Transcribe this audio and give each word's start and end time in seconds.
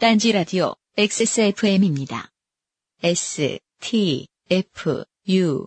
딴지 0.00 0.30
라디오 0.30 0.74
XSFM입니다. 0.96 2.30
S, 3.02 3.58
T, 3.80 4.28
F, 4.48 5.04
U. 5.28 5.66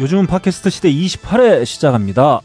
요즘은 0.00 0.26
팟캐스트 0.26 0.70
시대 0.70 0.90
28회 0.90 1.66
시작합니다. 1.66 2.40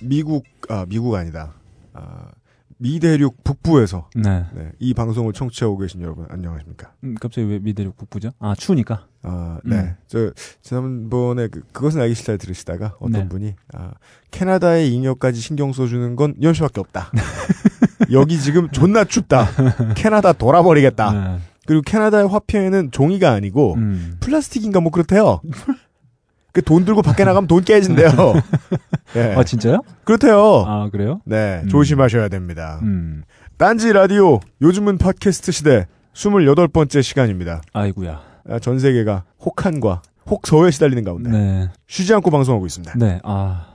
미국 0.00 0.44
아 0.68 0.86
미국 0.88 1.16
아니다. 1.16 1.56
아, 1.94 2.30
미대륙 2.84 3.42
북부에서 3.42 4.10
네. 4.14 4.44
네, 4.54 4.72
이 4.78 4.92
방송을 4.92 5.32
청취하고 5.32 5.78
계신 5.78 6.02
여러분 6.02 6.26
안녕하십니까? 6.28 6.92
음, 7.02 7.14
갑자기 7.18 7.48
왜 7.48 7.58
미대륙 7.58 7.96
북부죠? 7.96 8.32
아, 8.38 8.54
추우니까. 8.54 9.06
아, 9.22 9.58
음. 9.64 9.70
네. 9.70 9.96
저 10.06 10.30
지난번에 10.60 11.48
그, 11.48 11.62
그것은 11.72 12.02
알기 12.02 12.14
싫다 12.14 12.36
들으시다가 12.36 12.96
어떤 13.00 13.22
네. 13.22 13.28
분이 13.28 13.54
아, 13.72 13.92
캐나다의 14.30 14.92
잉여까지 14.92 15.40
신경 15.40 15.72
써주는 15.72 16.14
건 16.14 16.34
씨밖에 16.52 16.80
없다. 16.80 17.10
여기 18.12 18.38
지금 18.38 18.68
존나 18.70 19.04
춥다. 19.04 19.48
캐나다 19.96 20.34
돌아버리겠다. 20.34 21.12
네. 21.12 21.38
그리고 21.66 21.80
캐나다의 21.80 22.28
화폐는 22.28 22.90
종이가 22.90 23.32
아니고 23.32 23.76
음. 23.76 24.16
플라스틱인가 24.20 24.80
뭐 24.80 24.92
그렇대요. 24.92 25.40
그 26.54 26.62
돈 26.62 26.84
들고 26.84 27.02
밖에 27.02 27.24
나가면 27.24 27.48
돈 27.48 27.64
깨진대요. 27.64 28.08
예. 29.16 29.34
아, 29.36 29.42
진짜요? 29.42 29.80
그렇대요. 30.04 30.64
아, 30.66 30.88
그래요? 30.90 31.20
네, 31.26 31.60
음. 31.64 31.68
조심하셔야 31.68 32.28
됩니다. 32.28 32.78
음. 32.82 33.24
딴지 33.58 33.92
라디오 33.92 34.40
요즘은 34.62 34.98
팟캐스트 34.98 35.50
시대 35.52 35.86
28번째 36.14 37.02
시간입니다. 37.02 37.60
아이구야. 37.72 38.20
아, 38.48 38.58
전 38.60 38.78
세계가 38.78 39.24
혹한과 39.44 40.02
혹서에 40.30 40.70
시달리는 40.70 41.02
가운데 41.04 41.30
네. 41.30 41.68
쉬지 41.88 42.14
않고 42.14 42.30
방송하고 42.30 42.66
있습니다. 42.66 42.94
네. 42.98 43.20
아, 43.24 43.66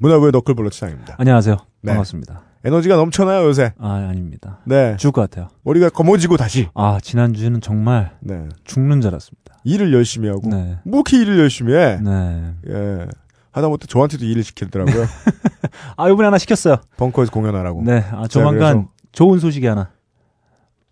문화부의 0.00 0.32
너클볼러 0.32 0.70
치장입니다. 0.70 1.16
안녕하세요. 1.18 1.56
네. 1.82 1.90
반갑습니다. 1.90 2.42
에너지가 2.64 2.96
넘쳐나요 2.96 3.44
요새. 3.46 3.72
아, 3.78 3.94
아닙니다. 4.08 4.60
네, 4.64 4.96
죽을 4.96 5.12
것 5.12 5.20
같아요. 5.22 5.48
머리가 5.62 5.90
검어지고 5.90 6.36
다시. 6.36 6.68
아, 6.74 6.98
지난주에는 7.02 7.60
정말 7.60 8.16
네, 8.20 8.48
죽는 8.64 9.00
줄 9.00 9.10
알았습니다. 9.10 9.56
일을 9.64 9.92
열심히 9.92 10.28
하고 10.28 10.48
네. 10.48 10.78
뭐 10.84 11.00
이렇게 11.00 11.20
일을 11.20 11.38
열심히 11.38 11.74
해. 11.74 11.98
네. 12.02 12.54
예, 12.68 13.06
하다못해 13.50 13.86
저한테도 13.86 14.24
일을 14.24 14.44
시키더라고요. 14.44 15.06
아, 15.96 16.08
이번에 16.08 16.26
하나 16.26 16.38
시켰어요. 16.38 16.76
벙커에서 16.96 17.32
공연하라고. 17.32 17.82
네. 17.84 18.04
아, 18.12 18.26
조만간 18.28 18.88
좋은 19.10 19.38
소식이 19.38 19.66
하나. 19.66 19.90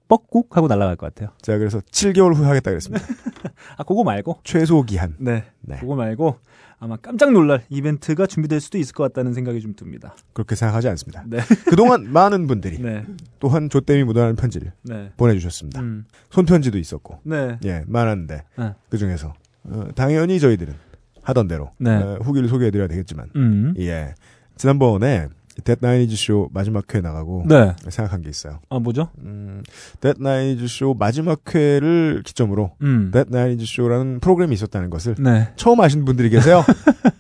뻑국 0.09 0.57
하고 0.57 0.67
날아갈 0.67 0.97
것 0.97 1.15
같아요. 1.15 1.33
제가 1.41 1.59
그래서 1.59 1.79
7개월 1.79 2.35
후에 2.35 2.45
하겠다 2.47 2.71
그랬습니다. 2.73 3.07
아, 3.79 3.85
그거 3.85 4.03
말고. 4.03 4.41
최소 4.43 4.83
기한. 4.83 5.15
네. 5.21 5.45
네, 5.61 5.77
그거 5.77 5.95
말고 5.95 6.39
아마 6.83 6.97
깜짝 6.97 7.33
놀랄 7.33 7.63
이벤트가 7.69 8.27
준비될 8.27 8.59
수도 8.59 8.79
있을 8.79 8.95
것 8.95 9.03
같다는 9.05 9.35
생각이 9.35 9.61
좀 9.61 9.75
듭니다. 9.75 10.17
그렇게 10.33 10.55
생각하지 10.57 10.89
않습니다. 10.89 11.23
네. 11.27 11.39
그동안 11.69 12.11
많은 12.11 12.47
분들이 12.47 12.79
네. 12.79 13.05
또한 13.39 13.69
조땜이 13.69 14.05
묻어나는 14.05 14.35
편지를 14.35 14.73
네. 14.83 15.13
보내주셨습니다. 15.19 15.81
음. 15.81 16.07
손편지도 16.31 16.79
있었고. 16.79 17.21
네. 17.25 17.59
예, 17.67 17.85
많았는데 17.87 18.43
네. 18.59 18.75
그 18.89 18.97
중에서 18.97 19.35
어, 19.65 19.89
당연히 19.95 20.41
저희들은 20.41 20.75
하던 21.23 21.49
대로 21.49 21.71
네. 21.79 21.95
어, 21.95 22.19
후기를 22.23 22.49
소개해드려야 22.49 22.89
되겠지만 22.89 23.29
음. 23.37 23.75
예 23.79 24.15
지난번에 24.57 25.29
That 25.61 25.89
90's 25.89 26.17
Show 26.17 26.49
마지막 26.53 26.93
회 26.95 27.01
나가고 27.01 27.45
네. 27.49 27.75
생각한 27.89 28.23
게 28.23 28.29
있어요. 28.29 28.61
아, 28.69 28.79
뭐죠? 28.79 29.09
음, 29.19 29.63
That 30.01 30.34
90's 30.34 30.67
Show 30.69 30.95
마지막 30.95 31.41
회를 31.55 32.23
기점으로 32.25 32.73
음. 32.83 33.11
That 33.13 33.39
90's 33.39 33.65
Show라는 33.67 34.21
프로그램이 34.21 34.55
있었다는 34.55 34.91
것을 34.91 35.17
네. 35.19 35.53
처음 35.57 35.81
아시는 35.81 36.05
분들이 36.05 36.31
계세요. 36.31 36.65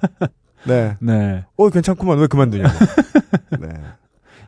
네, 0.66 0.96
네. 1.00 1.44
어 1.56 1.70
괜찮구만 1.70 2.18
왜 2.18 2.26
그만두냐고. 2.26 2.70
네, 3.60 3.68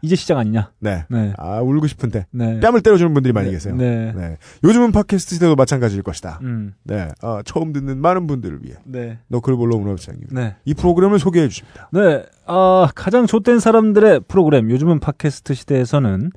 이제 0.02 0.16
시작 0.16 0.38
아니냐? 0.38 0.72
네. 0.80 1.04
네. 1.08 1.32
아 1.38 1.60
울고 1.60 1.86
싶은데 1.86 2.26
네. 2.32 2.58
뺨을 2.60 2.82
때려주는 2.82 3.14
분들이 3.14 3.32
많이 3.32 3.46
네. 3.46 3.52
계세요. 3.52 3.74
네. 3.76 4.12
네. 4.12 4.36
요즘은 4.64 4.90
팟캐스트 4.92 5.36
시대도 5.36 5.54
마찬가지일 5.54 6.02
것이다. 6.02 6.40
음. 6.42 6.74
네, 6.82 7.08
아, 7.22 7.40
처음 7.44 7.72
듣는 7.72 7.98
많은 7.98 8.26
분들을 8.26 8.60
위해 8.62 8.74
네. 8.84 9.18
너클볼로 9.28 9.78
문화부장님 9.78 10.26
네. 10.32 10.56
이 10.64 10.74
프로그램을 10.74 11.20
소개해 11.20 11.48
주십니다. 11.48 11.88
네. 11.92 12.24
아, 12.46 12.88
가장 12.94 13.26
좆된 13.26 13.60
사람들의 13.60 14.22
프로그램 14.26 14.70
요즘은 14.70 14.98
팟캐스트 14.98 15.54
시대에서는 15.54 16.32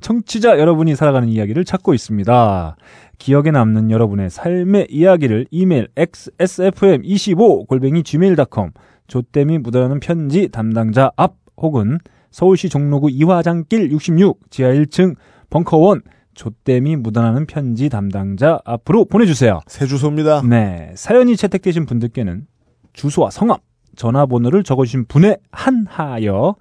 청취자 0.00 0.58
여러분이 0.58 0.94
살아가는 0.94 1.28
이야기를 1.28 1.64
찾고 1.64 1.94
있습니다. 1.94 2.76
기억에 3.18 3.50
남는 3.50 3.90
여러분의 3.90 4.30
삶의 4.30 4.88
이야기를 4.90 5.46
이메일 5.50 5.88
xsfm25 5.96 7.68
골뱅이 7.68 8.02
gmail.com 8.02 8.70
조땜이 9.06 9.58
묻어나는 9.58 10.00
편지 10.00 10.48
담당자 10.48 11.10
앞 11.16 11.36
혹은 11.56 11.98
서울시 12.32 12.68
종로구 12.68 13.10
이화장길 13.10 13.92
66 13.92 14.50
지하 14.50 14.70
1층 14.72 15.14
벙커원 15.50 16.00
조땜이 16.34 16.96
묻어나는 16.96 17.46
편지 17.46 17.88
담당자 17.88 18.58
앞으로 18.64 19.04
보내주세요. 19.04 19.60
새 19.66 19.86
주소입니다. 19.86 20.42
네. 20.42 20.92
사연이 20.96 21.36
채택되신 21.36 21.86
분들께는 21.86 22.46
주소와 22.94 23.30
성함, 23.30 23.58
전화번호를 23.96 24.64
적어주신 24.64 25.04
분에 25.06 25.36
한하여 25.50 26.56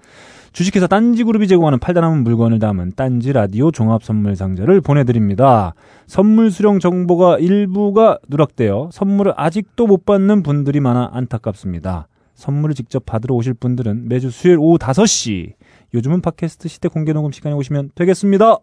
주식회사 0.54 0.88
딴지그룹이 0.88 1.48
제공하는 1.48 1.80
팔다남은 1.80 2.26
물건을 2.26 2.60
담은 2.60 2.94
딴지 2.98 3.32
라디오 3.32 3.72
종합 3.72 4.04
선물 4.04 4.36
상자를 4.36 4.82
보내드립니다. 4.82 5.74
선물 6.08 6.52
수령 6.52 6.80
정보가 6.80 7.40
일부가 7.40 8.20
누락되어 8.28 8.90
선물을 8.92 9.34
아직도 9.38 9.88
못 9.88 10.06
받는 10.06 10.44
분들이 10.44 10.82
많아 10.82 11.12
안타깝습니다. 11.14 12.10
선물을 12.42 12.74
직접 12.76 13.06
받으러 13.06 13.36
오실 13.36 13.54
분들은 13.54 14.08
매주 14.10 14.32
수요일 14.32 14.58
오후 14.60 14.78
5시 14.80 15.54
요즘은 15.94 16.22
팟캐스트 16.22 16.68
시대 16.70 16.88
공개 16.90 17.14
녹음 17.14 17.32
시간에 17.32 17.54
오시면 17.56 17.92
되겠습니다. 17.96 18.58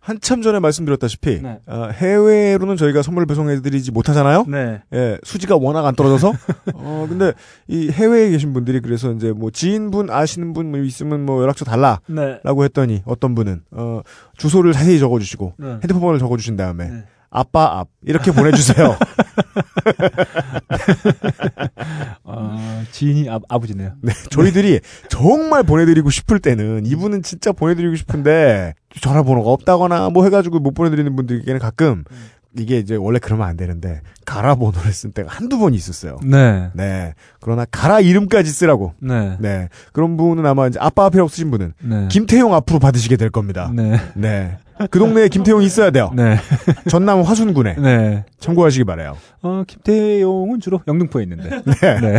한참 0.00 0.42
전에 0.42 0.58
말씀드렸다시피 0.58 1.40
네. 1.40 1.60
아, 1.66 1.86
해외로는 1.92 2.76
저희가 2.76 3.02
선물 3.02 3.24
배송해드리지 3.26 3.92
못하잖아요. 3.92 4.46
네. 4.48 4.82
예, 4.92 5.16
수지가 5.22 5.54
워낙 5.56 5.86
안 5.86 5.94
떨어져서. 5.94 6.32
어, 6.74 7.06
근데 7.08 7.32
이 7.68 7.88
해외에 7.88 8.30
계신 8.30 8.52
분들이 8.52 8.80
그래서 8.80 9.12
이제 9.12 9.30
뭐 9.30 9.52
지인분 9.52 10.10
아시는 10.10 10.54
분 10.54 10.72
뭐 10.72 10.80
있으면 10.80 11.24
뭐 11.24 11.40
연락처 11.42 11.64
달라라고 11.64 12.02
네. 12.08 12.64
했더니 12.64 13.02
어떤 13.04 13.36
분은 13.36 13.60
어, 13.70 14.00
주소를 14.36 14.72
자세히 14.72 14.98
적어주시고 14.98 15.54
네. 15.58 15.68
핸드폰 15.74 16.00
번호를 16.00 16.18
적어주신 16.18 16.56
다음에 16.56 16.88
네. 16.88 17.04
아빠 17.30 17.78
앞 17.78 17.88
이렇게 18.04 18.32
보내주세요. 18.32 18.96
아, 22.92 22.94
지인이 22.94 23.30
아, 23.30 23.40
아버지네요. 23.48 23.94
네, 24.02 24.12
저희들이 24.30 24.80
정말 25.08 25.62
보내드리고 25.62 26.10
싶을 26.10 26.38
때는 26.38 26.84
이분은 26.84 27.22
진짜 27.22 27.50
보내드리고 27.50 27.96
싶은데 27.96 28.74
전화번호가 29.00 29.50
없다거나 29.50 30.10
뭐 30.10 30.24
해가지고 30.24 30.60
못 30.60 30.74
보내드리는 30.74 31.16
분들에게는 31.16 31.58
가끔 31.58 32.04
이게 32.58 32.78
이제 32.78 32.94
원래 32.96 33.18
그러면 33.18 33.48
안 33.48 33.56
되는데 33.56 34.02
가라 34.26 34.56
번호를 34.56 34.92
쓴 34.92 35.12
때가 35.12 35.30
한두 35.30 35.58
번 35.58 35.72
있었어요. 35.72 36.18
네. 36.22 36.68
네. 36.74 37.14
그러나 37.40 37.64
가라 37.64 38.00
이름까지 38.00 38.50
쓰라고. 38.50 38.92
네. 38.98 39.36
네. 39.40 39.68
그런 39.92 40.18
분은 40.18 40.44
아마 40.44 40.66
이제 40.66 40.78
아빠 40.78 41.06
앞에 41.06 41.18
없으신 41.18 41.50
분은 41.50 41.72
네. 41.80 42.08
김태용 42.10 42.54
앞으로 42.54 42.78
받으시게 42.78 43.16
될 43.16 43.30
겁니다. 43.30 43.72
네. 43.74 43.98
네. 44.14 44.58
그 44.90 44.98
동네에 44.98 45.28
김태용이 45.28 45.64
있어야 45.64 45.90
돼요. 45.90 46.10
네. 46.14 46.36
전남 46.90 47.22
화순군에. 47.22 47.76
네. 47.76 48.24
참고하시기 48.38 48.84
바래요. 48.84 49.16
어, 49.40 49.62
김태용은 49.66 50.60
주로 50.60 50.82
영등포에 50.86 51.22
있는데. 51.22 51.62
네. 51.80 52.00
네. 52.00 52.18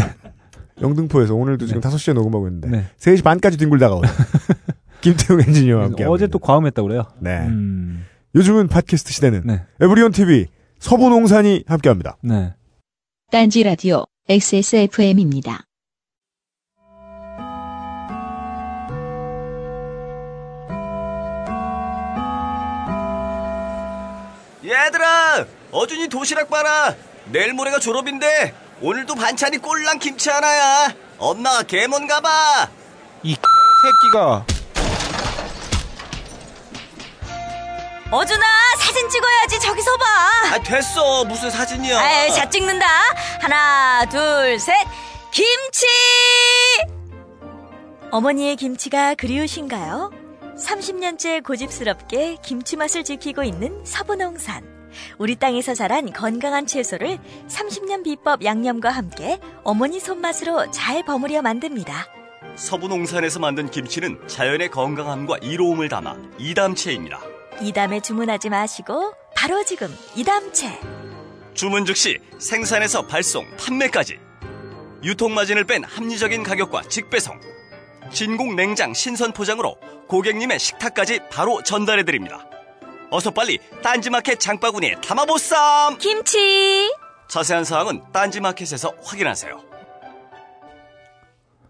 영등포에서 0.81 1.35
오늘도 1.35 1.65
지금 1.67 1.81
네. 1.81 1.89
5시에 1.89 2.13
녹음하고 2.13 2.47
있는데 2.47 2.69
네. 2.69 2.85
3시 2.99 3.23
반까지 3.23 3.57
뒹굴다가 3.57 3.95
오요 3.95 4.03
김태용 5.01 5.41
엔지니어와 5.41 5.83
함께 5.83 6.05
어제 6.05 6.27
또 6.27 6.39
과음했다고 6.39 6.87
그래요. 6.87 7.03
네. 7.19 7.39
음. 7.47 8.05
요즘은 8.35 8.67
팟캐스트 8.67 9.11
시대는 9.11 9.43
네. 9.45 9.65
에브리온 9.81 10.11
TV 10.11 10.47
서부농산이 10.79 11.65
함께합니다. 11.67 12.17
네. 12.21 12.53
딴지 13.31 13.63
라디오 13.63 14.05
XSFM입니다. 14.29 15.65
얘들아 24.63 25.45
어준이 25.71 26.07
도시락 26.07 26.49
봐라 26.49 26.95
내일 27.31 27.53
모레가 27.53 27.79
졸업인데 27.79 28.53
오늘도 28.83 29.15
반찬이 29.15 29.59
꼴랑 29.59 29.97
김치 29.99 30.29
하나야 30.29 30.93
엄마가 31.17 31.63
개먼 31.63 32.05
가봐 32.05 32.67
이 33.23 33.33
새끼가 33.33 34.45
어준아 38.11 38.45
사진 38.77 39.09
찍어야지 39.09 39.59
저기서 39.61 39.97
봐. 39.97 40.05
아 40.53 40.59
됐어 40.59 41.23
무슨 41.23 41.49
사진이야 41.49 41.97
아이, 41.99 42.31
자 42.33 42.47
찍는다. 42.47 42.85
하나 43.41 44.05
둘 44.05 44.59
셋. 44.59 44.75
김치. 45.31 45.87
어머니의 48.11 48.55
김치가 48.57 49.15
그리우신가요? 49.15 50.11
30년째 50.59 51.43
고집스럽게 51.43 52.37
김치 52.43 52.75
맛을 52.75 53.03
지키고 53.03 53.43
있는 53.43 53.83
서부농산. 53.83 54.72
우리 55.17 55.35
땅에서 55.35 55.73
자란 55.73 56.11
건강한 56.11 56.65
채소를 56.65 57.19
30년 57.47 58.03
비법 58.03 58.43
양념과 58.43 58.89
함께 58.89 59.39
어머니 59.63 59.99
손맛으로 59.99 60.71
잘 60.71 61.03
버무려 61.03 61.41
만듭니다. 61.41 62.07
서부 62.55 62.87
농산에서 62.87 63.39
만든 63.39 63.69
김치는 63.69 64.27
자연의 64.27 64.69
건강함과 64.69 65.37
이로움을 65.41 65.89
담아 65.89 66.15
이담채입니다. 66.37 67.19
이담에 67.61 67.99
주문하지 67.99 68.49
마시고 68.49 69.13
바로 69.35 69.63
지금 69.63 69.87
이담채. 70.15 70.79
주문 71.53 71.85
즉시 71.85 72.19
생산에서 72.39 73.05
발송, 73.05 73.45
판매까지. 73.57 74.17
유통마진을 75.03 75.65
뺀 75.65 75.83
합리적인 75.83 76.43
가격과 76.43 76.83
직배송. 76.83 77.39
진공 78.11 78.55
냉장 78.55 78.93
신선 78.93 79.33
포장으로 79.33 79.77
고객님의 80.07 80.59
식탁까지 80.59 81.19
바로 81.31 81.61
전달해드립니다. 81.63 82.45
어서 83.13 83.29
빨리 83.29 83.59
딴지마켓 83.83 84.39
장바구니에 84.39 84.95
담아보쌈! 85.05 85.99
김치. 85.99 86.91
자세한 87.27 87.63
사항은 87.63 88.01
딴지마켓에서 88.11 88.91
확인하세요. 89.03 89.61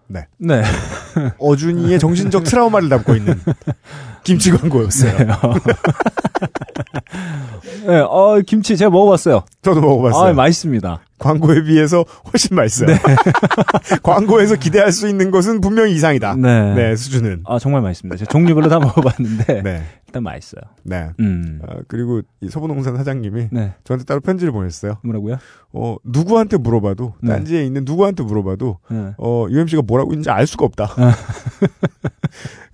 네. 0.07 0.25
네. 0.37 0.63
어준이의 1.39 1.99
정신적 1.99 2.45
트라우마를 2.45 2.87
담고 2.87 3.15
있는 3.15 3.41
김치 4.23 4.51
광고였어요. 4.51 5.17
네, 7.85 7.99
어, 7.99 8.41
김치 8.45 8.77
제가 8.77 8.89
먹어봤어요. 8.91 9.43
저도 9.61 9.81
먹어봤어요. 9.81 10.29
아, 10.31 10.33
맛있습니다. 10.33 11.01
광고에 11.19 11.63
비해서 11.63 12.03
훨씬 12.31 12.55
맛있어요. 12.55 12.97
광고에서 14.03 14.55
기대할 14.55 14.91
수 14.91 15.07
있는 15.07 15.31
것은 15.31 15.61
분명히 15.61 15.93
이상이다. 15.93 16.35
네. 16.35 16.73
네, 16.75 16.95
수준은. 16.95 17.43
아, 17.45 17.59
정말 17.59 17.81
맛있습니다. 17.81 18.17
제가 18.17 18.29
종류별로 18.31 18.67
다 18.69 18.79
먹어봤는데. 18.83 19.61
네. 19.61 19.83
일단 20.07 20.23
맛있어요. 20.23 20.61
네. 20.83 21.09
음. 21.19 21.59
아, 21.67 21.75
그리고 21.87 22.21
이 22.41 22.49
서부농산 22.49 22.97
사장님이 22.97 23.47
네. 23.51 23.73
저한테 23.83 24.05
따로 24.05 24.19
편지를 24.19 24.51
보냈어요. 24.51 24.97
뭐라고요? 25.03 25.37
어, 25.71 25.95
누구한테 26.03 26.57
물어봐도, 26.57 27.13
네. 27.21 27.29
딴지에 27.29 27.63
있는 27.65 27.83
누구한테 27.85 28.23
물어봐도, 28.23 28.79
네. 28.89 29.13
어, 29.17 29.47
UMC가 29.49 29.81
뭐라고 29.85 30.11
있는지 30.13 30.29
알 30.29 30.45
수가 30.45 30.65
없다. 30.65 30.89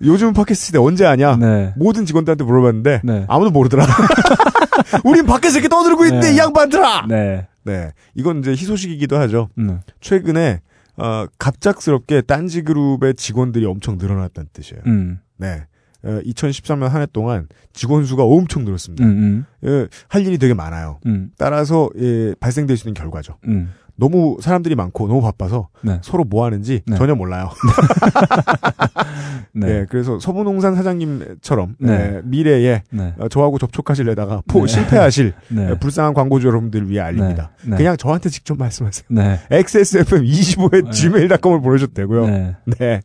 요즘 0.02 0.32
팟캐스트 0.32 0.66
시대 0.66 0.78
언제 0.78 1.04
하냐? 1.04 1.36
네. 1.36 1.74
모든 1.76 2.06
직원들한테 2.06 2.44
물어봤는데, 2.44 3.00
네. 3.04 3.24
아무도 3.28 3.50
모르더라. 3.50 3.84
우린 5.04 5.26
밖에서 5.26 5.58
이렇게 5.58 5.68
떠들고 5.68 6.04
있는데, 6.06 6.28
네. 6.30 6.34
이 6.34 6.38
양반들아! 6.38 7.06
네. 7.08 7.46
네. 7.64 7.92
이건 8.14 8.38
이제 8.40 8.52
희소식이기도 8.52 9.16
하죠. 9.18 9.48
음. 9.58 9.80
최근에, 10.00 10.60
어, 10.96 11.26
갑작스럽게 11.38 12.22
딴지 12.22 12.62
그룹의 12.62 13.14
직원들이 13.14 13.66
엄청 13.66 13.96
늘어났다는 13.98 14.48
뜻이에요. 14.52 14.82
음. 14.86 15.18
네. 15.36 15.64
어, 16.02 16.18
2013년 16.24 16.88
한 16.88 17.02
해 17.02 17.06
동안 17.12 17.46
직원 17.74 18.06
수가 18.06 18.24
엄청 18.24 18.64
늘었습니다. 18.64 19.04
음. 19.04 19.10
음. 19.10 19.68
예, 19.68 19.86
할 20.08 20.26
일이 20.26 20.38
되게 20.38 20.54
많아요. 20.54 20.98
음. 21.04 21.30
따라서 21.36 21.90
예, 21.98 22.34
발생될 22.40 22.78
수 22.78 22.88
있는 22.88 22.94
결과죠. 22.94 23.36
음. 24.00 24.10
너무 24.10 24.38
사람들이 24.40 24.74
많고 24.74 25.08
너무 25.08 25.20
바빠서 25.22 25.68
네. 25.82 25.98
서로 26.02 26.24
뭐 26.24 26.44
하는지 26.44 26.82
네. 26.86 26.96
전혀 26.96 27.14
몰라요. 27.14 27.50
네. 29.52 29.66
네, 29.66 29.86
그래서 29.88 30.18
서부농산 30.20 30.74
사장님처럼 30.76 31.76
네. 31.78 31.92
예, 31.92 32.20
미래에 32.24 32.82
네. 32.90 33.14
어, 33.18 33.28
저하고 33.28 33.58
접촉하실래다가 33.58 34.42
포 34.46 34.60
네. 34.66 34.66
실패하실 34.68 35.34
네. 35.48 35.70
예, 35.70 35.78
불쌍한 35.78 36.14
광고주 36.14 36.46
여러분들 36.46 36.88
위해 36.88 37.00
알립니다. 37.00 37.50
네. 37.62 37.70
네. 37.70 37.76
그냥 37.76 37.96
저한테 37.96 38.28
직접 38.30 38.56
말씀하세요. 38.58 39.06
네. 39.10 39.40
xsfm25의 39.50 40.84
네. 40.84 40.90
gmail.com을 40.90 41.60
보내셔도 41.60 41.92
되고요. 41.94 42.26
네. 42.26 42.56
네. 42.78 43.00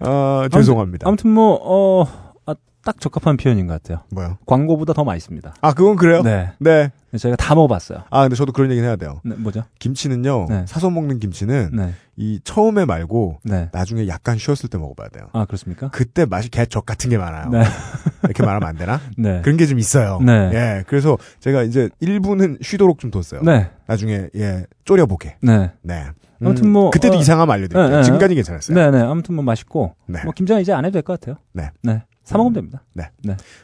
어, 0.00 0.46
죄송합니다. 0.50 1.06
아무튼 1.08 1.30
뭐, 1.30 1.58
어, 1.62 2.06
아, 2.46 2.54
딱 2.84 3.00
적합한 3.00 3.36
표현인 3.36 3.66
것 3.66 3.74
같아요. 3.74 4.04
뭐요? 4.10 4.38
광고보다 4.46 4.92
더 4.92 5.04
맛있습니다. 5.04 5.54
아, 5.60 5.74
그건 5.74 5.96
그래요? 5.96 6.22
네. 6.22 6.50
네. 6.58 6.90
저희가 7.16 7.36
다 7.36 7.54
먹어봤어요. 7.54 8.04
아, 8.10 8.22
근데 8.22 8.36
저도 8.36 8.52
그런 8.52 8.70
얘기는 8.70 8.86
해야 8.86 8.96
돼요. 8.96 9.20
네, 9.24 9.34
뭐죠? 9.36 9.64
김치는요, 9.78 10.46
네. 10.48 10.64
사서 10.66 10.90
먹는 10.90 11.20
김치는 11.20 11.70
네. 11.72 11.94
이 12.16 12.40
처음에 12.44 12.84
말고 12.84 13.38
네. 13.44 13.70
나중에 13.72 14.06
약간 14.08 14.36
쉬었을 14.36 14.68
때 14.68 14.76
먹어봐야 14.76 15.08
돼요. 15.08 15.28
아, 15.32 15.46
그렇습니까? 15.46 15.88
그때 15.90 16.26
맛이 16.26 16.50
개적 16.50 16.84
같은 16.84 17.08
게 17.08 17.16
많아요. 17.16 17.48
네. 17.48 17.62
이렇게 18.24 18.42
말하면 18.42 18.68
안 18.68 18.76
되나? 18.76 19.00
네. 19.16 19.40
그런 19.42 19.56
게 19.56 19.64
좀 19.66 19.78
있어요. 19.78 20.18
네. 20.20 20.50
예, 20.52 20.84
그래서 20.86 21.16
제가 21.40 21.62
이제 21.62 21.88
1부는 22.02 22.62
쉬도록 22.62 22.98
좀 22.98 23.10
뒀어요. 23.10 23.42
네. 23.42 23.70
나중에 23.86 24.28
예 24.34 24.66
쪼려보게. 24.84 25.36
네. 25.42 25.70
네. 25.82 26.06
아무튼 26.40 26.70
뭐, 26.70 26.90
그때도 26.90 27.16
어, 27.16 27.20
이상하면 27.20 27.52
알려드릴게요. 27.52 27.88
네, 27.88 27.96
네. 27.96 28.02
지금까지 28.04 28.34
괜찮았어요. 28.36 28.76
네, 28.76 28.90
네. 28.92 29.00
아무튼 29.02 29.34
뭐 29.34 29.42
맛있고. 29.42 29.94
네. 30.06 30.20
뭐 30.24 30.32
김장 30.32 30.60
이제 30.60 30.72
안 30.72 30.84
해도 30.84 30.92
될 30.92 31.02
것 31.02 31.18
같아요. 31.18 31.36
네. 31.52 31.70
네. 31.82 32.02
사 32.22 32.36
먹으면 32.38 32.52
됩니다. 32.52 32.82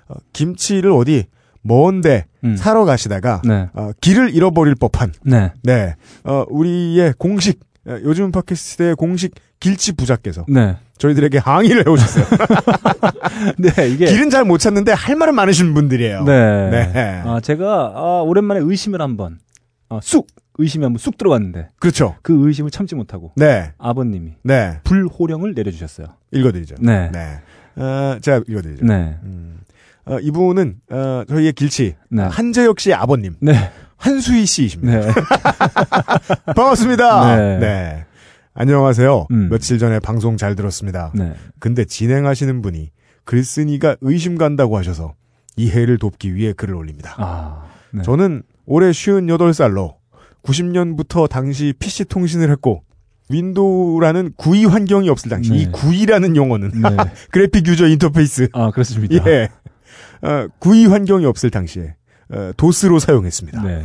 어, 0.09 0.15
김치를 0.33 0.91
어디 0.91 1.27
먼데 1.65 2.27
음. 2.45 2.57
사러 2.57 2.85
가시다가 2.85 3.43
네. 3.45 3.69
어, 3.73 3.91
길을 4.01 4.35
잃어버릴 4.35 4.77
법한 4.77 5.13
네. 5.25 5.53
네 5.63 5.95
어, 6.23 6.45
우리의 6.49 7.15
공식 7.19 7.59
어, 7.87 7.99
요즘 8.05 8.31
팟캐스트의 8.31 8.95
공식 8.97 9.35
길치 9.61 9.93
부자께서 9.93 10.45
네. 10.49 10.77
저희들에게 10.99 11.39
항의를 11.39 11.87
해오셨어요. 11.87 12.25
네, 13.59 13.89
이게. 13.89 14.07
길은 14.07 14.31
잘 14.31 14.45
못 14.45 14.59
찾는데 14.59 14.93
할 14.93 15.17
말은 15.17 15.35
많으신 15.35 15.75
분들이에요. 15.75 16.25
네. 16.25 16.71
네. 16.71 17.23
아, 17.25 17.41
제가, 17.41 17.93
아, 17.97 18.23
오랜만에 18.25 18.61
의심을 18.61 19.01
한 19.01 19.17
번. 19.17 19.39
아, 19.89 20.01
쑥! 20.03 20.27
의심이 20.59 20.85
한번 20.85 20.99
쑥 20.99 21.19
들어갔는데. 21.19 21.71
그렇죠. 21.81 22.15
그 22.23 22.47
의심을 22.47 22.71
참지 22.71 22.95
못하고. 22.95 23.33
네. 23.37 23.73
아버님이 23.79 24.35
네. 24.45 24.79
불호령을 24.85 25.55
내려주셨어요. 25.55 26.09
읽어드리죠. 26.31 26.77
네. 26.79 27.11
네. 27.11 27.41
어, 27.77 28.19
제가 28.21 28.43
읽어드리죠. 28.47 28.85
네. 28.87 29.17
음, 29.25 29.59
어, 30.07 30.19
이분은 30.19 30.77
어, 30.91 31.25
저희의 31.29 31.53
길치 31.53 31.95
네. 32.11 32.23
한재혁 32.23 32.81
씨의 32.81 32.95
아버님 32.95 33.35
네. 33.41 33.71
한수희 33.97 34.45
씨이십니다. 34.45 35.01
네. 35.01 35.13
반갑습니다. 36.55 37.37
네. 37.37 37.59
네. 37.59 38.07
안녕하세요. 38.53 39.27
음. 39.31 39.49
며칠 39.49 39.79
전에 39.79 39.99
방송 39.99 40.37
잘 40.37 40.55
들었습니다. 40.55 41.11
네. 41.15 41.35
근데 41.59 41.85
진행하시는 41.85 42.63
분이 42.63 42.91
글쓴이가 43.25 43.97
의심 44.01 44.37
간다고 44.37 44.77
하셔서 44.77 45.15
이해를 45.57 45.99
돕기 45.99 46.35
위해 46.35 46.53
글을 46.53 46.75
올립니다. 46.75 47.15
아. 47.17 47.65
네. 47.93 48.03
저는 48.03 48.43
올해 48.67 48.91
58살로 48.91 49.95
90년부터 50.43 51.29
당시 51.29 51.73
PC 51.79 52.05
통신을 52.05 52.51
했고 52.51 52.83
윈도우라는 53.31 54.35
GUI 54.37 54.67
환경이 54.67 55.09
없을 55.09 55.31
당시 55.31 55.51
네. 55.51 55.59
이 55.59 55.73
GUI라는 55.73 56.37
용어는 56.37 56.73
네. 56.75 56.97
graphic 57.33 57.67
user 57.67 57.89
interface 57.89 58.49
아, 58.53 58.71
그렇습니다. 58.71 59.27
예 59.27 59.49
어, 60.25 60.49
GUI 60.59 60.87
환경이 60.87 61.27
없을 61.27 61.51
당시에 61.51 61.95
어, 62.31 62.53
도스로 62.57 62.99
사용했습니다. 62.99 63.63
네. 63.63 63.77
네. 63.79 63.85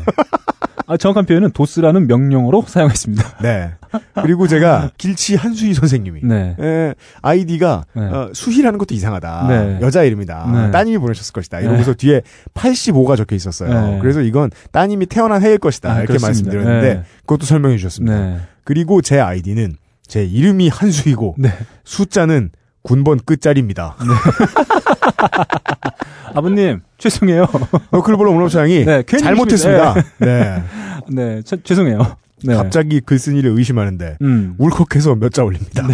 아, 0.87 0.97
정확한 0.97 1.25
표현은 1.25 1.51
도스라는 1.51 2.07
명령어로 2.07 2.63
사용했습니다. 2.67 3.37
그리고 4.23 4.47
제가 4.47 4.89
길치 4.97 5.35
한수희 5.35 5.75
선생님이 5.75 6.21
네. 6.23 6.55
에, 6.59 6.95
아이디가 7.21 7.85
네. 7.95 8.01
어, 8.01 8.31
수희라는 8.33 8.79
것도 8.79 8.95
이상하다. 8.95 9.45
네. 9.49 9.79
여자 9.81 10.03
이름이다. 10.03 10.51
네. 10.51 10.71
따님이 10.71 10.97
보내셨을 10.97 11.31
것이다. 11.31 11.59
네. 11.59 11.65
이러고서 11.65 11.93
뒤에 11.93 12.21
85가 12.55 13.17
적혀 13.17 13.35
있었어요. 13.35 13.69
네. 13.69 13.99
그래서 13.99 14.21
이건 14.21 14.49
따님이 14.71 15.05
태어난 15.05 15.43
해일 15.43 15.59
것이다. 15.59 15.89
아, 15.91 15.93
이렇게 15.99 16.07
그렇습니다. 16.07 16.27
말씀드렸는데 16.27 16.93
네. 16.95 17.03
그것도 17.21 17.45
설명해 17.45 17.77
주셨습니다. 17.77 18.19
네. 18.19 18.37
그리고 18.63 19.01
제 19.01 19.19
아이디는 19.19 19.75
제 20.07 20.25
이름이 20.25 20.69
한수이고 20.69 21.35
네. 21.37 21.51
숫자는 21.83 22.49
군번 22.89 23.19
끝자리입니다. 23.23 23.95
아버님, 26.33 26.79
죄송해요. 26.97 27.45
너클볼로 27.91 28.33
문업장이 28.33 28.83
네, 28.83 29.03
괜히 29.05 29.21
잘못했습니다. 29.23 29.93
네. 30.17 30.63
네, 31.11 31.41
저- 31.45 31.61
죄송해요. 31.61 31.99
네. 32.45 32.55
갑자기 32.55 32.99
글쓴이를 32.99 33.51
의심하는데 33.55 34.17
음. 34.23 34.55
울컥해서 34.57 35.13
몇 35.15 35.29
자 35.31 35.43
올립니다. 35.43 35.87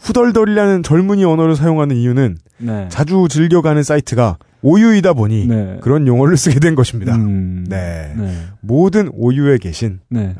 후덜덜이라는 0.00 0.82
젊은이 0.82 1.24
언어를 1.24 1.54
사용하는 1.54 1.94
이유는 1.94 2.38
네. 2.58 2.88
자주 2.88 3.28
즐겨가는 3.30 3.84
사이트가 3.84 4.38
오유이다 4.62 5.12
보니 5.12 5.46
네. 5.46 5.78
그런 5.82 6.08
용어를 6.08 6.36
쓰게 6.36 6.58
된 6.58 6.74
것입니다. 6.74 7.14
음. 7.14 7.64
네. 7.68 8.12
네. 8.16 8.34
모든 8.60 9.08
오유에 9.12 9.58
계신 9.58 10.00
네. 10.08 10.34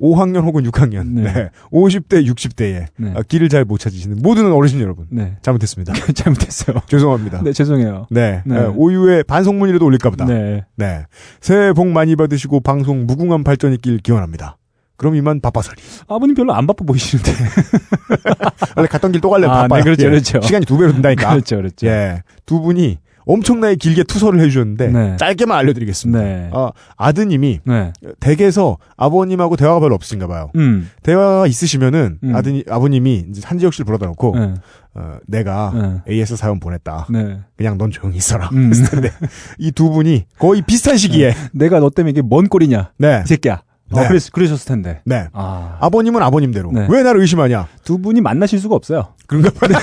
어, 0.00 0.06
5학년 0.08 0.42
혹은 0.44 0.64
6학년, 0.64 1.06
네. 1.08 1.22
네. 1.32 1.50
50대, 1.70 2.26
60대에 2.26 2.86
네. 2.96 3.14
길을 3.28 3.48
잘 3.48 3.64
못 3.64 3.78
찾으시는 3.78 4.18
모든 4.22 4.52
어르신 4.52 4.80
여러분 4.80 5.06
네. 5.10 5.36
잘못했습니다. 5.42 5.92
잘못했어요. 6.14 6.76
죄송합니다. 6.88 7.42
네, 7.42 7.52
죄송해요. 7.52 8.06
네, 8.10 8.42
네. 8.46 8.56
에, 8.56 8.66
오유에 8.66 9.22
반성문이라도 9.24 9.84
올릴까 9.84 10.10
보다. 10.10 10.24
네. 10.24 10.64
네. 10.76 11.04
새해 11.40 11.72
복 11.72 11.88
많이 11.88 12.14
받으시고 12.16 12.60
방송 12.60 13.06
무궁한 13.06 13.44
발전 13.44 13.72
있길 13.74 13.98
기원합니다. 13.98 14.56
그럼 14.96 15.14
이만 15.14 15.40
바빠서리. 15.40 15.80
아버님 16.08 16.34
별로 16.34 16.52
안 16.54 16.66
바빠 16.66 16.84
보이시는데. 16.84 17.30
원래 18.76 18.88
갔던 18.88 19.12
길 19.12 19.20
또 19.20 19.30
갈래 19.30 19.46
아, 19.46 19.62
바빠요. 19.62 19.78
네, 19.80 19.84
그렇죠, 19.84 20.06
예. 20.06 20.10
그렇죠. 20.10 20.40
시간이 20.40 20.64
두 20.66 20.76
배로 20.78 20.92
든다니까. 20.92 21.30
그렇죠, 21.30 21.56
그렇죠. 21.56 21.86
예. 21.86 22.22
두 22.46 22.60
분이 22.60 22.98
엄청나게 23.28 23.76
길게 23.76 24.04
투서를 24.04 24.40
해주셨는데 24.40 24.88
네. 24.88 25.16
짧게만 25.18 25.56
알려드리겠습니다. 25.58 26.20
네. 26.20 26.50
아, 26.52 26.72
아드님이 26.96 27.60
네. 27.64 27.92
댁에서 28.20 28.78
아버님하고 28.96 29.56
대화가 29.56 29.80
별로 29.80 29.94
없으신가 29.94 30.26
봐요. 30.26 30.50
음. 30.56 30.90
대화가 31.02 31.46
있으시면은 31.46 32.18
음. 32.24 32.34
아드님 32.34 32.62
아버님이 32.68 33.26
이제 33.28 33.42
한지혁 33.44 33.74
씨를 33.74 33.84
불러다 33.84 34.06
놓고 34.06 34.38
네. 34.38 34.54
어, 34.94 35.18
내가 35.26 36.02
네. 36.06 36.12
AS 36.12 36.36
사연 36.36 36.58
보냈다. 36.58 37.06
네. 37.10 37.38
그냥 37.56 37.76
넌 37.76 37.90
조용히 37.90 38.16
있어라. 38.16 38.48
음. 38.52 38.70
했을 38.72 38.86
텐데 38.86 39.10
이두 39.58 39.90
분이 39.90 40.24
거의 40.38 40.62
비슷한 40.62 40.96
시기에 40.96 41.34
내가 41.52 41.80
너 41.80 41.90
때문에 41.90 42.12
이게 42.12 42.22
뭔 42.22 42.48
꼴이냐. 42.48 42.92
네. 42.96 43.22
이 43.24 43.28
새끼야. 43.28 43.60
네. 43.90 44.04
어, 44.04 44.08
그랬, 44.08 44.30
그러셨을 44.32 44.66
텐데. 44.66 45.00
네. 45.04 45.28
아. 45.32 45.78
아버님은 45.80 46.22
아버님대로 46.22 46.70
네. 46.72 46.86
왜 46.90 47.02
나를 47.02 47.20
의심하냐? 47.20 47.68
두 47.84 47.98
분이 47.98 48.20
만나실 48.20 48.58
수가 48.58 48.74
없어요. 48.74 49.14
그런가 49.26 49.50
봐요. 49.50 49.78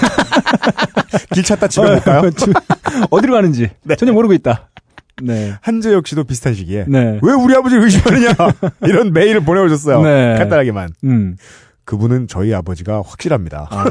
길 1.33 1.43
찾다 1.43 1.67
집에 1.67 1.95
못 1.95 2.03
가요? 2.03 2.21
어디로 3.09 3.33
가는지 3.33 3.69
전혀 3.97 4.13
모르고 4.13 4.33
있다. 4.33 4.69
네. 5.23 5.53
한재혁 5.61 6.07
씨도 6.07 6.25
비슷한 6.25 6.53
시기에 6.53 6.85
네. 6.87 7.19
왜 7.21 7.33
우리 7.33 7.55
아버지를 7.55 7.83
의심하느냐 7.83 8.33
이런 8.83 9.13
메일을 9.13 9.41
보내오셨어요. 9.41 10.01
네. 10.03 10.35
간단하게만. 10.37 10.89
음. 11.05 11.37
그분은 11.85 12.27
저희 12.27 12.53
아버지가 12.53 13.01
확실합니다. 13.05 13.67
아. 13.69 13.85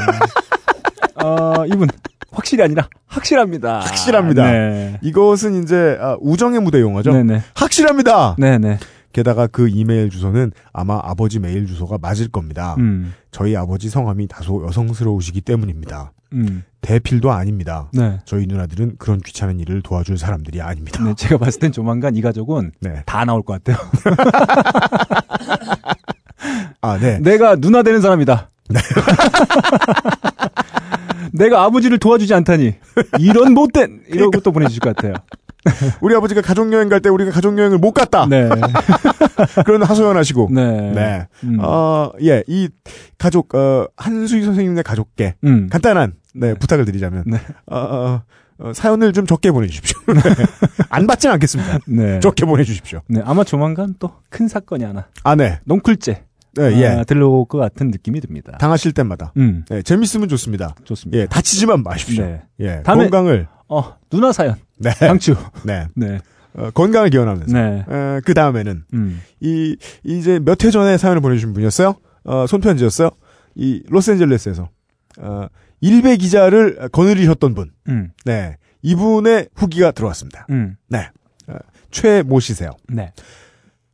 어, 1.25 1.65
이분 1.67 1.89
확실히 2.31 2.65
아니라 2.65 2.89
확실합니다. 3.07 3.79
확실합니다. 3.79 4.51
네. 4.51 4.99
이것은 5.03 5.63
이제 5.63 5.97
아, 6.01 6.17
우정의 6.21 6.61
무대 6.61 6.81
용어죠. 6.81 7.13
네네. 7.13 7.43
확실합니다. 7.55 8.37
네네. 8.39 8.79
게다가 9.15 9.47
그 9.47 9.69
이메일 9.69 10.11
주소는 10.11 10.53
아마 10.73 11.01
아버지 11.03 11.39
메일 11.39 11.67
주소가 11.67 11.99
맞을 12.03 12.29
겁니다. 12.29 12.75
음. 12.79 13.15
저희 13.31 13.57
아버지 13.57 13.89
성함이 13.89 14.27
다소 14.27 14.67
여성스러우시기 14.67 15.41
때문입니다. 15.41 16.13
음. 16.33 16.65
대필도 16.81 17.31
아닙니다. 17.31 17.89
네. 17.93 18.19
저희 18.25 18.47
누나들은 18.47 18.97
그런 18.99 19.21
귀찮은 19.21 19.61
일을 19.61 19.83
도와줄 19.83 20.19
사람들이 20.19 20.61
아닙니다. 20.61 21.01
네. 21.03 21.15
제가 21.15 21.39
봤을 21.39 21.61
땐 21.61 21.71
조만간 21.71 22.17
이 22.17 22.23
가족은 22.23 22.73
네. 22.81 23.05
다 23.07 23.25
나올 23.25 23.43
것 23.43 23.63
같아요. 23.63 23.89
아, 26.83 26.99
네. 26.99 27.21
내가 27.21 27.55
누나 27.55 27.85
되는 27.85 28.01
사람이다. 28.01 28.51
내가 31.33 31.63
아버지를 31.63 31.99
도와주지 31.99 32.35
않다니 32.35 32.75
이런 33.21 33.55
못된 33.55 34.03
이러고 34.09 34.41
또 34.41 34.51
보내주실 34.51 34.81
것 34.81 34.97
같아요. 34.97 35.15
우리 36.01 36.15
아버지가 36.15 36.41
가족여행 36.43 36.89
갈 36.89 37.01
때 37.01 37.09
우리가 37.09 37.31
가족여행을 37.31 37.79
못 37.79 37.93
갔다. 37.93 38.27
네. 38.27 38.49
그런 39.65 39.83
하소연하시고. 39.83 40.49
네. 40.53 40.93
네. 40.93 41.27
음. 41.45 41.59
어, 41.61 42.11
예, 42.23 42.43
이 42.47 42.69
가족, 43.19 43.55
어, 43.55 43.87
한수희 43.97 44.43
선생님의 44.45 44.83
가족께 44.85 45.35
음. 45.45 45.69
간단한, 45.71 46.15
네, 46.35 46.55
부탁을 46.55 46.85
드리자면, 46.85 47.25
네. 47.27 47.39
어, 47.67 47.77
어, 47.79 48.23
어, 48.59 48.73
사연을 48.73 49.13
좀 49.13 49.27
적게 49.27 49.51
보내주십시오. 49.51 49.99
안 50.91 51.07
받진 51.07 51.31
않겠습니다. 51.31 51.79
네. 51.89 52.21
적게 52.21 52.45
보내주십시오. 52.47 53.01
네. 53.09 53.21
아마 53.25 53.43
조만간 53.45 53.95
또 53.99 54.13
큰 54.31 54.49
사건이 54.49 54.83
하나 54.85 55.07
아, 55.23 55.35
네. 55.37 55.61
넝쿨죄 55.65 56.25
네, 56.57 56.81
예. 56.83 56.87
아, 56.87 57.05
들러올 57.05 57.47
것 57.49 57.59
같은 57.59 57.91
느낌이 57.91 58.21
듭니다. 58.21 58.57
당하실 58.59 58.93
때마다. 58.93 59.33
음. 59.37 59.65
네, 59.69 59.83
재밌으면 59.83 60.29
좋습니다. 60.29 60.75
좋습니다. 60.85 61.19
예, 61.21 61.27
다치지만 61.27 61.83
마십시오. 61.83 62.25
네. 62.25 62.43
예, 62.61 62.83
다음에- 62.85 63.11
건강을, 63.11 63.49
어, 63.69 63.97
누나 64.11 64.33
사연. 64.33 64.57
네. 64.79 64.91
강추. 64.91 65.37
네. 65.65 65.87
네. 65.95 66.21
어, 66.55 66.71
건강을 66.71 67.11
기원하면서. 67.11 67.53
네. 67.53 67.85
어, 67.87 68.21
그 68.25 68.35
다음에는, 68.35 68.85
음. 68.95 69.21
이, 69.41 69.77
이제 70.05 70.39
몇해 70.39 70.71
전에 70.71 70.97
사연을 70.97 71.21
보내주신 71.21 71.53
분이었어요? 71.53 71.95
어, 72.25 72.47
손편지였어요? 72.47 73.11
이, 73.57 73.83
로스앤젤레스에서, 73.89 74.69
어, 75.19 75.47
일베 75.81 76.17
기자를 76.17 76.89
거느리셨던 76.93 77.55
분. 77.55 77.71
음. 77.89 78.11
네. 78.25 78.57
이분의 78.83 79.49
후기가 79.55 79.91
들어왔습니다. 79.91 80.47
음. 80.51 80.77
네. 80.89 81.09
어, 81.49 81.57
최모 81.91 82.41
씨세요. 82.41 82.71
네. 82.89 83.13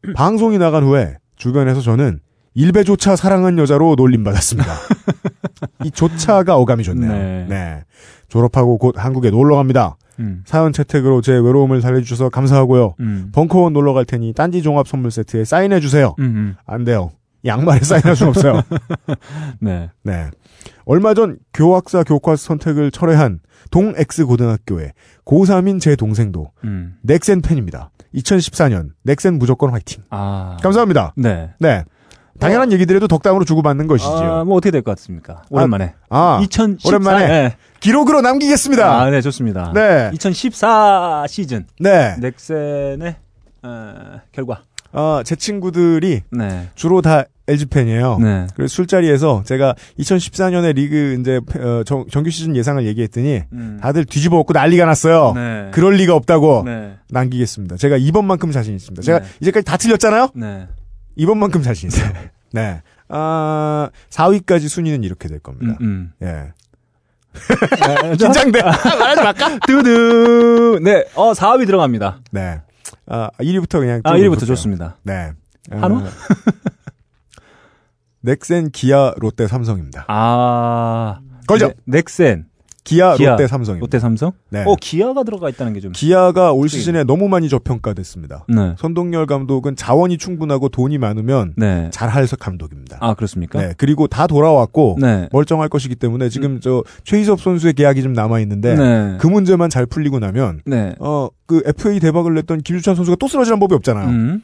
방송이 0.15 0.59
나간 0.59 0.85
후에 0.85 1.17
주변에서 1.37 1.81
저는 1.81 2.21
일베조차 2.55 3.17
사랑한 3.17 3.59
여자로 3.59 3.95
놀림받았습니다. 3.97 4.73
이 5.85 5.91
조차가 5.91 6.57
어감이 6.57 6.85
좋네요. 6.85 7.13
네. 7.13 7.47
네. 7.49 7.85
졸업하고 8.31 8.79
곧 8.79 8.95
한국에 8.97 9.31
놀러 9.31 9.57
갑니다. 9.57 9.97
음. 10.21 10.43
사연 10.47 10.73
채택으로 10.73 11.21
제 11.21 11.33
외로움을 11.33 11.81
달래주셔서 11.81 12.31
감사하고요. 12.31 12.95
음. 13.01 13.31
벙커원 13.35 13.73
놀러 13.73 13.93
갈 13.93 14.05
테니 14.05 14.33
딴지 14.33 14.63
종합 14.63 14.89
선물 14.89 15.11
세트에 15.11 15.45
사인해 15.45 15.81
주세요. 15.81 16.15
음. 16.19 16.25
음. 16.25 16.57
안 16.65 16.85
돼요. 16.85 17.11
양말에 17.45 17.81
사인할 17.81 18.17
수 18.17 18.27
없어요. 18.27 18.63
네. 19.61 19.91
네. 20.03 20.31
얼마 20.85 21.15
전 21.15 21.39
교학사 21.55 22.03
교과 22.03 22.37
선택을 22.37 22.91
철회한 22.91 23.41
동X 23.71 24.27
고등학교의 24.27 24.93
고3인 25.25 25.81
제 25.81 25.97
동생도 25.97 26.51
음. 26.65 26.97
넥센 27.03 27.41
팬입니다. 27.41 27.91
2014년 28.15 28.91
넥센 29.05 29.39
무조건 29.39 29.71
화이팅. 29.71 30.03
아. 30.11 30.57
감사합니다. 30.63 31.15
네. 31.17 31.51
네. 31.59 31.85
당연한 32.41 32.73
얘기들에도 32.73 33.07
덕담으로 33.07 33.45
주고받는 33.45 33.87
것이지요. 33.87 34.33
아, 34.41 34.45
뭐 34.45 34.57
어떻게 34.57 34.71
될 34.71 34.83
것 34.83 34.97
같습니까? 34.97 35.43
오랜만에. 35.51 35.95
아, 36.09 36.41
2014 36.43 36.89
오랜만에 36.89 37.27
네. 37.29 37.57
기록으로 37.81 38.21
남기겠습니다. 38.23 39.01
아, 39.03 39.11
네, 39.11 39.21
좋습니다. 39.21 39.73
네. 39.75 40.11
2014 40.15 41.27
시즌 41.29 41.67
네. 41.79 42.17
넥센의 42.19 43.17
어, 43.63 44.21
결과. 44.33 44.63
어, 44.93 45.21
제 45.25 45.37
친구들이 45.37 46.23
네. 46.31 46.69
주로 46.75 47.01
다 47.01 47.25
LG 47.47 47.67
팬이에요. 47.67 48.19
네. 48.21 48.47
그래서 48.57 48.73
술자리에서 48.75 49.43
제가 49.45 49.75
2014년에 49.99 50.75
리그 50.75 51.17
이제 51.21 51.41
어, 51.61 51.83
정, 51.85 52.07
정규 52.11 52.31
시즌 52.31 52.57
예상을 52.57 52.85
얘기했더니 52.87 53.43
음. 53.53 53.79
다들 53.81 54.05
뒤집어 54.05 54.39
엎고 54.39 54.53
난리가 54.53 54.85
났어요. 54.87 55.33
네. 55.35 55.69
그럴 55.73 55.95
리가 55.95 56.15
없다고 56.15 56.63
네. 56.65 56.95
남기겠습니다. 57.11 57.77
제가 57.77 57.97
이번만큼 57.99 58.51
자신 58.51 58.75
있습니다. 58.75 59.03
제가 59.03 59.21
네. 59.21 59.25
이제까지 59.43 59.65
다 59.65 59.77
틀렸잖아요. 59.77 60.31
네. 61.21 61.23
이번만큼 61.25 61.63
자신 61.63 61.89
있어요. 61.89 62.13
네. 62.53 62.83
아, 63.09 63.91
4위까지 64.11 64.69
순위는 64.69 65.05
이렇게 65.05 65.29
될 65.29 65.39
겁니다. 65.41 65.77
음, 65.81 66.13
음. 66.21 66.27
예. 66.27 66.53
아, 67.83 68.17
저- 68.17 68.27
긴장돼. 68.27 68.63
말하지 68.63 69.23
말까? 69.23 69.59
두두. 69.67 70.81
네. 70.83 71.05
어, 71.15 71.33
4위 71.33 71.67
들어갑니다. 71.67 72.21
네. 72.33 72.61
아, 73.07 73.31
1위부터 73.41 73.79
그냥. 73.81 74.01
아, 74.05 74.17
쭉 74.17 74.23
1위부터 74.23 74.29
볼게요. 74.31 74.47
좋습니다. 74.47 74.97
네. 75.03 75.33
한화? 75.71 75.99
어, 75.99 76.09
넥센, 78.23 78.71
기아, 78.71 79.15
롯데, 79.17 79.47
삼성입니다. 79.47 80.05
아. 80.09 81.21
걸죠. 81.47 81.69
네, 81.69 81.75
넥센, 82.03 82.47
기아, 82.85 83.15
기아, 83.17 83.31
롯데, 83.33 83.47
삼성입니다. 83.47 83.85
롯데 83.85 83.99
삼성? 83.99 84.33
네. 84.49 84.65
어, 84.67 84.75
기아가 84.81 85.23
들어가 85.23 85.49
있다는 85.49 85.75
게 85.75 85.81
좀. 85.81 85.93
기아가 85.93 86.53
올 86.53 86.69
시즌에 86.69 87.05
너무 87.05 87.29
많이 87.29 87.49
저평가됐습니다. 87.49 88.47
네. 88.49 88.75
선동열 88.79 89.27
감독은 89.27 89.77
자원이 89.77 90.19
충분하고 90.19 90.69
돈이 90.71 90.99
많으면 90.99 91.55
네. 91.57 91.91
잘할 91.93 92.27
감독입니다. 92.39 92.99
아, 93.01 93.15
그렇습니까? 93.15 93.61
네. 93.61 93.75
그리고 93.77 94.07
다 94.07 94.27
돌아왔고 94.27 94.99
네. 95.01 95.29
멀쩡할 95.33 95.69
것이기 95.69 95.97
때문에 95.97 96.29
지금 96.29 96.61
저 96.61 96.85
최희섭 97.05 97.41
선수의 97.41 97.73
계약이 97.75 98.03
좀 98.03 98.13
남아 98.13 98.41
있는데 98.41 98.75
네. 98.75 99.17
그 99.19 99.27
문제만 99.27 99.71
잘 99.71 99.87
풀리고 99.87 100.19
나면 100.19 100.61
네. 100.65 100.95
어그 100.99 101.63
FA 101.67 101.99
대박을 102.01 102.35
냈던 102.35 102.61
김주찬 102.61 102.95
선수가 102.95 103.17
또 103.19 103.27
쓰러지는 103.27 103.59
법이 103.59 103.75
없잖아요. 103.75 104.09
음. 104.09 104.43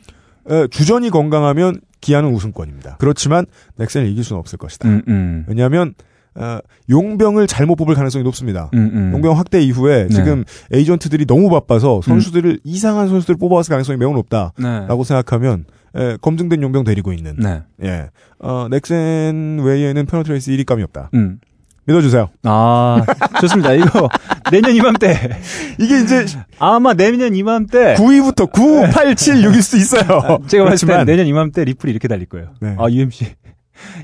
에, 0.49 0.67
주전이 0.69 1.11
건강하면 1.11 1.81
기아는 2.01 2.33
우승권입니다. 2.33 2.97
그렇지만 2.99 3.47
넥센을 3.77 4.09
이길 4.09 4.25
수는 4.25 4.39
없을 4.39 4.59
것이다. 4.59 4.89
음, 4.89 5.03
음. 5.09 5.45
왜냐하면 5.49 5.95
어, 6.37 6.59
용병을 6.91 7.47
잘못 7.47 7.77
뽑을 7.77 7.95
가능성이 7.95 8.23
높습니다. 8.25 8.71
음, 8.75 8.91
음. 8.93 9.11
용병 9.15 9.37
확대 9.37 9.61
이후에 9.61 10.09
네. 10.09 10.15
지금 10.15 10.45
에이전트들이 10.73 11.27
너무 11.27 11.49
바빠서 11.51 12.01
선수들을 12.03 12.61
이상한 12.65 13.09
선수들을 13.09 13.39
뽑아왔을 13.39 13.71
가능성이 13.71 13.99
매우 13.99 14.13
높다라고 14.13 14.55
네. 14.63 15.05
생각하면 15.05 15.65
에, 15.97 16.17
검증된 16.21 16.63
용병 16.63 16.85
데리고 16.85 17.13
있는 17.13 17.37
네. 17.39 17.63
예 17.83 18.11
어, 18.39 18.69
넥센 18.71 19.61
외에는 19.63 20.07
페넌트레이스 20.07 20.51
1위감이 20.53 20.83
없다. 20.83 21.11
음. 21.15 21.39
믿어주세요. 21.87 22.29
아, 22.43 23.01
좋습니다. 23.41 23.73
이거 23.75 24.09
내년 24.51 24.75
이맘때 24.75 25.39
이게 25.79 26.01
이제 26.01 26.27
아마 26.59 26.95
내년 26.95 27.35
이맘때 27.37 27.95
9위부터 27.95 28.51
9, 28.51 28.91
8, 28.93 29.15
7, 29.15 29.37
6일 29.37 29.63
수 29.63 29.77
있어요. 29.77 30.03
아, 30.03 30.39
제가 30.49 30.65
봤을 30.65 30.89
때 30.89 31.05
내년 31.05 31.27
이맘때 31.27 31.65
리플이 31.65 31.93
이렇게 31.93 32.09
달릴 32.09 32.27
거예요. 32.27 32.49
네. 32.61 32.75
아, 32.77 32.91
UMC 32.91 33.27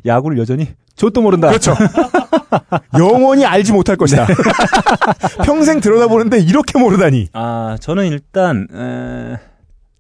야구를 0.07 0.39
여전히 0.39 0.69
좆도 0.97 1.23
모른다. 1.23 1.49
그렇죠. 1.49 1.75
영원히 2.99 3.45
알지 3.45 3.73
못할 3.73 3.97
것이다. 3.97 4.27
네. 4.27 4.35
평생 5.45 5.81
들여다보는데 5.81 6.41
이렇게 6.41 6.79
모르다니. 6.79 7.29
아, 7.33 7.77
저는 7.81 8.07
일단 8.07 8.67
에, 8.73 9.39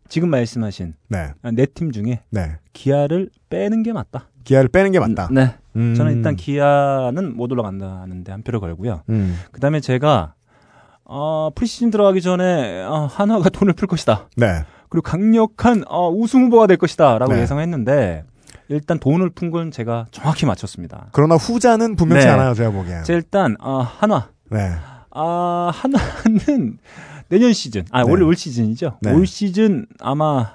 지금 0.08 0.28
말씀하신 0.28 0.94
네, 1.08 1.32
네팀 1.42 1.92
중에 1.92 2.20
네. 2.30 2.56
기아를 2.72 3.30
빼는 3.48 3.82
게 3.82 3.92
맞다. 3.92 4.28
기아를 4.44 4.68
빼는 4.68 4.92
게 4.92 5.00
맞다. 5.00 5.28
네. 5.30 5.54
음. 5.76 5.94
저는 5.94 6.16
일단 6.16 6.36
기아는 6.36 7.36
못 7.36 7.50
올라간다는데 7.50 8.32
한 8.32 8.42
표를 8.42 8.60
걸고요. 8.60 9.02
음. 9.08 9.38
그다음에 9.52 9.80
제가 9.80 10.34
어, 11.04 11.50
프리시즌 11.54 11.90
들어가기 11.90 12.20
전에 12.20 12.82
어, 12.84 13.08
한화가 13.10 13.48
돈을 13.50 13.72
풀 13.74 13.88
것이다. 13.88 14.28
네. 14.36 14.64
그리고 14.88 15.02
강력한 15.02 15.84
어, 15.88 16.10
우승 16.10 16.44
후보가 16.44 16.66
될 16.66 16.76
것이다라고 16.76 17.32
네. 17.32 17.40
예상했는데 17.42 18.24
일단 18.72 18.98
돈을 18.98 19.30
푼 19.30 19.50
건 19.50 19.70
제가 19.70 20.06
정확히 20.10 20.46
맞췄습니다. 20.46 21.08
그러나 21.12 21.34
후자는 21.36 21.96
분명치 21.96 22.26
네. 22.26 22.32
않아요, 22.32 22.54
제가 22.54 22.70
보기엔. 22.70 23.04
제가 23.04 23.16
일단 23.18 23.56
어, 23.60 23.80
한화 23.80 24.28
네. 24.50 24.72
아, 25.10 25.70
하나는 25.74 26.78
내년 27.28 27.52
시즌. 27.52 27.84
아, 27.90 28.02
네. 28.04 28.10
원래 28.10 28.24
올 28.24 28.34
시즌이죠. 28.34 28.98
네. 29.02 29.12
올 29.12 29.26
시즌 29.26 29.86
아마 30.00 30.54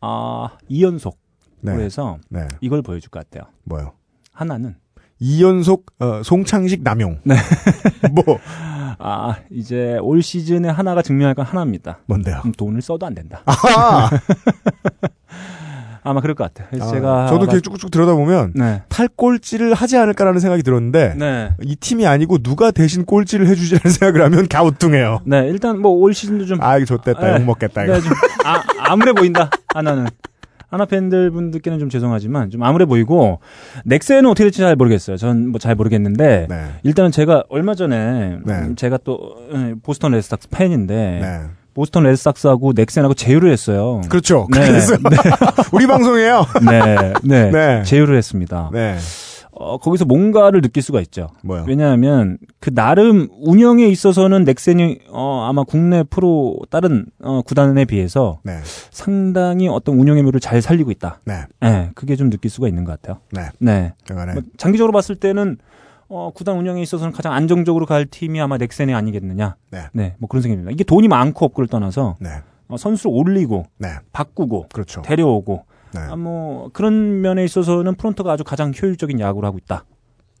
아, 0.00 0.48
2연속으로 0.70 1.14
네. 1.62 1.72
해서 1.84 2.18
네. 2.30 2.46
이걸 2.60 2.80
보여줄 2.82 3.10
것 3.10 3.28
같아요. 3.28 3.50
뭐요? 3.64 3.92
하나는 4.32 4.76
이연속 5.18 5.86
어, 5.98 6.22
송창식 6.22 6.82
남용. 6.82 7.20
네. 7.24 7.34
뭐 8.12 8.38
아, 8.98 9.36
이제 9.50 9.98
올 10.00 10.22
시즌에 10.22 10.68
하나가 10.68 11.02
증명할 11.02 11.34
건 11.34 11.44
하나입니다. 11.44 11.98
뭔데요? 12.06 12.38
그럼 12.40 12.52
돈을 12.52 12.80
써도 12.80 13.04
안 13.06 13.14
된다. 13.14 13.42
아마 16.06 16.20
그럴 16.20 16.34
것 16.34 16.44
같아요. 16.44 16.68
그래서 16.70 16.86
아, 16.86 16.92
제가 16.92 17.26
저도 17.26 17.46
막- 17.46 17.52
이렇게 17.54 17.60
쭉쭉 17.62 17.90
들여다보면 17.90 18.52
네. 18.54 18.82
탈꼴찌를 18.90 19.72
하지 19.74 19.96
않을까라는 19.96 20.38
생각이 20.38 20.62
들었는데 20.62 21.14
네. 21.18 21.50
이 21.62 21.76
팀이 21.76 22.06
아니고 22.06 22.38
누가 22.38 22.70
대신 22.70 23.04
꼴찌를 23.06 23.46
해주지 23.48 23.76
라는 23.76 23.90
생각을 23.90 24.22
하면 24.26 24.46
갸우뚱해요. 24.48 25.22
네, 25.24 25.48
일단 25.48 25.80
뭐 25.80 25.92
올 25.92 26.12
시즌도 26.14 26.44
좀 26.46 26.58
아 26.60 26.76
이거 26.76 26.84
좆됐다 26.86 27.20
네. 27.20 27.34
욕 27.34 27.44
먹겠다 27.44 27.84
이거. 27.84 27.94
네, 27.94 28.00
좀 28.00 28.12
아, 28.44 28.62
암울해 28.92 29.12
보인다. 29.14 29.50
한화는. 29.74 30.06
한화 30.68 30.86
팬들 30.86 31.30
분들께는 31.30 31.78
좀 31.78 31.88
죄송하지만 31.88 32.50
좀 32.50 32.62
암울해 32.64 32.84
보이고 32.86 33.38
넥센은 33.84 34.26
어떻게 34.26 34.42
될지 34.44 34.58
잘 34.58 34.74
모르겠어요. 34.74 35.16
전 35.16 35.46
뭐 35.52 35.58
잘 35.60 35.76
모르겠는데 35.76 36.46
네. 36.50 36.64
일단은 36.82 37.12
제가 37.12 37.44
얼마 37.48 37.74
전에 37.76 38.38
네. 38.44 38.52
음, 38.54 38.74
제가 38.76 38.98
또 39.04 39.36
예, 39.54 39.74
보스턴 39.84 40.10
레드삭스 40.12 40.48
팬인데 40.48 40.94
네. 41.22 41.40
보스턴 41.74 42.04
레드삭스하고 42.04 42.72
넥센하고 42.74 43.14
제휴를 43.14 43.50
했어요. 43.50 44.00
그렇죠. 44.08 44.46
네. 44.52 44.66
그래서 44.66 44.96
우리 45.72 45.86
방송이에요. 45.86 46.46
네, 46.70 47.12
네, 47.22 47.50
네. 47.50 47.82
제휴를 47.82 48.16
했습니다. 48.16 48.70
네. 48.72 48.96
어, 49.56 49.78
거기서 49.78 50.04
뭔가를 50.04 50.60
느낄 50.60 50.82
수가 50.82 51.00
있죠. 51.02 51.28
뭐요? 51.42 51.64
왜냐하면 51.68 52.38
그 52.58 52.74
나름 52.74 53.28
운영에 53.40 53.86
있어서는 53.86 54.44
넥센이 54.44 54.98
어, 55.10 55.46
아마 55.48 55.62
국내 55.62 56.02
프로 56.02 56.56
다른 56.70 57.06
어, 57.22 57.40
구단에 57.42 57.84
비해서 57.84 58.40
네. 58.42 58.58
상당히 58.90 59.68
어떤 59.68 59.96
운영의 59.98 60.24
묘를 60.24 60.40
잘 60.40 60.60
살리고 60.60 60.90
있다. 60.90 61.20
네. 61.24 61.44
네, 61.60 61.90
그게 61.94 62.16
좀 62.16 62.30
느낄 62.30 62.50
수가 62.50 62.66
있는 62.66 62.84
것 62.84 63.00
같아요. 63.00 63.20
네. 63.30 63.42
네. 63.58 63.92
뭐 64.12 64.42
장기적으로 64.56 64.92
봤을 64.92 65.14
때는 65.14 65.58
어, 66.14 66.30
구단 66.30 66.56
운영에 66.56 66.80
있어서는 66.80 67.12
가장 67.12 67.32
안정적으로 67.32 67.86
갈 67.86 68.06
팀이 68.06 68.40
아마 68.40 68.56
넥센이 68.56 68.94
아니겠느냐. 68.94 69.56
네. 69.92 70.14
뭐 70.18 70.28
그런 70.28 70.42
생각입니다. 70.42 70.70
이게 70.70 70.84
돈이 70.84 71.08
많고 71.08 71.44
없고를 71.46 71.66
떠나서 71.66 72.14
네. 72.20 72.28
어, 72.68 72.76
선수를 72.76 73.10
올리고 73.12 73.66
네. 73.78 73.88
바꾸고 74.12 74.68
그렇죠. 74.72 75.02
데려오고 75.02 75.64
네. 75.92 76.00
아, 76.00 76.14
뭐 76.14 76.70
그런 76.72 77.20
면에 77.20 77.42
있어서는 77.42 77.96
프론트가 77.96 78.30
아주 78.30 78.44
가장 78.44 78.72
효율적인 78.80 79.18
야구를 79.18 79.44
하고 79.44 79.58
있다. 79.58 79.84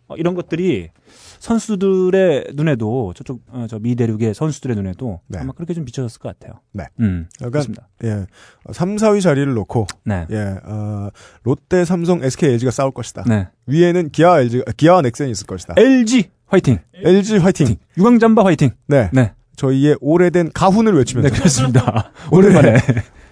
어, 0.06 0.14
이런 0.14 0.36
것들이 0.36 0.90
선수들의 1.44 2.52
눈에도 2.54 3.12
저쪽 3.14 3.42
어, 3.48 3.66
저 3.68 3.78
미 3.78 3.94
대륙의 3.96 4.32
선수들의 4.32 4.76
눈에도 4.76 5.20
네. 5.28 5.38
아마 5.40 5.52
그렇게 5.52 5.74
좀 5.74 5.84
비춰졌을 5.84 6.18
것 6.18 6.38
같아요. 6.38 6.60
네. 6.72 6.84
음, 7.00 7.28
약간 7.40 7.50
그렇습니다. 7.50 7.88
예. 8.02 8.24
3, 8.72 8.96
4위 8.96 9.20
자리를 9.20 9.52
놓고 9.52 9.86
네. 10.04 10.26
예. 10.30 10.56
어, 10.64 11.10
롯데, 11.42 11.84
삼성, 11.84 12.24
SK, 12.24 12.50
LG가 12.54 12.70
싸울 12.70 12.92
것이다. 12.92 13.24
네. 13.28 13.48
위에는 13.66 14.08
기아, 14.10 14.40
LG, 14.40 14.62
기아와 14.78 15.02
넥센이 15.02 15.30
있을 15.32 15.46
것이다. 15.46 15.74
LG 15.76 16.30
화이팅. 16.46 16.78
LG 16.94 17.36
화이팅. 17.38 17.76
유광잠바 17.98 18.42
화이팅. 18.44 18.70
네. 18.86 19.10
네. 19.12 19.32
저희의 19.56 19.98
오래된 20.00 20.50
가훈을 20.54 20.92
네, 20.92 20.98
외치면서 20.98 21.34
그렇습니다. 21.34 22.10
오늘의 22.32 22.56
오랜만에. 22.56 22.78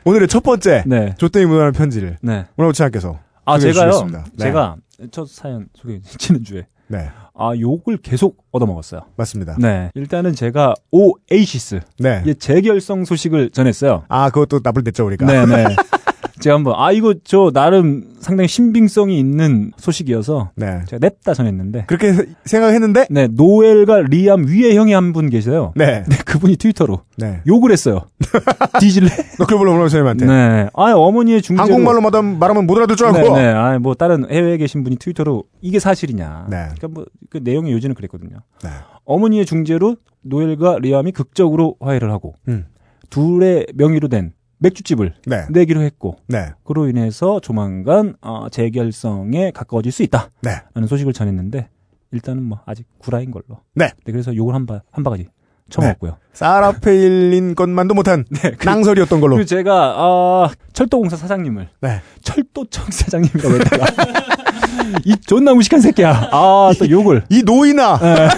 오늘의 0.04 0.28
첫 0.28 0.42
번째 0.42 0.84
네. 0.86 1.14
조땡이 1.16 1.46
묻어나는 1.46 1.72
편지를 1.72 2.18
네. 2.20 2.44
문화부 2.56 2.74
차장께서 2.74 3.18
아, 3.46 3.58
제가요. 3.58 4.06
네. 4.12 4.18
제가 4.38 4.76
첫 5.10 5.28
사연 5.28 5.66
소개 5.74 6.00
지난 6.18 6.44
주에 6.44 6.66
네. 6.92 7.08
아, 7.34 7.52
욕을 7.58 7.96
계속 7.96 8.44
얻어먹었어요. 8.50 9.00
맞습니다. 9.16 9.56
네. 9.58 9.90
일단은 9.94 10.34
제가 10.34 10.74
오에이시스 10.90 11.80
네. 11.98 12.22
의 12.26 12.34
재결성 12.34 13.06
소식을 13.06 13.48
전했어요. 13.50 14.04
아, 14.08 14.28
그것도 14.28 14.60
나쁠 14.62 14.82
냈죠, 14.84 15.06
우리가. 15.06 15.24
네, 15.24 15.46
네. 15.46 15.64
제가 16.42 16.56
한번 16.56 16.74
아 16.76 16.92
이거 16.92 17.14
저 17.24 17.50
나름 17.52 18.04
상당히 18.20 18.48
신빙성이 18.48 19.18
있는 19.18 19.70
소식이어서 19.76 20.50
네. 20.56 20.80
제가 20.88 20.98
냅다 21.00 21.34
전했는데 21.34 21.84
그렇게 21.86 22.12
세- 22.12 22.26
생각했는데 22.44 23.06
네 23.10 23.28
노엘과 23.28 24.02
리암 24.02 24.46
위에 24.48 24.74
형이 24.74 24.92
한 24.92 25.12
분 25.12 25.30
계세요. 25.30 25.72
네. 25.76 26.04
네, 26.08 26.16
그분이 26.24 26.56
트위터로 26.56 27.00
네. 27.18 27.40
욕을 27.46 27.70
했어요. 27.72 28.00
뒤질래? 28.80 29.08
너클볼로 29.38 29.72
문화부 29.72 29.88
차장님한테 29.88 30.26
네. 30.26 30.68
아 30.74 30.92
어머니의 30.92 31.42
중재로 31.42 31.64
한국말로 31.64 32.00
말하면, 32.00 32.38
말하면 32.38 32.66
못 32.66 32.76
알아들 32.76 32.96
줄 32.96 33.06
알고. 33.08 33.36
네, 33.36 33.42
네. 33.42 33.48
아, 33.52 33.78
뭐 33.78 33.94
다른 33.94 34.30
해외에 34.30 34.56
계신 34.56 34.82
분이 34.84 34.96
트위터로 34.96 35.44
이게 35.60 35.78
사실이냐. 35.78 36.46
네. 36.50 36.56
그러니까 36.76 36.88
뭐 36.88 37.04
그 37.30 37.38
내용의 37.42 37.72
요지는 37.72 37.94
그랬거든요. 37.94 38.36
네. 38.62 38.68
어머니의 39.04 39.46
중재로 39.46 39.96
노엘과 40.22 40.80
리암이 40.80 41.12
극적으로 41.12 41.76
화해를 41.80 42.10
하고 42.10 42.34
음. 42.48 42.66
둘의 43.10 43.66
명의로 43.74 44.08
된 44.08 44.32
맥주집을 44.62 45.14
네. 45.26 45.44
내기로 45.50 45.82
했고 45.82 46.16
네. 46.28 46.50
그로 46.64 46.88
인해서 46.88 47.40
조만간 47.40 48.14
어, 48.20 48.46
재결성에 48.50 49.50
가까워질 49.52 49.92
수 49.92 50.02
있다. 50.02 50.30
네. 50.42 50.50
라는 50.74 50.88
소식을 50.88 51.12
전했는데 51.12 51.68
일단은 52.12 52.42
뭐 52.42 52.60
아직 52.66 52.86
구라인 52.98 53.30
걸로. 53.30 53.60
네. 53.74 53.90
그래서 54.04 54.34
욕을 54.34 54.54
한, 54.54 54.66
바, 54.66 54.82
한 54.90 55.02
바가지 55.04 55.28
쳐먹었고요. 55.70 56.16
사라페일린 56.34 57.54
것만도 57.54 57.94
못한 57.94 58.24
낭설이었던 58.64 59.20
걸로. 59.20 59.36
그리고 59.36 59.46
제가 59.46 59.94
어, 59.96 60.48
철도공사 60.72 61.16
사장님을 61.16 61.68
네. 61.80 62.00
철도청 62.22 62.86
사장님이라고 62.90 63.54
했다가 63.56 63.86
이 65.04 65.16
존나 65.26 65.54
무식한 65.54 65.80
새끼야. 65.80 66.28
아 66.32 66.72
또 66.78 66.88
욕을. 66.90 67.24
이 67.30 67.42
노이나 67.42 67.98
예. 68.02 68.28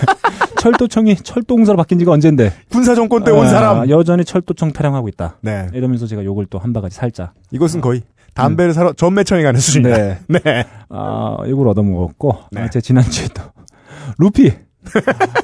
철도청이 0.69 1.17
철도공사로 1.17 1.77
바뀐 1.77 1.99
지가 1.99 2.11
언젠데. 2.13 2.51
군사 2.71 2.95
정권 2.95 3.23
때온 3.23 3.45
아, 3.45 3.49
사람. 3.51 3.91
여전히 3.91 4.25
철도청 4.25 4.73
타령하고 4.73 5.09
있다. 5.09 5.37
네. 5.43 5.67
이러면서 5.75 6.07
제가 6.07 6.25
욕을 6.25 6.47
또 6.47 6.59
한 6.59 6.73
바가지 6.73 6.97
살짝. 6.97 7.35
이것은 7.51 7.83
거의 7.83 8.01
담배를 8.33 8.73
사러 8.73 8.95
전매청에 8.95 9.43
가는 9.43 9.61
수준이다. 9.61 9.95
네. 9.97 10.19
네. 10.43 10.65
아, 10.89 11.37
욕을 11.47 11.69
얻어먹었고, 11.69 12.39
네. 12.53 12.63
아, 12.63 12.71
제 12.71 12.81
지난주에도, 12.81 13.43
루피! 14.17 14.53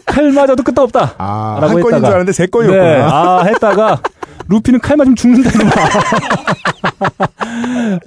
칼 0.06 0.33
맞아도 0.33 0.62
끄떡 0.62 0.85
없다! 0.85 1.16
아, 1.18 1.59
라고 1.61 1.74
한 1.74 1.83
건인 1.83 1.87
했다가. 1.87 1.98
줄 1.98 2.06
알았는데 2.06 2.33
세 2.33 2.44
네, 2.44 2.50
건이었구나. 2.50 3.12
아, 3.12 3.42
했다가, 3.44 4.00
루피는 4.48 4.80
칼 4.80 4.96
맞으면 4.96 5.16
죽는다, 5.16 5.50
이놈아. 5.50 5.70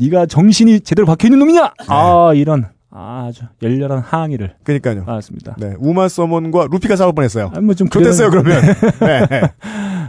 네가 0.00 0.26
정신이 0.26 0.80
제대로 0.80 1.06
박혀 1.06 1.28
있는 1.28 1.38
놈이냐? 1.38 1.72
아, 1.86 2.32
이런, 2.34 2.66
아주 2.94 3.44
열렬한 3.62 4.00
항의를 4.00 4.54
그러니까요. 4.64 5.04
받았습니다. 5.04 5.56
네. 5.58 5.72
우마 5.78 6.08
서먼과 6.08 6.68
루피가 6.70 6.96
싸울 6.96 7.14
뻔했어요. 7.14 7.50
아, 7.54 7.60
뭐 7.60 7.74
좀. 7.74 7.88
좋댔어요, 7.88 8.28
그러면. 8.30 8.60
네. 9.00 9.26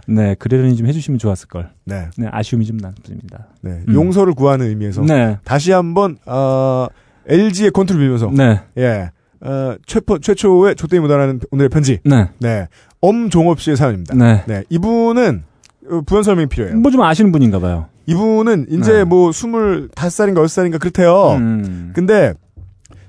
네, 0.06 0.36
그러려니 0.38 0.76
좀 0.76 0.88
해주시면 0.88 1.18
좋았을 1.18 1.48
걸. 1.48 1.70
네. 1.86 2.08
네, 2.18 2.28
아쉬움이 2.30 2.66
좀 2.66 2.78
남습니다. 2.78 3.48
네. 3.62 3.80
음. 3.88 3.94
용서를 3.94 4.34
구하는 4.34 4.68
의미에서 4.68 5.02
네, 5.04 5.38
다시 5.46 5.72
한번 5.72 6.18
어, 6.26 6.88
LG의 7.28 7.72
컨트롤 7.72 8.02
빌면서 8.02 8.32
네, 8.36 8.60
예. 8.78 9.12
어, 9.40 9.76
최포, 9.86 10.20
최초의 10.20 10.76
조땡이 10.76 11.00
묻어나는 11.00 11.40
오늘의 11.52 11.70
편지. 11.70 12.00
네, 12.04 12.28
네. 12.40 12.68
엄종업 13.02 13.62
씨의 13.62 13.78
사연입니다. 13.78 14.16
네. 14.16 14.44
네. 14.46 14.64
이분은 14.70 15.44
어, 15.90 16.02
부연 16.06 16.24
설명이 16.24 16.48
필요해요. 16.48 16.76
뭐 16.78 16.92
좀 16.92 17.02
아시는 17.02 17.32
분인가 17.32 17.60
봐요. 17.60 17.88
이분은 18.06 18.66
이제 18.70 18.92
네. 18.92 19.04
뭐 19.06 19.30
25살인가 19.30 20.44
6살인가 20.46 20.80
그렇대요. 20.80 21.36
음. 21.38 21.92
근데 21.96 22.34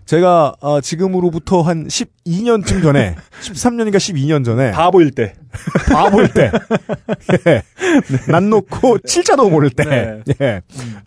제가 0.07 0.55
어, 0.61 0.81
지금으로부터 0.81 1.63
한 1.63 1.87
12년쯤 1.87 2.83
전에 2.83 3.17
13년인가 3.41 3.97
12년 3.97 4.45
전에 4.45 4.73
바보일 4.73 5.11
때. 5.13 5.35
바보일 5.93 6.29
때 6.33 6.51
예. 7.47 7.63
난 8.31 8.51
놓고 8.51 8.99
칠자도 9.07 9.49
모를 9.51 9.71
때 9.71 9.85
네. 9.85 10.23
예. 10.41 10.63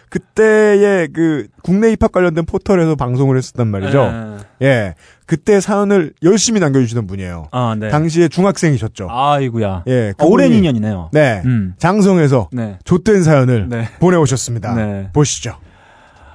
그때의 0.10 1.10
그 1.13 1.47
국내 1.62 1.91
입학 1.91 2.12
관련된 2.12 2.45
포털에서 2.45 2.95
방송을 2.95 3.38
했었단 3.38 3.67
말이죠. 3.67 4.38
네. 4.60 4.65
예. 4.67 4.95
그때 5.25 5.60
사연을 5.60 6.13
열심히 6.23 6.62
남겨주시던 6.62 7.05
분이에요. 7.05 7.49
아, 7.51 7.75
네. 7.77 7.89
당시에 7.89 8.29
중학생이셨죠. 8.29 9.10
아이구야. 9.12 9.83
예. 9.88 10.13
아, 10.17 10.23
오랜 10.23 10.53
인연이네요. 10.53 11.10
네. 11.12 11.41
음. 11.45 11.73
장성에서 11.77 12.49
네. 12.53 12.79
좆된 12.86 13.23
사연을 13.23 13.67
네. 13.67 13.89
보내오셨습니다. 13.99 14.73
네. 14.75 15.10
보시죠. 15.12 15.57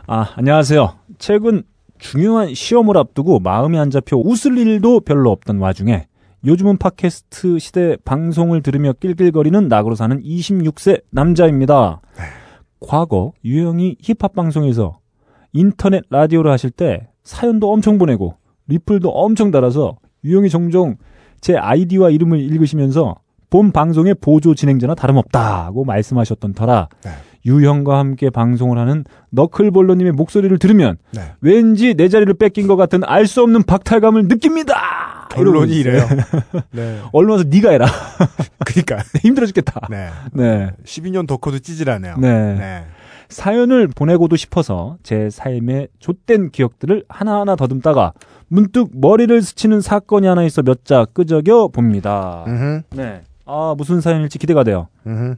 아, 0.07 0.29
안녕하세요. 0.37 0.95
최근 1.19 1.63
중요한 2.03 2.53
시험을 2.53 2.99
앞두고 2.99 3.39
마음이 3.39 3.79
안 3.79 3.91
잡혀 3.91 4.17
웃을 4.17 4.59
일도 4.59 5.01
별로 5.01 5.31
없던 5.31 5.59
와중에 5.59 6.07
요즘은 6.45 6.79
팟캐스트 6.79 7.61
시대 7.61 7.97
방송을 8.05 8.63
들으며 8.63 8.93
낄낄거리는 8.95 9.69
낙으로 9.69 9.95
사는 9.95 10.21
26세 10.21 11.03
남자입니다. 11.11 12.01
과거 12.81 13.33
유형이 13.45 13.99
힙합 14.01 14.35
방송에서 14.35 14.99
인터넷 15.53 16.03
라디오를 16.11 16.51
하실 16.51 16.71
때 16.71 17.09
사연도 17.23 17.73
엄청 17.73 17.99
보내고 17.99 18.35
리플도 18.67 19.09
엄청 19.09 19.53
달아서 19.53 19.97
유형이 20.25 20.51
종종 20.51 20.97
제 21.41 21.57
아이디와 21.57 22.11
이름을 22.11 22.41
읽으시면서 22.41 23.15
본 23.49 23.71
방송의 23.71 24.15
보조 24.15 24.57
진행자나 24.57 24.97
다름없다고 24.97 25.85
말씀하셨던 25.85 26.55
터라 26.55 26.89
네. 27.05 27.11
유형과 27.45 27.99
함께 27.99 28.31
방송을 28.31 28.79
하는 28.79 29.05
너클볼러님의 29.31 30.13
목소리를 30.13 30.57
들으면 30.59 30.97
네. 31.13 31.33
왠지 31.41 31.95
내 31.95 32.09
자리를 32.09 32.33
뺏긴 32.35 32.67
것 32.67 32.77
같은 32.77 33.03
알 33.05 33.27
수 33.27 33.43
없는 33.43 33.63
박탈감을 33.65 34.29
느낍니다. 34.29 35.29
결론이 35.31 35.75
이래요. 35.75 36.07
네. 36.73 37.01
얼른 37.13 37.31
와서 37.31 37.45
네가 37.49 37.71
해라. 37.71 37.87
그니까. 38.67 38.99
힘들어 39.23 39.47
죽겠다. 39.47 39.89
네. 39.91 40.09
네. 40.33 40.71
12년 40.85 41.27
더 41.27 41.37
커도 41.39 41.59
찌질하네요. 41.61 42.17
네. 42.19 42.55
네. 42.55 42.85
사연을 43.31 43.89
보내고도 43.89 44.37
싶어서 44.37 44.99
제 45.03 45.31
삶의 45.31 45.89
좆된 46.01 46.51
기억들을 46.51 47.05
하나하나 47.09 47.57
더듬다가 47.57 48.13
문득 48.49 48.91
머리를 48.95 49.41
스치는 49.41 49.81
사건이 49.81 50.27
하나 50.27 50.43
있어 50.45 50.61
몇 50.63 50.85
자 50.85 51.07
끄적여 51.15 51.69
봅니다. 51.69 52.45
음흠. 52.47 52.83
네. 52.91 53.23
아, 53.47 53.75
무슨 53.79 54.03
사연일지 54.03 54.39
기대가 54.39 54.65
돼요. 54.65 54.89
음흠. 55.07 55.37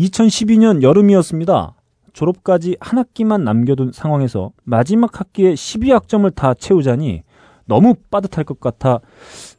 2012년 0.00 0.82
여름이었습니다. 0.82 1.74
졸업까지 2.12 2.76
한 2.80 2.98
학기만 2.98 3.44
남겨둔 3.44 3.92
상황에서 3.92 4.52
마지막 4.64 5.20
학기에 5.20 5.54
12학점을 5.54 6.34
다 6.34 6.54
채우자니 6.54 7.22
너무 7.66 7.94
빠듯할 8.10 8.44
것 8.44 8.58
같아 8.58 9.00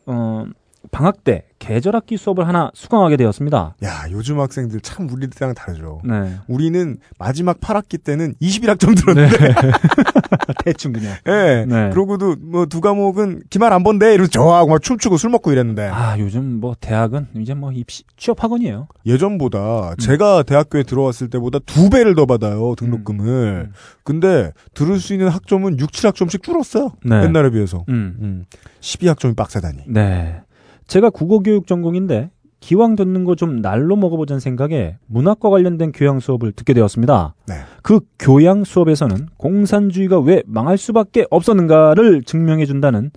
어, 0.05 0.45
방학 0.91 1.23
때 1.23 1.45
계절학기 1.61 2.17
수업을 2.17 2.47
하나 2.47 2.71
수강하게 2.73 3.17
되었습니다. 3.17 3.75
야, 3.83 4.05
요즘 4.09 4.39
학생들 4.39 4.81
참 4.81 5.07
우리 5.11 5.27
때랑 5.29 5.53
다르죠. 5.53 6.01
네. 6.03 6.35
우리는 6.47 6.97
마지막 7.19 7.59
8학기 7.61 8.03
때는 8.03 8.33
21학점 8.41 8.97
들었는데, 8.99 9.37
대충 10.65 10.91
그냥. 10.91 11.13
예. 11.27 11.65
네. 11.67 11.89
그러고도 11.91 12.35
뭐 12.41 12.65
두 12.65 12.81
과목은 12.81 13.43
기말 13.49 13.73
안 13.73 13.83
본대 13.83 14.07
이러면서 14.13 14.31
저하고 14.31 14.69
막 14.71 14.81
춤추고 14.81 15.17
술 15.17 15.29
먹고 15.29 15.51
이랬는데 15.51 15.87
아, 15.87 16.17
요즘 16.19 16.59
뭐 16.59 16.73
대학은 16.79 17.27
이제 17.37 17.53
뭐 17.53 17.71
입시 17.71 18.03
취업 18.17 18.43
학원이에요. 18.43 18.87
예전보다 19.05 19.95
제가 19.99 20.43
대학교에 20.43 20.83
들어왔을 20.83 21.29
때보다 21.29 21.59
두 21.65 21.89
배를 21.89 22.15
더 22.15 22.25
받아요 22.25 22.73
등록금을. 22.75 23.67
음. 23.67 23.73
근데 24.03 24.51
들을 24.73 24.99
수 24.99 25.13
있는 25.13 25.27
학점은 25.29 25.79
6, 25.79 25.91
7학점씩 25.91 26.43
줄었어요. 26.43 26.91
네. 27.05 27.23
옛날에 27.23 27.51
비해서. 27.51 27.83
음. 27.89 28.15
음. 28.21 28.45
12학점이 28.79 29.35
빡세다니. 29.35 29.83
네. 29.87 30.41
제가 30.91 31.09
국어교육 31.09 31.67
전공인데 31.67 32.31
기왕 32.59 32.97
듣는 32.97 33.23
거 33.23 33.35
좀 33.35 33.61
날로 33.61 33.95
먹어보자는 33.95 34.41
생각에 34.41 34.97
문학과 35.07 35.49
관련된 35.49 35.93
교양 35.93 36.19
수업을 36.19 36.51
듣게 36.51 36.73
되었습니다. 36.73 37.33
네. 37.47 37.53
그 37.81 38.01
교양 38.19 38.65
수업에서는 38.65 39.29
공산주의가 39.37 40.19
왜 40.19 40.43
망할 40.45 40.77
수밖에 40.77 41.25
없었는가를 41.31 42.23
증명해 42.23 42.65
준다는 42.65 43.11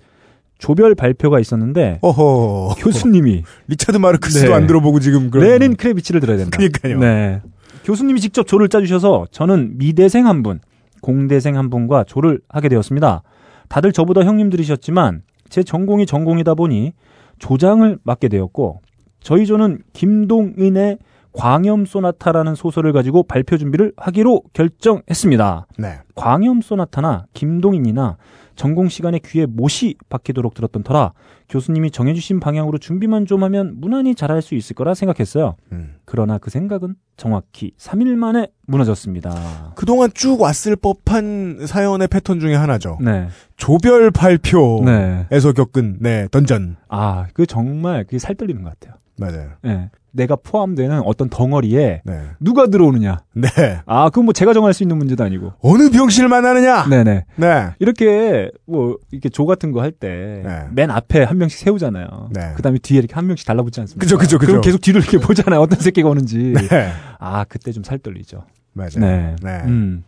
조별 0.57 0.95
발표가 0.95 1.41
있었는데 1.41 1.99
어허. 2.01 2.75
교수님이 2.77 3.43
리차드 3.67 3.97
마르크스도 3.97 4.47
네. 4.47 4.53
안 4.53 4.67
들어보고 4.67 5.01
지금 5.01 5.29
그런. 5.29 5.45
레닌 5.45 5.75
크레비치를 5.75 6.21
들어야 6.21 6.37
된다. 6.37 6.55
그러니까요. 6.57 6.97
네. 6.99 7.41
교수님이 7.83 8.21
직접 8.21 8.47
조를 8.47 8.69
짜주셔서 8.69 9.25
저는 9.31 9.77
미대생 9.79 10.25
한 10.27 10.43
분, 10.43 10.61
공대생 11.01 11.57
한 11.57 11.69
분과 11.69 12.05
조를 12.05 12.39
하게 12.47 12.69
되었습니다. 12.69 13.21
다들 13.67 13.91
저보다 13.91 14.23
형님들이셨지만 14.23 15.23
제 15.49 15.61
전공이 15.61 16.05
전공이다 16.05 16.55
보니 16.55 16.93
조장을 17.39 17.97
맡게 18.03 18.27
되었고 18.27 18.81
저희 19.19 19.45
조는 19.45 19.79
김동인의 19.93 20.99
광염 21.33 21.85
소나타라는 21.85 22.55
소설을 22.55 22.93
가지고 22.93 23.23
발표 23.23 23.57
준비를 23.57 23.91
하기로 23.97 24.43
결정했습니다. 24.53 25.67
네. 25.77 25.99
광염 26.15 26.61
소나타나 26.61 27.25
김동인이나 27.33 28.17
전공 28.55 28.89
시간에 28.89 29.19
귀에 29.23 29.45
못이 29.45 29.95
박히도록 30.09 30.53
들었던 30.53 30.83
터라 30.83 31.13
교수님이 31.49 31.91
정해주신 31.91 32.39
방향으로 32.39 32.77
준비만 32.77 33.25
좀 33.25 33.43
하면 33.43 33.75
무난히 33.79 34.15
잘할 34.15 34.41
수 34.41 34.55
있을 34.55 34.75
거라 34.75 34.93
생각했어요. 34.93 35.55
음. 35.71 35.95
그러나 36.05 36.37
그 36.37 36.49
생각은 36.49 36.95
정확히 37.17 37.71
3일 37.77 38.15
만에 38.15 38.47
무너졌습니다. 38.67 39.73
그동안 39.75 40.09
쭉 40.13 40.41
왔을 40.41 40.75
법한 40.75 41.67
사연의 41.67 42.07
패턴 42.07 42.39
중에 42.39 42.55
하나죠. 42.55 42.97
네. 43.01 43.27
조별 43.57 44.11
발표에서 44.11 44.83
네. 44.85 45.53
겪은 45.55 45.97
네 46.01 46.27
던전. 46.31 46.77
아, 46.89 47.27
그 47.33 47.45
정말 47.45 48.03
그게 48.03 48.19
살 48.19 48.35
떨리는 48.35 48.63
것 48.63 48.77
같아요. 48.79 48.99
맞아요. 49.17 49.51
네. 49.61 49.89
내가 50.15 50.35
포함되는 50.37 51.01
어떤 51.05 51.29
덩어리에 51.29 52.01
네. 52.05 52.21
누가 52.39 52.67
들어오느냐. 52.67 53.19
네. 53.33 53.47
아, 53.85 54.05
그건 54.09 54.25
뭐 54.25 54.33
제가 54.33 54.53
정할 54.53 54.73
수 54.73 54.83
있는 54.83 54.97
문제도 54.97 55.21
아니고. 55.23 55.53
어느 55.59 55.89
병실을 55.89 56.29
만나느냐? 56.29 56.87
네네. 56.89 57.25
네. 57.35 57.69
이렇게 57.79 58.49
뭐 58.65 58.97
이렇게 59.11 59.29
조 59.29 59.45
같은 59.45 59.71
거 59.71 59.81
할 59.81 59.91
때맨 59.91 60.71
네. 60.73 60.83
앞에 60.89 61.23
한 61.23 61.37
명씩 61.37 61.59
세우잖아요. 61.59 62.29
네. 62.31 62.53
그다음에 62.55 62.79
뒤에 62.79 62.99
이렇게 62.99 63.13
한 63.13 63.27
명씩 63.27 63.45
달라붙지 63.45 63.81
않습니까? 63.81 64.03
그죠, 64.03 64.17
그죠, 64.17 64.37
그죠. 64.39 64.51
그럼 64.53 64.61
계속 64.61 64.79
뒤를 64.81 65.01
이렇게 65.01 65.17
보잖아요. 65.25 65.59
어떤 65.59 65.79
새끼가 65.79 66.07
오는지. 66.09 66.53
네. 66.53 66.91
아 67.19 67.43
그때 67.43 67.71
좀 67.71 67.83
살 67.83 67.99
떨리죠. 67.99 68.43
맞아요. 68.73 68.89
네. 68.99 69.35
네. 69.43 69.61
음. 69.65 70.03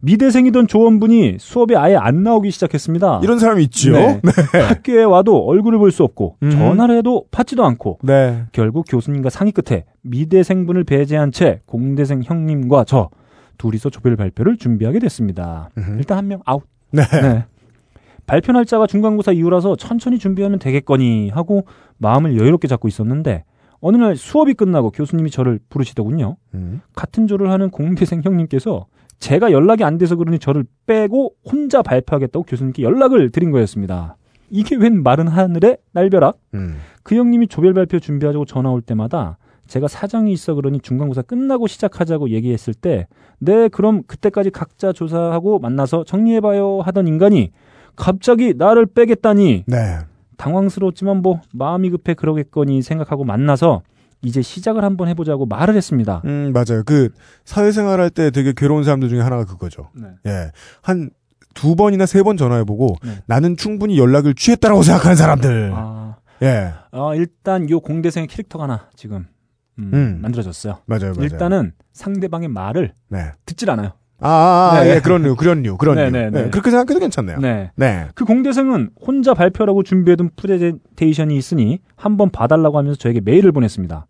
미대생이던 0.00 0.66
조원분이 0.66 1.36
수업에 1.38 1.76
아예 1.76 1.96
안 1.96 2.22
나오기 2.22 2.50
시작했습니다. 2.50 3.20
이런 3.22 3.38
사람이 3.38 3.62
있죠. 3.64 3.92
네. 3.92 4.20
학교에 4.68 5.04
와도 5.04 5.44
얼굴을 5.46 5.78
볼 5.78 5.90
수 5.90 6.02
없고 6.04 6.36
음. 6.42 6.50
전화를 6.50 6.98
해도 6.98 7.24
받지도 7.30 7.64
않고 7.64 7.98
네. 8.02 8.44
결국 8.52 8.84
교수님과 8.88 9.30
상의 9.30 9.52
끝에 9.52 9.84
미대생분을 10.02 10.84
배제한 10.84 11.32
채 11.32 11.60
공대생 11.66 12.22
형님과 12.22 12.84
저 12.84 13.08
둘이서 13.58 13.90
조별 13.90 14.16
발표를 14.16 14.56
준비하게 14.58 14.98
됐습니다. 14.98 15.70
음흠. 15.78 15.98
일단 15.98 16.18
한 16.18 16.26
명 16.28 16.40
아웃. 16.44 16.62
네. 16.90 17.02
네. 17.22 17.44
발표 18.26 18.52
날짜가 18.52 18.86
중간고사 18.88 19.32
이후라서 19.32 19.76
천천히 19.76 20.18
준비하면 20.18 20.58
되겠거니 20.58 21.30
하고 21.30 21.64
마음을 21.98 22.36
여유롭게 22.36 22.66
잡고 22.68 22.88
있었는데 22.88 23.44
어느 23.80 23.96
날 23.96 24.16
수업이 24.16 24.54
끝나고 24.54 24.90
교수님이 24.90 25.30
저를 25.30 25.60
부르시더군요. 25.68 26.36
음. 26.54 26.80
같은 26.94 27.26
조를 27.28 27.50
하는 27.50 27.70
공대생 27.70 28.22
형님께서 28.24 28.86
제가 29.18 29.52
연락이 29.52 29.84
안 29.84 29.98
돼서 29.98 30.16
그러니 30.16 30.38
저를 30.38 30.64
빼고 30.86 31.34
혼자 31.44 31.82
발표하겠다고 31.82 32.44
교수님께 32.44 32.82
연락을 32.82 33.30
드린 33.30 33.50
거였습니다. 33.50 34.16
이게 34.50 34.76
웬 34.76 35.02
마른 35.02 35.26
하늘의 35.26 35.78
날벼락? 35.92 36.38
음. 36.54 36.76
그 37.02 37.16
형님이 37.16 37.48
조별 37.48 37.74
발표 37.74 37.98
준비하자고 37.98 38.44
전화 38.44 38.70
올 38.70 38.80
때마다 38.82 39.38
제가 39.66 39.88
사정이 39.88 40.32
있어 40.32 40.54
그러니 40.54 40.80
중간고사 40.80 41.22
끝나고 41.22 41.66
시작하자고 41.66 42.30
얘기했을 42.30 42.72
때, 42.72 43.08
네, 43.38 43.68
그럼 43.68 44.02
그때까지 44.06 44.50
각자 44.50 44.92
조사하고 44.92 45.58
만나서 45.58 46.04
정리해봐요 46.04 46.82
하던 46.82 47.08
인간이 47.08 47.50
갑자기 47.96 48.54
나를 48.56 48.86
빼겠다니 48.86 49.64
네. 49.66 49.98
당황스러웠지만 50.36 51.22
뭐 51.22 51.40
마음이 51.52 51.90
급해 51.90 52.14
그러겠거니 52.14 52.82
생각하고 52.82 53.24
만나서 53.24 53.82
이제 54.26 54.42
시작을 54.42 54.82
한번 54.84 55.08
해보자고 55.08 55.46
말을 55.46 55.76
했습니다. 55.76 56.20
음, 56.24 56.52
맞아요. 56.52 56.82
그 56.84 57.10
사회생활 57.44 58.00
할 58.00 58.10
때 58.10 58.30
되게 58.30 58.52
괴로운 58.56 58.82
사람들 58.84 59.08
중에 59.08 59.20
하나가 59.20 59.44
그거죠. 59.44 59.90
네. 59.94 60.08
예. 60.26 60.50
한 60.82 61.10
두 61.54 61.74
번이나 61.74 62.04
세 62.04 62.22
번 62.22 62.36
전화해보고 62.36 62.96
네. 63.02 63.12
나는 63.26 63.56
충분히 63.56 63.98
연락을 63.98 64.34
취했다라고 64.34 64.82
생각하는 64.82 65.16
사람들. 65.16 65.72
아, 65.74 66.16
예. 66.42 66.72
아, 66.90 67.12
일단 67.14 67.70
요 67.70 67.80
공대생의 67.80 68.26
캐릭터가 68.26 68.64
하나 68.64 68.90
지금 68.94 69.24
음, 69.78 69.90
음. 69.94 70.18
만들어졌어요. 70.20 70.80
맞아요, 70.84 71.12
맞아요. 71.14 71.22
일단은 71.22 71.72
상대방의 71.94 72.48
말을 72.48 72.92
네. 73.08 73.32
듣질 73.46 73.70
않아요. 73.70 73.92
아, 74.20 74.28
아, 74.28 74.70
아, 74.76 74.84
네. 74.84 74.96
예, 74.96 75.00
그런 75.00 75.22
류, 75.22 75.34
그런 75.34 75.62
류, 75.62 75.78
그런 75.78 75.96
네, 75.96 76.04
류. 76.06 76.10
네, 76.10 76.30
네, 76.30 76.42
네. 76.44 76.50
그렇게 76.50 76.70
생각해도 76.70 77.00
괜찮네요. 77.00 77.38
네. 77.38 77.70
네. 77.76 78.08
그 78.14 78.26
공대생은 78.26 78.90
혼자 79.06 79.32
발표하려고 79.32 79.82
준비해둔 79.82 80.30
프레젠테이션이 80.36 81.36
있으니 81.38 81.80
한번 81.96 82.28
봐달라고 82.30 82.76
하면서 82.76 82.98
저에게 82.98 83.20
메일을 83.22 83.52
보냈습니다. 83.52 84.06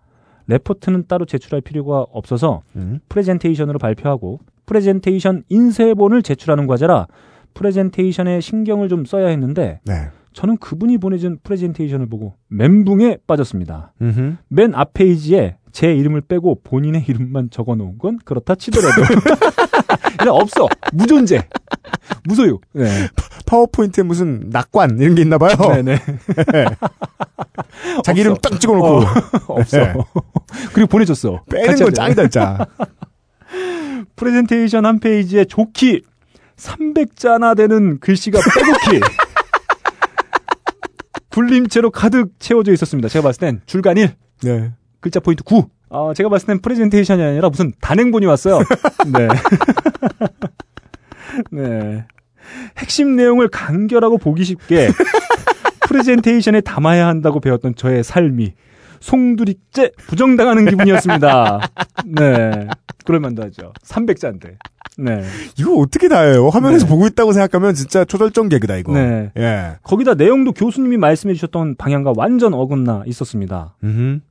레포트는 0.48 1.04
따로 1.08 1.24
제출할 1.24 1.60
필요가 1.60 2.00
없어서 2.10 2.62
음. 2.76 3.00
프레젠테이션으로 3.08 3.78
발표하고 3.78 4.40
프레젠테이션 4.66 5.44
인쇄본을 5.48 6.22
제출하는 6.22 6.66
과제라 6.66 7.06
프레젠테이션에 7.54 8.40
신경을 8.40 8.88
좀 8.88 9.04
써야 9.04 9.28
했는데 9.28 9.80
네. 9.84 10.08
저는 10.32 10.58
그분이 10.58 10.98
보내준 10.98 11.38
프레젠테이션을 11.42 12.06
보고 12.08 12.34
멘붕에 12.48 13.18
빠졌습니다. 13.26 13.92
음흠. 14.02 14.36
맨 14.48 14.74
앞 14.74 14.92
페이지에 14.92 15.56
제 15.72 15.94
이름을 15.94 16.20
빼고 16.22 16.60
본인의 16.62 17.04
이름만 17.08 17.48
적어 17.50 17.74
놓은 17.74 17.98
건 17.98 18.18
그렇다 18.24 18.54
치더라도 18.54 19.02
그냥 20.18 20.34
없어 20.34 20.68
무존재 20.92 21.42
무소유 22.24 22.58
네. 22.72 23.08
파워포인트에 23.46 24.04
무슨 24.04 24.48
낙관 24.50 24.98
이런 24.98 25.14
게 25.14 25.22
있나 25.22 25.38
봐요. 25.38 25.56
네네 25.56 25.98
자기 28.04 28.20
이름 28.20 28.36
딱 28.36 28.60
찍어놓고 28.60 28.86
어, 28.88 29.60
없어 29.60 29.78
네. 29.78 29.94
그리고 30.72 30.88
보내줬어 30.88 31.42
빼는 31.50 31.76
건. 31.76 31.94
짱이다, 31.94 32.22
진짜. 32.22 32.66
프레젠테이션 34.16 34.86
한 34.86 34.98
페이지에 34.98 35.44
족히 35.44 36.02
300자나 36.56 37.56
되는 37.56 38.00
글씨가 38.00 38.38
빼곡히 38.40 39.00
굴림체로 41.30 41.90
가득 41.90 42.30
채워져 42.38 42.72
있었습니다. 42.72 43.08
제가 43.08 43.22
봤을 43.24 43.40
땐 43.40 43.60
줄간 43.66 43.98
1, 43.98 44.14
네. 44.42 44.72
글자 45.00 45.20
포인트 45.20 45.44
9. 45.44 45.68
아, 45.90 46.12
제가 46.16 46.30
봤을 46.30 46.46
땐 46.46 46.60
프레젠테이션이 46.60 47.22
아니라 47.22 47.50
무슨 47.50 47.72
단행본이 47.80 48.24
왔어요. 48.26 48.58
네. 49.12 49.28
네. 51.50 52.04
핵심 52.78 53.16
내용을 53.16 53.48
간결하고 53.48 54.18
보기 54.18 54.44
쉽게 54.44 54.88
프레젠테이션에 55.88 56.60
담아야 56.60 57.06
한다고 57.06 57.40
배웠던 57.40 57.74
저의 57.76 58.04
삶이 58.04 58.54
송두리째 59.00 59.92
부정당하는 60.06 60.66
기분이었습니다. 60.66 61.60
네. 62.06 62.68
그럴만도 63.04 63.42
하죠. 63.44 63.72
300자인데. 63.84 64.56
네. 64.98 65.22
이거 65.58 65.74
어떻게 65.74 66.08
다 66.08 66.22
해요? 66.22 66.48
화면에서 66.48 66.86
네. 66.86 66.90
보고 66.90 67.06
있다고 67.06 67.32
생각하면 67.32 67.74
진짜 67.74 68.04
초절정 68.04 68.48
개그다 68.48 68.76
이거. 68.76 68.94
네. 68.94 69.30
예. 69.36 69.76
거기다 69.82 70.14
내용도 70.14 70.52
교수님이 70.52 70.96
말씀해 70.96 71.34
주셨던 71.34 71.76
방향과 71.76 72.14
완전 72.16 72.54
어긋나 72.54 73.04
있었습니다. 73.06 73.76
음. 73.84 74.22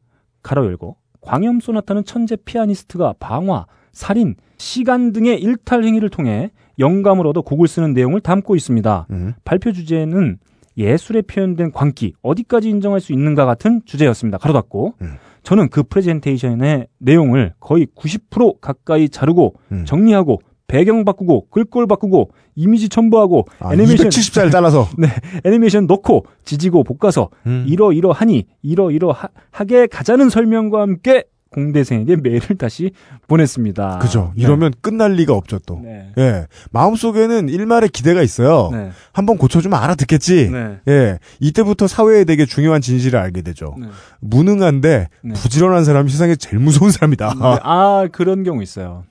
가로 0.42 0.66
열고 0.66 0.98
광염 1.22 1.60
소나타는 1.60 2.06
천재 2.06 2.36
피아니스트가 2.36 3.16
방화, 3.20 3.66
살인, 3.92 4.36
시간 4.58 5.12
등의 5.12 5.42
일탈 5.42 5.84
행위를 5.84 6.10
통해 6.10 6.52
영감을 6.80 7.28
얻어 7.28 7.42
곡을 7.42 7.68
쓰는 7.68 7.94
내용을 7.94 8.22
담고 8.22 8.56
있습니다. 8.56 9.08
음. 9.12 9.34
발표 9.44 9.72
주제는 9.72 10.38
예술에 10.78 11.22
표현된 11.22 11.72
광기 11.72 12.14
어디까지 12.22 12.70
인정할 12.70 13.00
수 13.00 13.14
있는가 13.14 13.46
같은 13.46 13.82
주제였습니다. 13.86 14.38
가로 14.38 14.54
닫고 14.54 14.96
음. 15.02 15.16
저는 15.44 15.70
그 15.70 15.84
프레젠테이션의 15.84 16.88
내용을 16.98 17.54
거의 17.60 17.88
90% 17.96 18.60
가까이 18.60 19.10
자르고 19.10 19.56
음. 19.72 19.86
정리하고 19.86 20.40
배경 20.68 21.06
바꾸고 21.06 21.50
글꼴 21.50 21.86
바꾸고 21.88 22.32
이미지 22.56 22.90
첨부하고 22.90 23.46
아, 23.60 23.74
애니메이션 23.74 24.10
270자를 24.10 24.52
잘라서. 24.52 24.88
네 24.98 25.08
애니메이션 25.44 25.86
넣고 25.86 26.26
지지고 26.44 26.84
볶아서 26.84 27.30
음. 27.46 27.66
이러이러하니 27.68 28.46
이러이러하게 28.64 29.88
가자는 29.88 30.30
설명과 30.30 30.82
함께 30.82 31.26
공대생에게 31.56 32.18
메일을 32.18 32.58
다시 32.58 32.92
보냈습니다. 33.28 34.00
그죠. 34.00 34.34
네. 34.36 34.44
이러면 34.44 34.74
끝날 34.82 35.14
리가 35.14 35.34
없죠 35.34 35.60
또. 35.66 35.80
네. 35.82 36.12
예. 36.18 36.48
마음속에는 36.72 37.48
일말의 37.48 37.90
기대가 37.90 38.22
있어요. 38.22 38.70
네. 38.74 38.92
한번 39.14 39.38
고쳐주면 39.38 39.82
알아듣겠지. 39.82 40.52
네. 40.52 40.80
예. 40.90 41.20
이때부터 41.40 41.88
사회에 41.88 42.26
되게 42.26 42.46
중요한 42.46 42.82
진실을 42.82 43.18
알게 43.18 43.42
되죠. 43.42 43.74
네. 43.80 43.88
무능한데 44.20 45.08
네. 45.24 45.34
부지런한 45.34 45.86
사람이 45.86 46.12
세상에 46.12 46.36
제일 46.36 46.60
무서운 46.60 46.92
사람이다. 46.92 47.34
네. 47.34 47.60
아 47.64 48.08
그런 48.12 48.44
경우 48.44 48.62
있어요. 48.62 49.06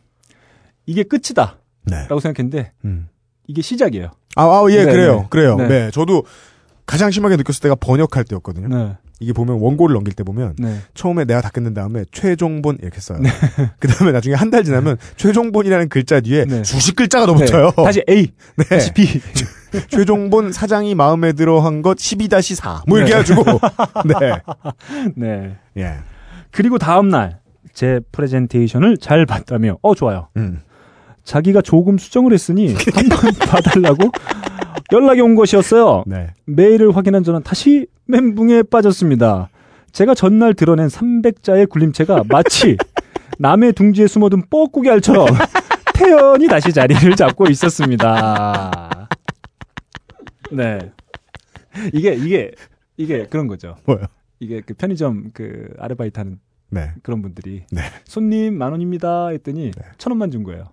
이게 0.84 1.02
끝이다 1.02 1.58
라고 1.86 2.14
네. 2.16 2.20
생각했는데 2.20 2.72
음. 2.84 3.08
이게 3.46 3.62
시작이에요. 3.62 4.10
아, 4.36 4.42
아, 4.44 4.66
예, 4.70 4.84
네, 4.84 4.92
그래요. 4.92 5.20
네. 5.20 5.26
그래요. 5.30 5.56
네. 5.56 5.68
네. 5.68 5.90
저도 5.90 6.24
가장 6.84 7.10
심하게 7.10 7.36
느꼈을 7.36 7.62
때가 7.62 7.74
번역할 7.76 8.24
때였거든요. 8.24 8.96
네. 9.24 9.30
이게 9.30 9.32
보면 9.32 9.58
원고를 9.60 9.94
넘길 9.94 10.14
때 10.14 10.22
보면 10.24 10.54
네. 10.58 10.78
처음에 10.94 11.24
내가 11.24 11.40
다 11.40 11.50
끝낸 11.50 11.74
다음에 11.74 12.04
최종본 12.12 12.78
이렇게 12.82 13.00
써요. 13.00 13.18
그 13.80 13.88
다음에 13.88 14.12
나중에 14.12 14.34
한 14.34 14.50
달 14.50 14.62
지나면 14.64 14.96
최종본이라는 15.16 15.88
글자 15.88 16.20
뒤에 16.20 16.44
네. 16.44 16.62
수십 16.64 16.94
글자가 16.94 17.26
더 17.26 17.34
붙어요. 17.34 17.72
네. 17.76 17.84
다시 17.84 18.02
A, 18.08 18.28
네. 18.56 18.64
다시 18.64 18.92
B. 18.92 19.06
최종본 19.88 20.52
사장이 20.52 20.94
마음에 20.94 21.32
들어 21.32 21.60
한 21.60 21.82
것 21.82 21.96
12-4. 21.96 22.82
뭐 22.88 22.98
이렇게 22.98 23.12
네. 23.12 23.18
해가지고. 23.18 23.44
네. 24.20 24.40
네. 25.16 25.56
예. 25.78 25.94
그리고 26.50 26.78
다음 26.78 27.08
날 27.08 27.40
제 27.72 27.98
프레젠테이션을 28.12 28.98
잘 28.98 29.26
봤다며 29.26 29.78
어 29.82 29.96
좋아요. 29.96 30.28
음. 30.36 30.60
자기가 31.24 31.60
조금 31.60 31.98
수정을 31.98 32.32
했으니 32.32 32.72
한번 32.94 33.32
봐달라고 33.48 34.10
연락이 34.92 35.20
온 35.20 35.34
것이었어요. 35.34 36.04
네. 36.06 36.28
메일을 36.46 36.94
확인한 36.96 37.24
저는 37.24 37.42
다시 37.42 37.86
멘붕에 38.06 38.64
빠졌습니다. 38.64 39.48
제가 39.92 40.14
전날 40.14 40.54
드러낸 40.54 40.88
300자의 40.88 41.68
굴림체가 41.68 42.24
마치 42.28 42.76
남의 43.38 43.72
둥지에 43.72 44.06
숨어든 44.06 44.48
뻐꾸기 44.50 44.90
알처럼 44.90 45.26
태연히 45.94 46.48
다시 46.48 46.72
자리를 46.72 47.14
잡고 47.16 47.48
있었습니다. 47.48 49.08
네. 50.52 50.78
이게, 51.92 52.14
이게, 52.14 52.52
이게 52.96 53.26
그런 53.26 53.46
거죠. 53.46 53.76
뭐요? 53.86 54.06
이게 54.40 54.60
그 54.60 54.74
편의점 54.74 55.30
그 55.32 55.68
아르바이트 55.78 56.18
하는 56.18 56.38
네. 56.70 56.90
그런 57.02 57.22
분들이 57.22 57.64
네. 57.70 57.82
손님 58.04 58.58
만 58.58 58.72
원입니다 58.72 59.28
했더니 59.28 59.70
천 59.96 60.10
원만 60.10 60.30
준 60.30 60.42
거예요. 60.42 60.70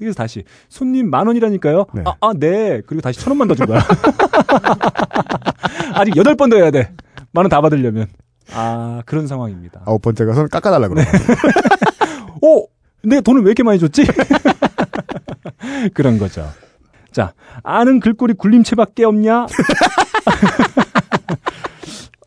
네. 0.00 0.06
그래서 0.06 0.16
다시 0.16 0.44
손님 0.68 1.10
만 1.10 1.26
원이라니까요. 1.26 1.86
네. 1.94 2.02
아, 2.06 2.14
아, 2.20 2.32
네. 2.34 2.80
그리고 2.86 3.00
다시 3.02 3.20
천 3.20 3.30
원만 3.32 3.48
더 3.48 3.54
준 3.54 3.66
거야. 3.66 3.80
아직 5.94 6.16
여덟 6.16 6.34
번 6.36 6.50
더 6.50 6.56
해야 6.56 6.70
돼. 6.70 6.92
만 7.32 7.44
원 7.44 7.48
다 7.50 7.60
받으려면. 7.60 8.06
아, 8.52 9.02
그런 9.06 9.26
상황입니다. 9.26 9.82
아홉 9.84 10.02
번째 10.02 10.24
가서는 10.24 10.48
깎아달라 10.48 10.88
그러고. 10.88 11.08
오! 12.42 12.66
내 13.04 13.20
돈을 13.20 13.42
왜 13.42 13.46
이렇게 13.48 13.62
많이 13.62 13.78
줬지? 13.78 14.04
그런 15.94 16.18
거죠. 16.18 16.46
자, 17.12 17.32
아는 17.62 18.00
글꼴이 18.00 18.34
굴림체밖에 18.34 19.04
없냐? 19.04 19.46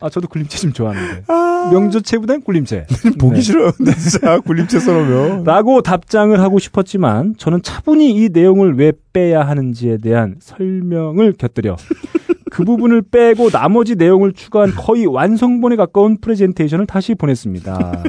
아, 0.04 0.10
저도 0.10 0.28
굴림체 0.28 0.58
좀 0.58 0.72
좋아하는데. 0.74 1.24
명조체보단 1.72 2.42
굴림체. 2.42 2.86
보기 3.18 3.36
네. 3.36 3.40
싫어요. 3.40 3.72
근데 3.72 3.94
진짜 3.96 4.38
굴림체 4.40 4.78
써놓으면. 4.78 5.44
라고 5.44 5.80
답장을 5.80 6.38
하고 6.38 6.58
싶었지만 6.58 7.36
저는 7.38 7.62
차분히 7.62 8.10
이 8.10 8.28
내용을 8.30 8.74
왜 8.76 8.92
빼야 9.14 9.40
하는지에 9.48 9.96
대한 9.96 10.36
설명을 10.40 11.32
곁들여 11.38 11.76
그 12.50 12.64
부분을 12.64 13.00
빼고 13.00 13.48
나머지 13.48 13.94
내용을 13.96 14.34
추가한 14.34 14.72
거의 14.72 15.06
완성본에 15.06 15.76
가까운 15.76 16.18
프레젠테이션을 16.20 16.86
다시 16.86 17.14
보냈습니다. 17.14 18.02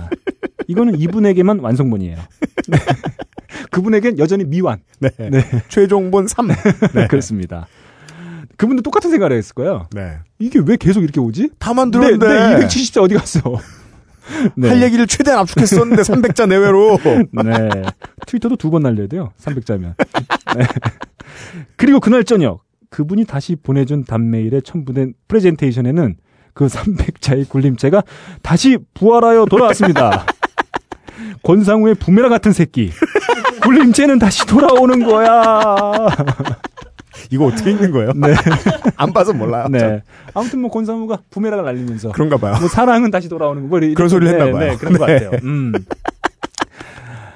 이거는 0.67 0.99
이분에게만 0.99 1.60
완성본이에요. 1.60 2.17
네. 2.67 2.77
그분에겐 3.71 4.19
여전히 4.19 4.43
미완. 4.43 4.79
네. 4.99 5.10
네. 5.17 5.41
최종본 5.69 6.27
3. 6.27 6.47
네. 6.93 7.08
그렇습니다. 7.08 7.67
그분도 8.57 8.81
똑같은 8.83 9.09
생각을 9.11 9.35
했을 9.37 9.53
거예요. 9.53 9.87
네. 9.93 10.17
이게 10.39 10.59
왜 10.65 10.77
계속 10.77 11.03
이렇게 11.03 11.19
오지? 11.19 11.49
다 11.59 11.73
만들었는데. 11.73 12.27
네, 12.27 12.57
네 12.59 12.65
270자 12.67 13.01
어디 13.01 13.15
갔어? 13.15 13.41
네. 14.55 14.69
할 14.69 14.81
얘기를 14.81 15.05
최대한 15.07 15.39
압축했었는데 15.41 16.01
300자 16.03 16.47
내외로. 16.47 16.97
네. 17.31 17.69
트위터도 18.27 18.55
두 18.55 18.69
번 18.71 18.83
날려야 18.83 19.07
돼요. 19.07 19.31
300자면. 19.41 19.93
네. 20.57 20.65
그리고 21.75 21.99
그날 21.99 22.23
저녁 22.23 22.63
그분이 22.89 23.25
다시 23.25 23.55
보내준 23.55 24.05
단메일에 24.05 24.61
첨부된 24.61 25.13
프레젠테이션에는 25.27 26.15
그 26.53 26.67
300자의 26.67 27.47
굴림체가 27.49 28.03
다시 28.41 28.77
부활하여 28.93 29.45
돌아왔습니다. 29.45 30.25
권상우의 31.43 31.95
부메랑 31.95 32.29
같은 32.29 32.53
새끼. 32.53 32.91
굴림체는 33.61 34.19
다시 34.19 34.45
돌아오는 34.45 35.03
거야. 35.05 36.07
이거 37.32 37.45
어떻게 37.45 37.71
읽는 37.71 37.91
거예요? 37.91 38.12
네. 38.13 38.34
안 38.97 39.13
봐서 39.13 39.34
몰라요. 39.34 39.67
네. 39.69 40.01
아무튼 40.34 40.60
뭐 40.60 40.69
권상우가 40.69 41.19
부메랑을 41.30 41.65
날리면서 41.65 42.12
그런가 42.12 42.38
봐요. 42.38 42.56
뭐 42.60 42.67
사랑은 42.67 43.12
다시 43.12 43.30
돌아오는 43.30 43.62
거. 43.63 43.67
뭐 43.67 43.80
그런 43.80 44.10
소리를 44.10 44.34
했나 44.34 44.45
네, 44.45 44.51
봐요. 44.51 44.71
네, 44.71 44.75
그런 44.78 44.97
것 44.97 45.06
네. 45.06 45.19
같아요. 45.19 45.39
음. 45.43 45.73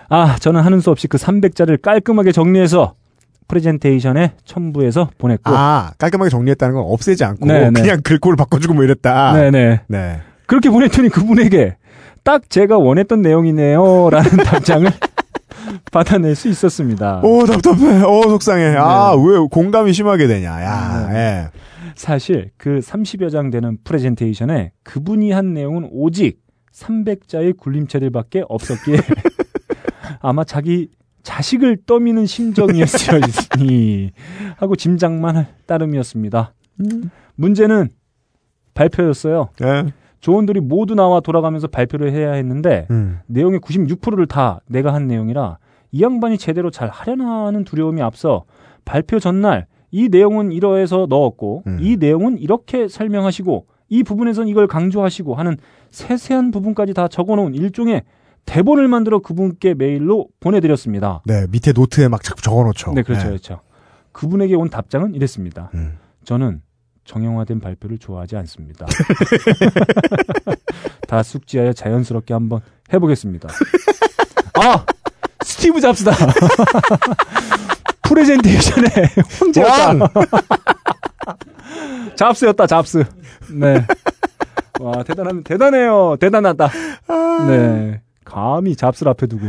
아, 0.09 0.37
저는 0.39 0.61
하는 0.61 0.79
수 0.79 0.89
없이 0.89 1.07
그 1.07 1.17
300자를 1.17 1.81
깔끔하게 1.81 2.31
정리해서 2.31 2.93
프레젠테이션에 3.47 4.33
첨부해서 4.45 5.09
보냈고. 5.17 5.51
아, 5.51 5.91
깔끔하게 5.97 6.29
정리했다는 6.29 6.75
건 6.75 6.83
없애지 6.87 7.23
않고 7.23 7.45
네, 7.45 7.69
네. 7.69 7.81
그냥 7.81 8.01
글꼴을 8.03 8.35
바꿔주고 8.35 8.73
뭐 8.73 8.83
이랬다. 8.83 9.33
네네. 9.33 9.81
네. 9.87 10.21
그렇게 10.45 10.69
보냈더니 10.69 11.09
그분에게 11.09 11.75
딱 12.23 12.49
제가 12.49 12.77
원했던 12.77 13.21
내용이네요. 13.21 14.09
라는 14.09 14.29
답장을 14.45 14.91
받아낼 15.91 16.35
수 16.35 16.47
있었습니다. 16.49 17.21
오, 17.23 17.45
답답해. 17.45 18.03
오, 18.03 18.23
속상해. 18.23 18.75
아, 18.77 19.13
왜 19.15 19.39
공감이 19.49 19.93
심하게 19.93 20.27
되냐. 20.27 20.63
야, 20.63 21.07
네. 21.11 21.15
예. 21.15 21.49
사실 21.95 22.51
그 22.57 22.79
30여 22.79 23.29
장 23.29 23.49
되는 23.49 23.77
프레젠테이션에 23.83 24.71
그분이 24.83 25.31
한 25.31 25.53
내용은 25.53 25.87
오직 25.91 26.41
300자의 26.73 27.57
굴림체들밖에 27.57 28.43
없었기에 28.47 28.95
아마 30.21 30.43
자기 30.43 30.89
자식을 31.23 31.79
떠미는 31.85 32.25
심정이었으니 32.25 34.11
하고 34.57 34.75
짐작만 34.75 35.35
할 35.35 35.47
따름이었습니다. 35.65 36.53
문제는 37.35 37.89
발표였어요. 38.73 39.49
예. 39.61 39.85
조원들이 40.19 40.59
모두 40.59 40.95
나와 40.95 41.19
돌아가면서 41.19 41.67
발표를 41.67 42.11
해야 42.11 42.33
했는데 42.33 42.87
음. 42.91 43.19
내용의 43.27 43.59
96%를 43.59 44.25
다 44.25 44.59
내가 44.67 44.93
한 44.93 45.07
내용이라 45.07 45.57
이 45.91 46.03
양반이 46.03 46.37
제대로 46.37 46.69
잘 46.69 46.89
하려나 46.89 47.45
하는 47.45 47.63
두려움이 47.63 48.01
앞서 48.01 48.43
발표 48.85 49.19
전날 49.19 49.65
이 49.91 50.09
내용은 50.09 50.51
이러해서 50.51 51.07
넣었고 51.09 51.63
음. 51.67 51.77
이 51.81 51.97
내용은 51.97 52.37
이렇게 52.37 52.87
설명하시고 52.87 53.65
이 53.89 54.03
부분에선 54.03 54.47
이걸 54.47 54.67
강조하시고 54.67 55.35
하는 55.35 55.57
세세한 55.91 56.51
부분까지 56.51 56.93
다 56.93 57.07
적어놓은 57.07 57.55
일종의 57.55 58.03
대본을 58.45 58.87
만들어 58.87 59.19
그분께 59.19 59.73
메일로 59.73 60.27
보내드렸습니다. 60.39 61.21
네, 61.25 61.45
밑에 61.51 61.71
노트에 61.71 62.07
막 62.07 62.21
적어놓죠. 62.23 62.93
네, 62.93 63.03
그렇죠, 63.03 63.23
네. 63.23 63.29
그렇죠. 63.29 63.61
그분에게 64.11 64.55
온 64.55 64.69
답장은 64.69 65.15
이랬습니다. 65.15 65.71
음. 65.73 65.97
저는 66.23 66.61
정형화된 67.09 67.59
발표를 67.59 67.97
좋아하지 67.97 68.37
않습니다. 68.37 68.85
다 71.09 71.23
숙지하여 71.23 71.73
자연스럽게 71.73 72.35
한번 72.35 72.61
해보겠습니다. 72.93 73.49
아! 74.53 74.85
스티브 75.43 75.81
잡스다! 75.81 76.11
프레젠테이션의 78.07 78.89
황제였다. 79.39 80.11
잡스였다, 82.15 82.67
잡스. 82.67 83.03
네. 83.51 83.83
와, 84.79 85.03
대단한, 85.03 85.43
대단해요. 85.43 86.15
대단하다. 86.19 86.69
네. 87.47 88.01
감히 88.23 88.75
잡스를 88.75 89.09
앞에 89.09 89.25
두고 89.25 89.47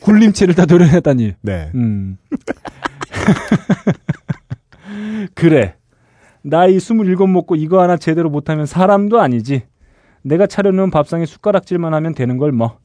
굴림체를 0.00 0.56
다 0.56 0.66
도려냈다니. 0.66 1.34
네. 1.42 1.70
음. 1.76 2.18
그래. 5.34 5.76
나이 6.42 6.76
27 6.76 7.16
먹고 7.28 7.56
이거 7.56 7.80
하나 7.80 7.96
제대로 7.96 8.30
못하면 8.30 8.66
사람도 8.66 9.20
아니지. 9.20 9.62
내가 10.22 10.46
차려놓은 10.46 10.90
밥상에 10.90 11.26
숟가락질만 11.26 11.94
하면 11.94 12.14
되는 12.14 12.38
걸 12.38 12.52
뭐. 12.52 12.78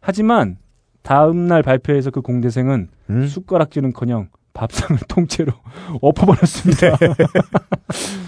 하지만 0.00 0.58
다음날 1.02 1.62
발표에서 1.62 2.10
그 2.10 2.20
공대생은 2.20 2.88
음? 3.10 3.26
숟가락질은커녕 3.26 4.28
밥상을 4.52 5.00
통째로 5.08 5.52
엎어버렸습니다. 6.00 6.96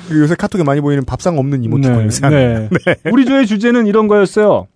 그 0.09 0.19
요새 0.21 0.35
카톡에 0.35 0.63
많이 0.63 0.81
보이는 0.81 1.05
밥상 1.05 1.39
없는 1.39 1.65
이모티콘 1.65 1.99
네, 1.99 2.05
요새 2.05 2.29
네. 2.29 2.69
우리 3.11 3.25
조의 3.25 3.47
주제는 3.47 3.87
이런 3.87 4.09
거였어요. 4.09 4.67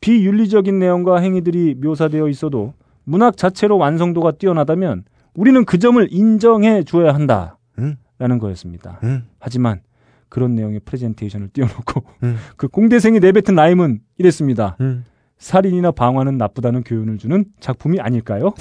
비윤리적인 0.00 0.78
내용과 0.78 1.18
행위들이 1.20 1.76
묘사되어 1.80 2.28
있어도 2.28 2.74
문학 3.04 3.36
자체로 3.36 3.76
완성도가 3.78 4.32
뛰어나다면 4.32 5.04
우리는 5.34 5.64
그 5.64 5.78
점을 5.78 6.06
인정해 6.10 6.82
줘야 6.82 7.14
한다. 7.14 7.58
음? 7.78 7.96
라는 8.20 8.38
거였습니다. 8.38 9.00
음? 9.02 9.24
하지만 9.40 9.80
그런 10.28 10.54
내용의 10.54 10.80
프레젠테이션을 10.84 11.48
띄워놓고 11.48 12.04
음. 12.22 12.36
그 12.56 12.68
공대생이 12.68 13.18
내뱉은 13.18 13.56
라임은 13.56 14.00
이랬습니다. 14.18 14.76
음. 14.80 15.04
살인이나 15.38 15.90
방화는 15.90 16.36
나쁘다는 16.36 16.84
교훈을 16.84 17.16
주는 17.16 17.46
작품이 17.60 17.98
아닐까요? 17.98 18.52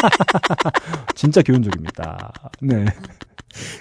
진짜 1.14 1.42
교훈적입니다. 1.42 2.32
네. 2.62 2.86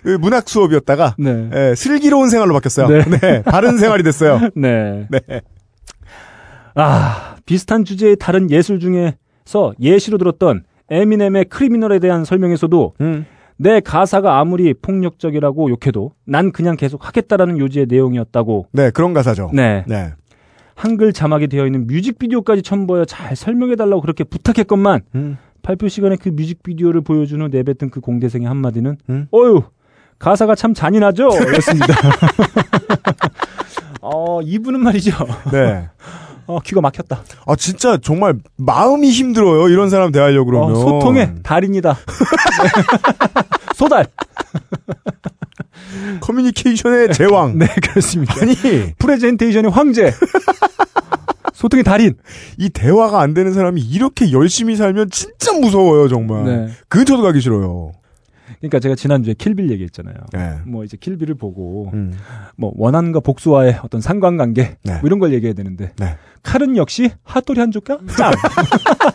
그 0.03 0.09
문학 0.19 0.49
수업이었다가 0.49 1.15
네. 1.17 1.49
예, 1.53 1.75
슬기로운 1.75 2.29
생활로 2.29 2.53
바뀌었어요. 2.53 2.87
네. 2.89 3.03
네. 3.05 3.41
바른 3.43 3.77
생활이 3.77 4.03
됐어요. 4.03 4.49
네. 4.53 5.07
네. 5.09 5.41
아, 6.75 7.37
비슷한 7.45 7.85
주제의 7.85 8.17
다른 8.17 8.51
예술 8.51 8.81
중에서 8.81 9.73
예시로 9.79 10.17
들었던 10.17 10.65
에미넴의 10.89 11.45
크리미널에 11.45 11.99
대한 11.99 12.25
설명에서도 12.25 12.95
음. 12.99 13.25
내 13.57 13.79
가사가 13.79 14.39
아무리 14.39 14.73
폭력적이라고 14.73 15.69
욕해도 15.69 16.11
난 16.25 16.51
그냥 16.51 16.75
계속 16.75 17.05
하겠다라는 17.07 17.57
요지의 17.59 17.85
내용이었다고. 17.87 18.67
네, 18.71 18.91
그런 18.91 19.13
가사죠. 19.13 19.51
네. 19.53 19.83
네. 19.87 20.13
한글 20.75 21.13
자막이 21.13 21.47
되어 21.47 21.65
있는 21.65 21.87
뮤직비디오까지 21.87 22.63
첨부하여 22.63 23.05
잘 23.05 23.35
설명해달라고 23.35 24.01
그렇게 24.01 24.23
부탁했건만 24.23 25.01
음. 25.15 25.37
발표 25.61 25.87
시간에 25.87 26.15
그 26.15 26.29
뮤직비디오를 26.29 27.01
보여준 27.01 27.41
후 27.41 27.47
내뱉은 27.47 27.89
그 27.91 27.99
공대생의 28.01 28.47
한마디는 28.47 28.97
음. 29.09 29.27
어휴 29.31 29.63
가사가 30.19 30.55
참 30.55 30.73
잔인하죠 30.73 31.29
였습니다. 31.55 31.93
어 34.01 34.41
이분은 34.41 34.81
말이죠. 34.81 35.13
네. 35.51 35.87
어 36.45 36.59
귀가 36.59 36.81
막혔다. 36.81 37.23
아, 37.45 37.55
진짜 37.55 37.97
정말 37.97 38.35
마음이 38.57 39.09
힘들어요. 39.09 39.69
이런 39.69 39.89
사람 39.89 40.11
대하려고 40.11 40.51
그러면. 40.51 40.71
어, 40.75 40.79
소통의 40.79 41.35
달인이다. 41.43 41.97
소달. 43.75 44.07
커뮤니케이션의 46.21 47.13
제왕. 47.13 47.57
네 47.59 47.67
그렇습니다. 47.81 48.33
아니, 48.41 48.55
프레젠테이션의 48.97 49.71
황제. 49.71 50.11
소통의 51.53 51.83
달인. 51.83 52.15
이 52.57 52.69
대화가 52.69 53.21
안 53.21 53.33
되는 53.33 53.53
사람이 53.53 53.81
이렇게 53.81 54.31
열심히 54.31 54.75
살면 54.75 55.09
진짜 55.11 55.53
무서워요, 55.53 56.09
정말. 56.09 56.43
네. 56.45 56.67
근처도 56.89 57.23
가기 57.23 57.39
싫어요. 57.39 57.91
그러니까 58.63 58.79
제가 58.79 58.95
지난주에 58.95 59.33
킬빌 59.33 59.69
얘기했잖아요. 59.71 60.15
네. 60.31 60.53
뭐 60.65 60.85
이제 60.85 60.95
킬빌을 60.97 61.35
보고 61.35 61.91
음. 61.93 62.13
뭐 62.55 62.71
원한과 62.77 63.19
복수와의 63.19 63.79
어떤 63.83 63.99
상관관계 63.99 64.77
네. 64.81 64.93
뭐 64.93 65.01
이런 65.03 65.19
걸 65.19 65.33
얘기해야 65.33 65.53
되는데 65.53 65.91
네. 65.99 66.15
칼은 66.43 66.77
역시 66.77 67.11
핫도리 67.25 67.59
한 67.59 67.71
조각 67.71 67.99
짱 68.15 68.31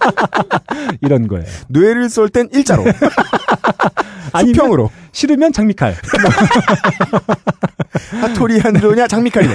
이런 1.00 1.28
거예요. 1.28 1.46
뇌를 1.68 2.10
쏠 2.10 2.28
땐 2.28 2.50
일자로. 2.52 2.84
수평으로. 4.44 4.90
싫으면 5.12 5.50
장미칼. 5.54 5.94
사토리 8.20 8.58
한 8.58 8.78
조냐, 8.78 9.06
장미칼이냐. 9.06 9.54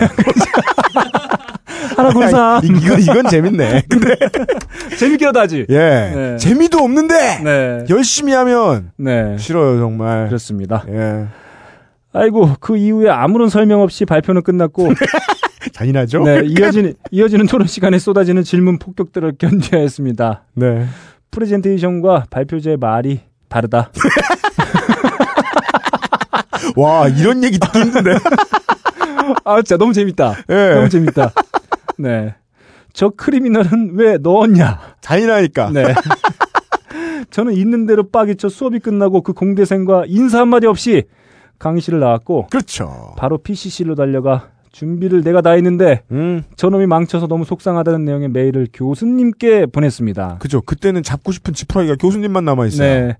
하나. 1.95 2.59
이- 2.63 2.67
이건, 2.67 2.99
이건 2.99 3.29
재밌네. 3.29 3.83
근데, 3.87 4.15
재밌게라도 4.97 5.39
하지. 5.39 5.65
예. 5.69 5.77
네. 5.77 6.37
재미도 6.37 6.79
없는데! 6.79 7.39
네. 7.43 7.85
열심히 7.89 8.33
하면 8.33 8.91
네. 8.97 9.37
싫어요, 9.37 9.79
정말. 9.79 10.27
그렇습니다. 10.27 10.83
예. 10.89 11.25
아이고 12.13 12.51
그 12.59 12.77
이후에 12.77 13.09
아무런 13.09 13.49
설명 13.49 13.81
없이 13.81 14.05
발표는 14.05 14.43
끝났고 14.43 14.89
잔인하죠? 15.73 16.23
네, 16.23 16.43
이어지는 16.45 16.93
이어지는 17.09 17.47
토론 17.47 17.65
시간에 17.67 17.97
쏟아지는 17.97 18.43
질문 18.43 18.77
폭격들을 18.77 19.33
견뎌야 19.39 19.81
했습니다. 19.81 20.43
네. 20.53 20.85
프레젠테이션과 21.31 22.25
발표자의 22.29 22.77
말이 22.77 23.21
다르다. 23.49 23.91
와, 26.75 27.07
이런 27.07 27.43
얘기 27.43 27.57
듣기 27.59 27.79
힘든데. 27.79 28.11
아, 29.43 29.55
진짜 29.57 29.77
너무 29.77 29.93
재밌다. 29.93 30.35
예. 30.49 30.73
너무 30.75 30.89
재밌다. 30.89 31.31
네. 31.97 32.35
저 32.93 33.09
크리미널은 33.09 33.93
왜 33.95 34.17
넣었냐? 34.17 34.79
잔인하니까. 35.01 35.71
네. 35.71 35.83
저는 37.31 37.53
있는 37.53 37.87
대로 37.87 38.03
빠기쳐 38.09 38.49
수업이 38.49 38.79
끝나고 38.79 39.21
그 39.21 39.33
공대생과 39.33 40.05
인사 40.07 40.39
한마디 40.39 40.67
없이 40.67 41.03
강의실을 41.57 41.99
나왔고 41.99 42.47
그렇죠. 42.51 43.15
바로 43.17 43.39
PCC로 43.39 43.95
달려가 43.95 44.49
준비를 44.71 45.23
내가 45.23 45.41
다 45.41 45.51
했는데 45.51 46.03
음. 46.11 46.43
저놈이 46.55 46.85
망쳐서 46.85 47.27
너무 47.27 47.45
속상하다는 47.45 48.05
내용의 48.05 48.29
메일을 48.29 48.67
교수님께 48.73 49.67
보냈습니다. 49.67 50.37
그죠. 50.39 50.61
그때는 50.61 51.01
잡고 51.03 51.31
싶은 51.31 51.53
지푸라기가 51.53 51.95
교수님만 51.95 52.45
남아 52.45 52.67
있어요. 52.67 53.07
네. 53.07 53.17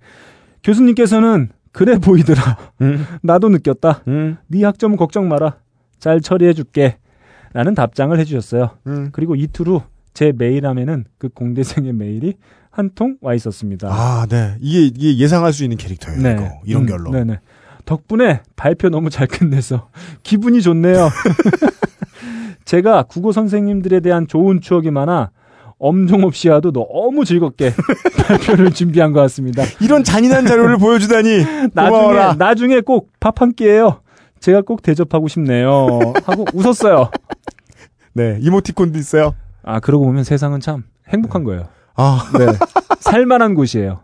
교수님께서는 0.64 1.50
그래 1.72 1.98
보이더라. 1.98 2.58
음. 2.82 3.06
나도 3.24 3.50
느꼈다. 3.50 4.04
음. 4.08 4.38
네 4.48 4.64
학점 4.64 4.96
걱정 4.96 5.28
마라. 5.28 5.58
잘 6.00 6.22
처리해 6.22 6.54
줄게. 6.54 6.98
라는 7.54 7.76
답장을 7.76 8.18
해주셨어요. 8.20 8.72
음. 8.88 9.10
그리고 9.12 9.36
이틀 9.36 9.68
후 9.68 9.82
제 10.14 10.32
메일함에는 10.38 11.06
그 11.18 11.28
공대생의 11.30 11.92
메일이 11.94 12.36
한 12.70 12.92
통 12.94 13.18
와 13.22 13.34
있었습니다. 13.34 13.88
아, 13.92 14.28
네. 14.30 14.56
이게, 14.62 14.86
이게 14.86 15.18
예상할 15.18 15.54
수 15.54 15.64
있는 15.64 15.76
캐릭터예요. 15.78 16.20
이거. 16.20 16.52
이런 16.66 16.84
음, 16.84 16.86
결로. 16.88 17.10
네네. 17.10 17.40
덕분에 17.86 18.42
발표 18.56 18.90
너무 18.90 19.10
잘 19.10 19.26
끝내서 19.26 19.90
기분이 20.22 20.62
좋네요. 20.62 21.10
제가 22.66 23.04
국어 23.04 23.32
선생님들에 23.32 24.00
대한 24.00 24.28
좋은 24.28 24.62
추억이 24.62 24.92
많아 24.92 25.32
엄종 25.80 26.24
없이 26.24 26.48
와도 26.50 26.72
너무 26.72 27.26
즐겁게 27.26 27.74
발표를 28.26 28.72
준비한 28.72 29.12
것 29.12 29.20
같습니다. 29.22 29.64
이런 29.82 30.04
잔인한 30.04 30.46
자료를 30.46 30.78
보여주다니. 30.78 31.44
나중에. 31.74 32.36
나중에 32.38 32.82
꼭 32.82 33.10
밥 33.20 33.42
한 33.42 33.52
끼예요. 33.54 34.00
제가 34.44 34.62
꼭 34.62 34.82
대접하고 34.82 35.30
싶네요. 35.30 35.88
하고 36.26 36.46
웃었어요. 36.54 37.10
네. 38.12 38.38
이모티콘도 38.42 39.00
있어요. 39.00 39.36
아 39.64 39.80
그러고 39.80 40.04
보면 40.04 40.26
세상은 40.26 40.60
참 40.60 40.84
행복한 41.08 41.46
거예요. 41.46 41.70
아, 41.96 42.30
네, 42.38 42.48
살만한 43.00 43.54
곳이에요. 43.54 44.02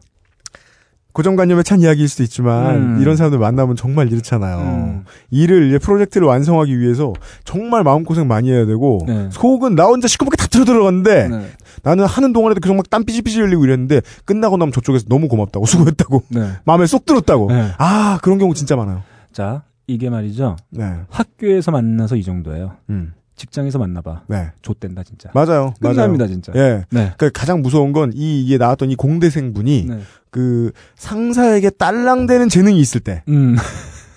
고정관념에 1.12 1.64
찬 1.64 1.82
이야기일 1.82 2.08
수도 2.08 2.24
있지만, 2.24 2.76
음. 2.76 3.02
이런 3.02 3.18
사람들 3.18 3.40
만나면 3.40 3.76
정말 3.76 4.12
이렇잖아요. 4.12 4.60
음. 4.60 5.06
일을, 5.32 5.68
이제 5.68 5.80
프로젝트를 5.80 6.28
완성하기 6.28 6.80
위해서 6.80 7.14
정말 7.44 7.84
마음고생 7.84 8.28
많이 8.28 8.52
해야 8.52 8.66
되고, 8.68 9.00
네. 9.08 9.28
속은 9.32 9.76
나 9.76 9.86
혼자 9.86 10.08
시커멓게 10.08 10.38
다 10.38 10.46
틀어 10.48 10.66
들어갔는데, 10.66 11.28
네. 11.30 11.48
나는 11.82 12.06
하는 12.06 12.32
동안에도 12.32 12.62
계속 12.62 12.76
막땀 12.76 13.06
삐질삐질 13.06 13.44
흘리고 13.44 13.66
이랬는데, 13.66 14.02
끝나고 14.26 14.56
나면 14.58 14.72
저쪽에서 14.72 15.06
너무 15.10 15.28
고맙다고, 15.28 15.66
수고했다고, 15.68 16.24
네. 16.30 16.52
마음에 16.64 16.86
쏙 16.86 17.06
들었다고. 17.06 17.48
네. 17.52 17.72
아, 17.80 18.20
그런 18.22 18.38
경우 18.38 18.54
진짜 18.54 18.76
많아요. 18.76 19.02
자 19.34 19.64
이게 19.90 20.10
말이죠. 20.10 20.56
네. 20.70 20.84
학교에서 21.10 21.72
만나서 21.72 22.16
이 22.16 22.24
정도예요. 22.24 22.78
음. 22.90 23.14
직장에서 23.36 23.80
만나봐. 23.80 24.24
네. 24.28 24.52
좆된다 24.62 25.02
진짜. 25.04 25.30
맞아요. 25.34 25.74
끝납니다 25.82 26.26
맞아요. 26.26 26.28
진짜. 26.28 26.52
예. 26.56 26.84
네. 26.92 27.14
그 27.18 27.32
가장 27.32 27.62
무서운 27.62 27.94
건 27.94 28.12
이 28.14 28.42
이게 28.44 28.58
나왔던 28.58 28.92
이 28.92 28.96
공대생 28.96 29.54
분이 29.54 29.86
네. 29.88 30.00
그 30.30 30.72
상사에게 30.96 31.70
딸랑대는 31.72 32.50
재능이 32.50 32.80
있을 32.80 33.00
때 33.02 33.24
음. 33.30 33.56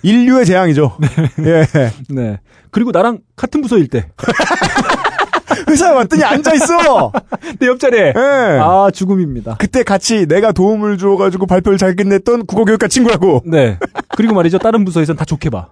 인류의 0.03 0.45
재앙이죠. 0.45 0.97
예. 1.45 1.65
네. 2.13 2.39
그리고 2.71 2.91
나랑 2.91 3.19
같은 3.37 3.61
부서일 3.61 3.87
때. 3.87 4.09
회사에 5.69 5.91
왔더니 5.93 6.23
앉아 6.23 6.53
있어. 6.55 7.11
내 7.59 7.67
옆자리에. 7.67 8.13
예. 8.15 8.59
아, 8.61 8.89
죽음입니다. 8.93 9.55
그때 9.59 9.83
같이 9.83 10.25
내가 10.27 10.51
도움을 10.51 10.97
줘가지고 10.97 11.45
발표를 11.47 11.77
잘 11.77 11.95
끝냈던 11.95 12.45
국어교육과 12.45 12.87
친구라고. 12.87 13.41
네. 13.45 13.77
그리고 14.15 14.33
말이죠. 14.33 14.57
다른 14.59 14.83
부서에선 14.85 15.15
다 15.15 15.25
좋게 15.25 15.49
봐. 15.49 15.67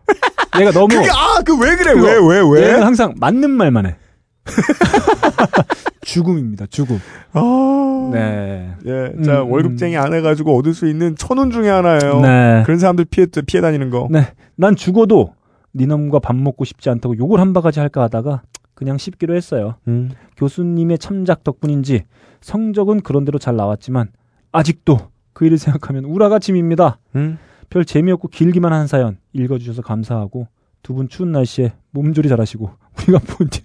얘가 0.59 0.71
너무. 0.71 0.87
그게 0.89 1.09
아 1.09 1.41
그 1.43 1.53
왜 1.57 1.75
그래. 1.75 1.93
왜 1.93 2.17
왜 2.17 2.41
왜? 2.61 2.67
얘는 2.69 2.83
항상 2.83 3.13
맞는 3.19 3.49
말만 3.51 3.85
해. 3.85 3.95
죽음입니다. 6.03 6.65
죽음. 6.69 6.99
아. 7.33 8.09
네. 8.11 8.71
예. 8.85 9.23
자 9.23 9.41
음, 9.43 9.51
월급쟁이 9.51 9.95
안 9.97 10.13
해가지고 10.13 10.57
얻을 10.57 10.73
수 10.73 10.87
있는 10.87 11.15
천원 11.15 11.51
중에 11.51 11.69
하나예요. 11.69 12.19
네. 12.21 12.63
그런 12.65 12.79
사람들 12.79 13.05
피해 13.05 13.27
피해 13.45 13.61
다니는 13.61 13.89
거. 13.89 14.07
네. 14.09 14.27
난 14.55 14.75
죽어도 14.75 15.33
네 15.73 15.85
놈과 15.85 16.19
밥 16.19 16.35
먹고 16.35 16.65
싶지 16.65 16.89
않다고 16.89 17.17
욕을 17.17 17.39
한 17.39 17.53
바가지 17.53 17.79
할까 17.79 18.01
하다가 18.03 18.41
그냥 18.81 18.97
씹기로 18.97 19.35
했어요. 19.35 19.75
음. 19.87 20.09
교수님의 20.37 20.97
참작 20.97 21.43
덕분인지 21.43 22.05
성적은 22.41 23.01
그런대로 23.01 23.37
잘 23.37 23.55
나왔지만 23.55 24.07
아직도 24.51 24.97
그 25.33 25.45
일을 25.45 25.59
생각하면 25.59 26.05
우라가침입니다. 26.05 26.97
음. 27.15 27.37
별 27.69 27.85
재미없고 27.85 28.29
길기만 28.29 28.73
한 28.73 28.87
사연 28.87 29.17
읽어주셔서 29.33 29.83
감사하고 29.83 30.47
두 30.81 30.95
분 30.95 31.07
추운 31.09 31.31
날씨에 31.31 31.73
몸조리 31.91 32.27
잘하시고 32.27 32.71
우리가 33.03 33.19
뭔지 33.37 33.61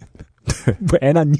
뭐애 0.81 1.15
낳니? 1.15 1.39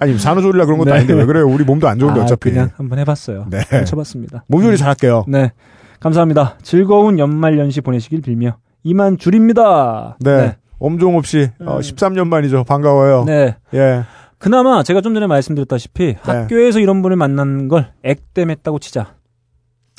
아니 0.00 0.18
산후조리라 0.18 0.64
그런 0.64 0.78
것도 0.78 0.88
네. 0.90 0.96
아닌데 0.96 1.12
왜 1.12 1.26
그래요? 1.26 1.46
우리 1.46 1.62
몸도 1.62 1.86
안 1.88 1.98
좋은데 1.98 2.20
아, 2.20 2.22
어차피. 2.24 2.50
그냥 2.50 2.70
한번 2.76 2.98
해봤어요. 3.00 3.48
네. 3.50 3.84
쳐봤습니다. 3.84 4.44
몸조리 4.48 4.78
잘할게요. 4.78 5.26
네, 5.28 5.52
감사합니다. 6.00 6.56
즐거운 6.62 7.18
연말 7.18 7.58
연시 7.58 7.82
보내시길 7.82 8.22
빌며 8.22 8.56
이만 8.82 9.18
줄입니다. 9.18 10.16
네. 10.20 10.56
엄종 10.82 11.16
없이 11.16 11.48
어, 11.60 11.76
음. 11.76 11.80
13년 11.80 12.26
만이죠. 12.26 12.64
반가워요. 12.64 13.24
네. 13.24 13.56
예. 13.72 14.02
그나마 14.38 14.82
제가 14.82 15.00
좀 15.00 15.14
전에 15.14 15.28
말씀드렸다시피 15.28 16.16
학교에서 16.20 16.80
이런 16.80 17.02
분을 17.02 17.16
만난 17.16 17.68
걸 17.68 17.92
액땜했다고 18.02 18.80
치자. 18.80 19.14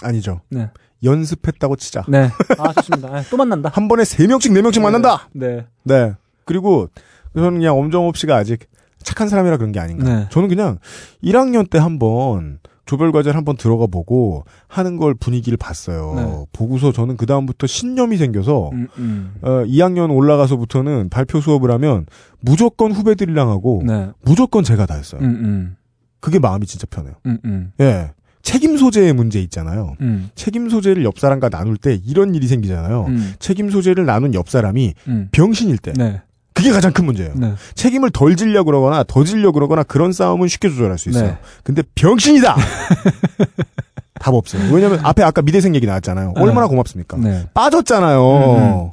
아니죠. 0.04 0.42
네. 0.50 0.70
연습했다고 1.02 1.78
치자. 1.78 2.04
네. 2.10 2.30
아 2.60 2.74
좋습니다. 2.74 3.16
아, 3.16 3.24
또 3.30 3.38
만난다. 3.38 3.70
한 3.74 3.88
번에 3.88 4.04
세 4.04 4.28
명씩 4.28 4.52
네 4.52 4.62
명씩 4.62 4.84
만난다. 4.84 5.30
네. 5.32 5.66
네. 5.84 6.14
그리고 6.44 6.90
저는 7.34 7.54
그냥 7.54 7.78
엄정업 7.78 8.18
씨가 8.18 8.36
아직 8.36 8.68
착한 9.02 9.30
사람이라 9.30 9.56
그런 9.56 9.72
게 9.72 9.80
아닌가. 9.80 10.04
네. 10.04 10.28
저는 10.32 10.50
그냥 10.50 10.80
1학년 11.24 11.70
때 11.70 11.78
한번 11.78 12.60
조별 12.86 13.12
과제를 13.12 13.38
한번 13.38 13.56
들어가 13.56 13.88
보고 13.88 14.44
하는 14.68 14.98
걸 14.98 15.14
분위기를 15.14 15.58
봤어요. 15.58 16.14
네. 16.16 16.46
보고서 16.52 16.92
저는 16.92 17.18
그 17.18 17.26
다음부터 17.26 17.66
신념이 17.66 18.18
생겨서 18.18 18.72
음, 18.74 18.88
음. 18.98 19.34
어, 19.42 19.64
2학년 19.66 20.14
올라가서부터는 20.14 21.10
발표 21.10 21.40
수업을 21.40 21.72
하면 21.72 22.06
무조건 22.42 22.92
후배들이랑 22.92 23.50
하고 23.50 23.82
네. 23.86 24.10
무조건 24.22 24.64
제가 24.64 24.86
다 24.86 24.96
했어요. 24.96 25.22
음, 25.22 25.28
음. 25.28 25.76
그게 26.20 26.40
마음이 26.40 26.66
진짜 26.66 26.86
편해요. 26.90 27.16
음, 27.26 27.38
음. 27.46 27.72
예. 27.80 28.12
책임 28.42 28.78
소재의 28.78 29.14
문제 29.14 29.40
있잖아요. 29.42 29.96
음. 30.02 30.30
책임 30.36 30.70
소재를 30.70 31.06
옆 31.06 31.18
사람과 31.18 31.48
나눌 31.48 31.78
때 31.78 32.00
이런 32.06 32.36
일이 32.36 32.48
생기잖아요. 32.48 33.06
음. 33.08 33.34
책임 33.40 33.70
소재를 33.70 34.06
나눈 34.06 34.34
옆 34.34 34.50
사람이 34.50 34.94
음. 35.08 35.30
병신일 35.32 35.78
때 35.78 35.94
네. 35.94 36.22
그게 36.54 36.72
가장 36.72 36.94
큰 36.94 37.06
문제예요. 37.06 37.34
네. 37.36 37.54
책임을 37.76 38.12
덜 38.12 38.36
지려고 38.36 38.66
그러거나 38.66 39.04
더 39.04 39.24
지려고 39.24 39.54
그러거나 39.54 39.84
그런 39.84 40.14
싸움은 40.14 40.48
쉽게 40.48 40.70
조절할 40.70 40.98
수 40.98 41.10
있어요. 41.10 41.32
네. 41.32 41.38
근데 41.64 41.84
병신이다. 41.96 42.56
답 44.20 44.34
없어요. 44.34 44.74
왜냐면 44.74 45.00
앞에 45.04 45.24
아까 45.24 45.42
미대생 45.42 45.76
얘기 45.76 45.86
나왔잖아요. 45.86 46.34
네. 46.36 46.42
얼마나 46.42 46.68
고맙습니까? 46.68 47.18
네. 47.18 47.48
빠졌잖아요. 47.54 48.92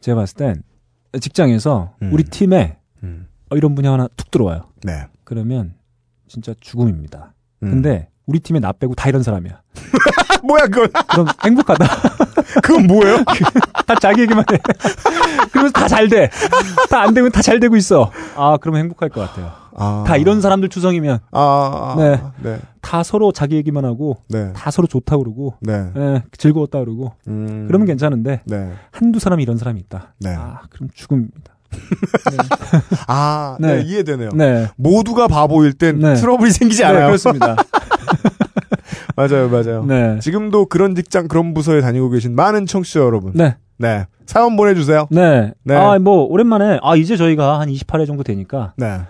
제가 0.00 0.20
봤을 0.20 0.36
땐 0.36 0.62
직장에서 1.18 1.94
음. 2.02 2.10
우리 2.12 2.24
팀에 2.24 2.76
음. 3.02 3.26
어, 3.50 3.56
이런 3.56 3.74
분이 3.74 3.88
하나 3.88 4.08
툭 4.16 4.30
들어와요. 4.30 4.68
네. 4.82 5.06
그러면 5.24 5.74
진짜 6.28 6.54
죽음입니다. 6.60 7.34
음. 7.62 7.70
근데 7.70 8.08
우리 8.26 8.40
팀에 8.40 8.58
나 8.60 8.72
빼고 8.72 8.94
다 8.94 9.08
이런 9.08 9.22
사람이야. 9.22 9.60
뭐야 10.42 10.66
그건? 10.66 10.90
그럼 11.08 11.26
행복하다. 11.44 11.86
그건 12.62 12.86
뭐예요? 12.86 13.24
다 13.86 13.94
자기 14.00 14.22
얘기만 14.22 14.44
해. 14.52 14.58
그러면서 15.50 15.72
다 15.72 15.86
잘 15.88 16.08
돼. 16.08 16.28
다 16.90 17.02
안 17.02 17.14
되면 17.14 17.30
다 17.30 17.40
잘 17.42 17.60
되고 17.60 17.76
있어. 17.76 18.10
아, 18.36 18.56
그러면 18.60 18.82
행복할 18.82 19.08
것 19.10 19.20
같아요. 19.20 19.52
아. 19.78 20.04
다 20.06 20.16
이런 20.16 20.40
사람들 20.40 20.68
추성이면 20.70 21.18
아, 21.32 21.40
아, 21.40 21.94
네. 21.98 22.20
네. 22.42 22.58
다 22.80 23.02
서로 23.02 23.30
자기 23.32 23.56
얘기만 23.56 23.84
하고 23.84 24.18
네. 24.28 24.52
다 24.54 24.70
서로 24.70 24.86
좋다 24.88 25.18
그러고 25.18 25.54
네. 25.60 25.90
예, 25.96 26.22
즐거웠다 26.38 26.78
그러고 26.80 27.12
음. 27.28 27.66
그러면 27.68 27.86
괜찮은데 27.86 28.40
네. 28.46 28.72
한두 28.90 29.18
사람이 29.18 29.42
이런 29.42 29.58
사람이 29.58 29.78
있다. 29.80 30.14
네. 30.20 30.34
아, 30.34 30.62
그럼 30.70 30.88
죽음입니다. 30.94 31.52
아, 33.06 33.56
네. 33.60 33.76
네. 33.76 33.82
이해되네요. 33.82 34.30
네. 34.34 34.68
모두가 34.76 35.28
바보일 35.28 35.74
땐 35.74 35.98
네. 35.98 36.14
트러블이 36.14 36.50
생기지 36.52 36.82
네, 36.82 36.88
않아요. 36.88 37.06
그렇습니다. 37.06 37.56
맞아요, 39.16 39.48
맞아요. 39.48 39.84
네. 39.84 40.18
지금도 40.20 40.66
그런 40.66 40.94
직장, 40.94 41.28
그런 41.28 41.54
부서에 41.54 41.80
다니고 41.80 42.10
계신 42.10 42.34
많은 42.34 42.66
청취자 42.66 43.00
여러분. 43.00 43.32
네. 43.34 43.56
네. 43.78 44.06
사연 44.26 44.56
보내주세요. 44.56 45.06
네. 45.10 45.52
네. 45.64 45.74
아, 45.74 45.98
뭐, 45.98 46.24
오랜만에, 46.24 46.78
아, 46.82 46.96
이제 46.96 47.16
저희가 47.16 47.60
한 47.60 47.68
28회 47.68 48.06
정도 48.06 48.22
되니까, 48.22 48.72
네. 48.76 49.00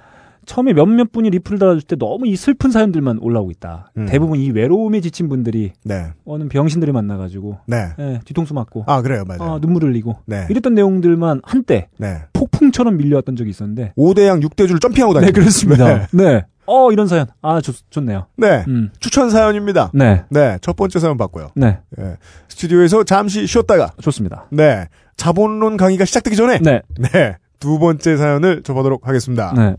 처음에 0.44 0.72
몇몇 0.74 1.10
분이 1.10 1.30
리플을 1.30 1.58
달아줄 1.58 1.82
때 1.82 1.96
너무 1.96 2.28
이 2.28 2.36
슬픈 2.36 2.70
사연들만 2.70 3.18
올라오고 3.20 3.50
있다. 3.50 3.90
음. 3.96 4.06
대부분 4.06 4.38
이 4.38 4.50
외로움에 4.50 5.00
지친 5.00 5.28
분들이, 5.28 5.72
네. 5.82 6.06
어느 6.24 6.46
병신들을 6.48 6.92
만나가지고, 6.92 7.58
네. 7.66 7.88
예, 7.98 8.20
뒤통수 8.24 8.54
맞고, 8.54 8.84
아, 8.86 9.02
그래요, 9.02 9.24
맞아요. 9.26 9.54
아, 9.54 9.58
눈물 9.60 9.82
흘리고, 9.84 10.18
네. 10.24 10.46
이랬던 10.48 10.74
내용들만 10.74 11.40
한때 11.42 11.88
네. 11.98 12.18
폭풍처럼 12.32 12.96
밀려왔던 12.96 13.34
적이 13.34 13.50
있었는데, 13.50 13.94
5대양 13.96 14.40
6대줄 14.44 14.80
점핑하고 14.80 15.14
다니고. 15.14 15.32
네, 15.32 15.32
그렇습니다. 15.32 16.06
네. 16.12 16.44
네. 16.66 16.72
어, 16.72 16.92
이런 16.92 17.06
사연. 17.06 17.26
아, 17.42 17.60
좋, 17.60 17.72
좋네요. 17.90 18.26
네. 18.36 18.64
음. 18.68 18.90
추천 19.00 19.30
사연입니다. 19.30 19.90
네. 19.94 20.24
네. 20.30 20.58
첫 20.60 20.76
번째 20.76 20.98
사연 20.98 21.16
받고요. 21.16 21.50
네. 21.54 21.80
예. 21.98 22.16
스튜디오에서 22.48 23.04
잠시 23.04 23.46
쉬었다가, 23.46 23.92
좋습니다. 24.02 24.46
네. 24.50 24.88
자본론 25.16 25.76
강의가 25.76 26.04
시작되기 26.04 26.36
전에, 26.36 26.58
네. 26.58 26.82
네. 26.98 27.36
두 27.60 27.78
번째 27.78 28.16
사연을 28.16 28.62
접하도록 28.62 29.06
하겠습니다. 29.06 29.52
네. 29.54 29.76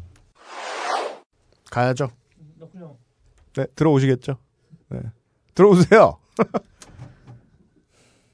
가야죠. 1.69 2.09
네, 3.55 3.65
들어오시겠죠? 3.75 4.37
네. 4.89 4.99
들어오세요. 5.55 6.17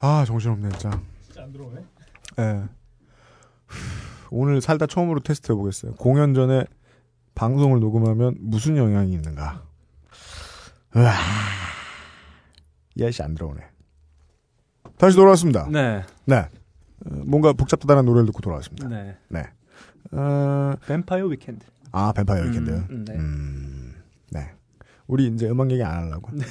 아, 0.00 0.24
정신없네, 0.26 0.68
진짜. 0.70 1.00
진짜 1.22 1.42
안 1.42 1.52
들어오네? 1.52 1.80
네. 2.36 2.62
오늘 4.30 4.60
살다 4.60 4.86
처음으로 4.86 5.20
테스트 5.20 5.52
해보겠어요. 5.52 5.94
공연 5.94 6.34
전에 6.34 6.64
방송을 7.34 7.80
녹음하면 7.80 8.36
무슨 8.40 8.76
영향이 8.76 9.12
있는가. 9.12 9.62
으아. 10.96 11.12
이 12.96 13.02
아저씨 13.02 13.22
안 13.22 13.34
들어오네. 13.34 13.60
다시 14.96 15.16
돌아왔습니다. 15.16 15.68
네. 15.70 16.02
네. 16.26 16.36
어, 16.36 16.48
뭔가 17.26 17.52
복잡하다는 17.52 18.04
노래를 18.04 18.26
듣고 18.26 18.40
돌아왔습니다. 18.40 18.88
네. 18.88 19.16
네. 19.28 19.42
어, 20.12 20.74
Vampire 20.86 21.26
Weekend. 21.26 21.66
아, 21.90 22.12
Vampire 22.12 22.44
Weekend. 22.44 22.70
음, 22.70 22.86
음, 22.90 23.04
네. 23.04 23.14
음, 23.14 23.68
네. 23.68 23.73
우리 25.06 25.26
이제 25.26 25.48
음악 25.48 25.70
얘기 25.70 25.82
안 25.82 26.04
하려고. 26.04 26.30
네. 26.32 26.44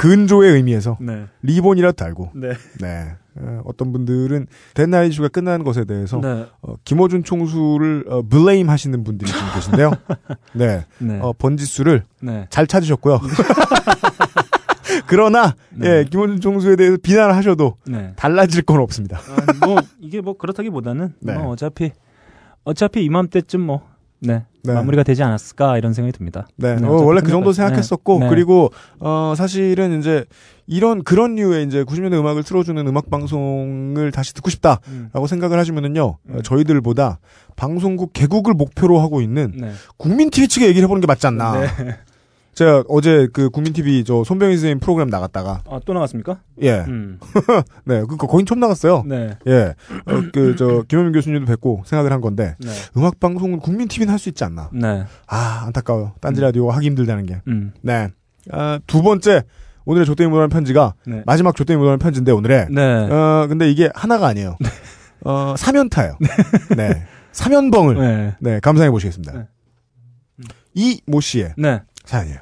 근조의 0.00 0.52
의미에서 0.54 0.98
네. 1.00 1.26
리본이라도 1.42 1.96
달고. 1.96 2.32
네. 2.34 2.52
네. 2.80 3.16
어, 3.36 3.62
어떤 3.64 3.92
분들은 3.92 4.46
데나이 4.74 5.08
이슈가 5.08 5.28
끝나는 5.28 5.64
것에 5.64 5.84
대해서 5.84 6.20
네. 6.20 6.46
어, 6.62 6.74
김어준 6.84 7.24
총수를 7.24 8.04
어, 8.08 8.22
블레임 8.22 8.70
하시는 8.70 9.02
분들이 9.02 9.30
좀 9.30 9.40
계신데요. 9.54 9.92
네. 10.54 10.84
네. 10.98 11.18
어, 11.20 11.32
번지수를 11.32 12.04
네. 12.20 12.46
잘 12.50 12.66
찾으셨고요. 12.66 13.20
그러나 15.06 15.54
네. 15.70 15.88
예, 15.88 16.04
김어준 16.08 16.40
총수에 16.40 16.76
대해서 16.76 16.96
비난을 17.02 17.34
하셔도 17.34 17.76
네. 17.86 18.12
달라질 18.16 18.62
건 18.62 18.80
없습니다. 18.80 19.18
아, 19.18 19.66
뭐 19.66 19.78
이게 20.00 20.20
뭐 20.20 20.36
그렇다기보다는 20.36 21.14
네. 21.20 21.34
뭐 21.34 21.48
어차피 21.48 21.92
어차피 22.62 23.04
이맘때쯤 23.04 23.60
뭐 23.60 23.82
네. 24.24 24.42
네. 24.62 24.72
마무리가 24.72 25.02
되지 25.02 25.22
않았을까 25.22 25.76
이런 25.78 25.92
생각이 25.92 26.16
듭니다. 26.16 26.46
네, 26.56 26.76
네, 26.76 26.86
어, 26.86 26.92
원래 26.92 27.20
그 27.20 27.30
정도 27.30 27.46
거- 27.46 27.52
생각했었고 27.52 28.20
네. 28.20 28.28
그리고 28.28 28.70
어 28.98 29.34
사실은 29.36 29.98
이제 29.98 30.24
이런 30.66 31.02
그런 31.04 31.34
류의 31.34 31.66
이제 31.66 31.84
90년대 31.84 32.14
음악을 32.14 32.42
틀어주는 32.44 32.86
음악 32.86 33.10
방송을 33.10 34.10
다시 34.12 34.32
듣고 34.32 34.48
싶다라고 34.50 34.80
음. 34.88 35.26
생각을 35.28 35.58
하시면은요 35.58 36.16
음. 36.30 36.36
어, 36.36 36.42
저희들보다 36.42 37.18
방송국 37.56 38.12
개국을 38.14 38.54
목표로 38.54 38.98
하고 39.00 39.20
있는 39.20 39.52
네. 39.56 39.72
국민 39.98 40.30
TV 40.30 40.48
측에 40.48 40.66
얘기를 40.66 40.84
해보는 40.86 41.00
게 41.02 41.06
맞지 41.06 41.26
않나. 41.26 41.60
네. 42.54 42.64
제가 42.64 42.84
어제 42.88 43.28
그 43.32 43.50
국민 43.50 43.72
TV 43.72 44.04
저 44.04 44.22
손병희 44.24 44.54
선생님 44.56 44.80
프로그램 44.80 45.08
나갔다가 45.08 45.62
아, 45.68 45.80
또 45.84 45.92
나갔습니까? 45.92 46.40
예, 46.62 46.84
음. 46.88 47.18
네, 47.84 48.02
그 48.08 48.16
거긴 48.16 48.46
처음 48.46 48.60
나갔어요. 48.60 49.02
네. 49.06 49.36
예, 49.46 49.74
어, 50.06 50.22
그저 50.32 50.84
김현민 50.88 51.12
교수님도 51.12 51.46
뵙고 51.46 51.82
생각을 51.86 52.12
한 52.12 52.20
건데 52.20 52.54
네. 52.60 52.70
음악 52.96 53.18
방송은 53.20 53.58
국민 53.60 53.88
TV는 53.88 54.12
할 54.12 54.18
수 54.18 54.28
있지 54.28 54.44
않나. 54.44 54.70
네. 54.72 55.04
아 55.26 55.64
안타까워요. 55.66 56.12
딴지 56.20 56.40
라디오 56.40 56.70
하기 56.70 56.86
힘들다는 56.86 57.26
게. 57.26 57.40
음. 57.48 57.72
네. 57.82 58.08
아, 58.50 58.78
두 58.86 59.02
번째 59.02 59.42
오늘의 59.84 60.06
조땡이 60.06 60.28
묻어는 60.30 60.48
편지가 60.48 60.94
네. 61.06 61.22
마지막 61.26 61.54
조땡이 61.56 61.76
묻어는 61.76 61.98
편지인데 61.98 62.32
오늘의 62.32 62.68
네. 62.70 62.82
어 63.10 63.46
근데 63.48 63.70
이게 63.70 63.90
하나가 63.94 64.28
아니에요. 64.28 64.56
어 65.24 65.54
사면타요. 65.58 66.16
네. 66.76 67.04
사면벙을 67.32 67.96
네, 67.96 68.34
네. 68.40 68.60
감상해 68.60 68.90
보시겠습니다. 68.90 69.32
네. 69.32 69.46
이모 70.74 71.20
씨의 71.20 71.54
네. 71.58 71.82
사연이에요. 72.04 72.38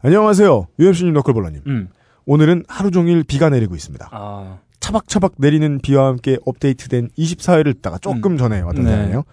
안녕하세요. 0.00 0.68
UMC님 0.78 1.12
너클볼러님. 1.14 1.62
음. 1.66 1.88
오늘은 2.24 2.64
하루 2.68 2.90
종일 2.90 3.24
비가 3.24 3.48
내리고 3.50 3.74
있습니다. 3.74 4.08
아. 4.12 4.58
차박차박 4.80 5.34
내리는 5.38 5.80
비와 5.80 6.06
함께 6.06 6.38
업데이트된 6.46 7.08
24회를 7.18 7.74
듣다가 7.74 7.98
조금 7.98 8.36
전에 8.36 8.60
왔던 8.60 8.84
네. 8.84 8.90
사연이에요. 8.90 9.24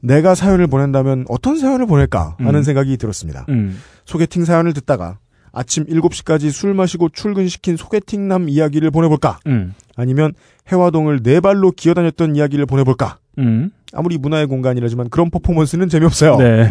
내가 0.00 0.34
사연을 0.34 0.66
보낸다면 0.66 1.26
어떤 1.28 1.58
사연을 1.58 1.86
보낼까 1.86 2.36
하는 2.38 2.60
음. 2.60 2.62
생각이 2.62 2.96
들었습니다. 2.96 3.44
음. 3.50 3.78
소개팅 4.06 4.44
사연을 4.44 4.72
듣다가 4.72 5.18
아침 5.52 5.84
7시까지 5.84 6.50
술 6.50 6.72
마시고 6.72 7.10
출근시킨 7.10 7.76
소개팅 7.76 8.26
남 8.28 8.48
이야기를 8.48 8.90
보내볼까? 8.90 9.40
음. 9.46 9.74
아니면 9.94 10.32
해화동을 10.72 11.22
네 11.22 11.40
발로 11.40 11.70
기어다녔던 11.70 12.36
이야기를 12.36 12.64
보내볼까? 12.64 13.18
음. 13.38 13.70
아무리 13.92 14.16
문화의 14.16 14.46
공간이라지만 14.46 15.10
그런 15.10 15.28
퍼포먼스는 15.30 15.90
재미없어요. 15.90 16.36
네. 16.38 16.70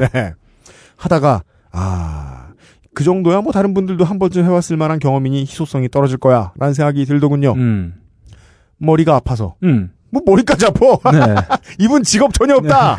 하다가 0.97 1.43
아. 1.71 2.40
그 2.93 3.03
정도야 3.03 3.41
뭐 3.41 3.51
다른 3.53 3.73
분들도 3.73 4.03
한 4.03 4.19
번쯤 4.19 4.43
해왔을 4.43 4.77
만한 4.77 4.99
경험이니 4.99 5.41
희소성이 5.41 5.89
떨어질 5.89 6.17
거야 6.17 6.51
라는 6.57 6.73
생각이 6.73 7.05
들더군요. 7.05 7.53
음. 7.53 7.93
머리가 8.77 9.15
아파서 9.15 9.55
음. 9.63 9.91
뭐 10.09 10.21
머리까지 10.25 10.65
아파 10.65 11.11
네. 11.11 11.35
이분 11.79 12.03
직업 12.03 12.33
전혀 12.33 12.55
없다 12.55 12.97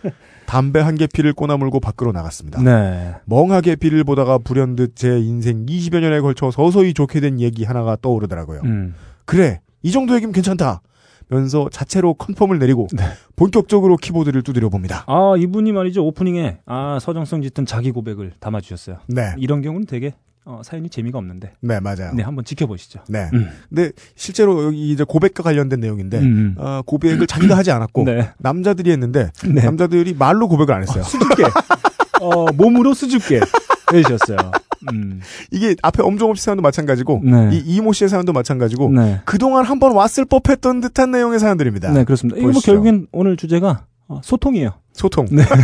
담배 0.46 0.80
한 0.80 0.96
개 0.96 1.06
피를 1.06 1.32
꼬나 1.32 1.56
물고 1.56 1.80
밖으로 1.80 2.12
나갔습니다. 2.12 2.62
네. 2.62 3.14
멍하게 3.24 3.76
비를 3.76 4.04
보다가 4.04 4.38
불현듯 4.38 4.94
제 4.96 5.18
인생 5.18 5.66
20여 5.66 6.00
년에 6.00 6.20
걸쳐 6.20 6.50
서서히 6.50 6.94
좋게 6.94 7.20
된 7.20 7.40
얘기 7.40 7.64
하나가 7.64 7.96
떠오르더라고요. 8.00 8.60
음. 8.64 8.94
그래 9.24 9.60
이 9.82 9.90
정도 9.90 10.14
얘기면 10.14 10.32
괜찮다 10.32 10.80
면서 11.34 11.68
자체로 11.70 12.14
컨펌을 12.14 12.58
내리고 12.58 12.86
본격적으로 13.36 13.96
키보드를 13.96 14.42
두드려 14.42 14.68
봅니다. 14.68 15.04
아, 15.06 15.34
이분이 15.36 15.72
말이죠. 15.72 16.04
오프닝에 16.06 16.58
아, 16.66 16.98
서정성 17.00 17.42
짙은 17.42 17.66
자기 17.66 17.90
고백을 17.90 18.32
담아 18.40 18.60
주셨어요. 18.60 18.98
네, 19.08 19.34
이런 19.38 19.62
경우는 19.62 19.86
되게 19.86 20.14
어, 20.46 20.60
사연이 20.62 20.90
재미가 20.90 21.18
없는데. 21.18 21.52
네 21.60 21.80
맞아요. 21.80 22.12
네, 22.14 22.22
한번 22.22 22.44
지켜보시죠. 22.44 23.00
네. 23.08 23.30
음. 23.32 23.48
근데 23.68 23.92
실제로 24.14 24.64
여기 24.64 24.90
이제 24.90 25.02
고백과 25.02 25.42
관련된 25.42 25.80
내용인데 25.80 26.18
음. 26.18 26.54
어, 26.58 26.82
고백을 26.84 27.26
자기가 27.26 27.56
하지 27.56 27.70
않았고 27.70 28.04
네. 28.04 28.30
남자들이 28.38 28.90
했는데 28.90 29.30
네. 29.46 29.62
남자들이 29.64 30.14
말로 30.14 30.48
고백을 30.48 30.74
안 30.74 30.82
했어요. 30.82 31.02
수줍게. 31.02 31.44
어, 32.20 32.46
몸으로 32.52 32.92
수줍게 32.94 33.40
해주셨어요. 33.92 34.36
음. 34.92 35.20
이게 35.50 35.74
앞에 35.82 36.02
엄종업 36.02 36.36
씨 36.38 36.44
사연도 36.44 36.62
마찬가지고 36.62 37.20
네. 37.24 37.50
이 37.52 37.58
이모 37.76 37.92
씨의 37.92 38.08
사연도 38.08 38.32
마찬가지고 38.32 38.90
네. 38.92 39.20
그동안 39.24 39.64
한번 39.64 39.92
왔을 39.92 40.24
법했던 40.24 40.80
듯한 40.80 41.10
내용의 41.10 41.38
사연들입니다. 41.40 41.92
네, 41.92 42.04
그렇습니다. 42.04 42.38
이거 42.38 42.50
뭐. 42.50 42.60
결국엔 42.60 43.06
오늘 43.12 43.36
주제가 43.36 43.86
어, 44.08 44.20
소통이에요. 44.22 44.70
소통. 44.92 45.26
네. 45.30 45.42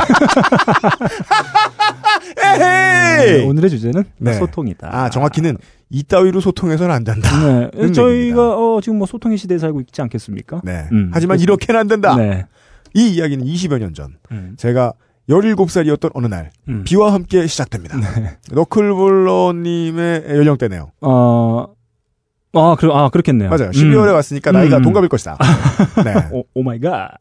에헤이! 2.42 3.44
오늘의 3.46 3.70
주제는 3.70 4.04
네. 4.18 4.32
소통이다. 4.34 4.88
아 4.92 5.10
정확히는 5.10 5.56
이따위로 5.90 6.40
소통해서는 6.40 6.94
안 6.94 7.04
된다. 7.04 7.28
네. 7.46 7.70
는 7.74 7.92
저희가 7.92 8.56
어, 8.56 8.80
지금 8.80 8.98
뭐 8.98 9.06
소통의 9.06 9.38
시대에 9.38 9.58
살고 9.58 9.80
있지 9.80 10.00
않겠습니까? 10.02 10.60
네. 10.64 10.86
음, 10.92 11.10
하지만 11.12 11.36
그렇습니다. 11.38 11.42
이렇게는 11.42 11.80
안 11.80 11.88
된다. 11.88 12.16
네. 12.16 12.46
이 12.94 13.08
이야기는 13.10 13.44
20여 13.44 13.78
년 13.78 13.94
전 13.94 14.16
음. 14.32 14.54
제가 14.56 14.92
17살이었던 15.30 16.10
어느 16.14 16.26
날 16.26 16.50
음. 16.68 16.84
비와 16.84 17.12
함께 17.12 17.46
시작됩니다. 17.46 17.96
너클볼러님의 18.52 20.24
연령대네요. 20.28 20.90
어, 21.00 21.66
아, 22.52 22.76
그, 22.78 22.88
아, 22.88 23.08
그렇겠네요. 23.10 23.48
맞아요. 23.48 23.70
12월에 23.70 24.08
음. 24.08 24.14
왔으니까 24.14 24.52
나이가 24.52 24.78
음. 24.78 24.82
동갑일 24.82 25.08
것이다. 25.08 25.38
네. 26.04 26.28
오, 26.32 26.44
oh 26.54 26.62
my 26.62 26.80
god. 26.80 27.12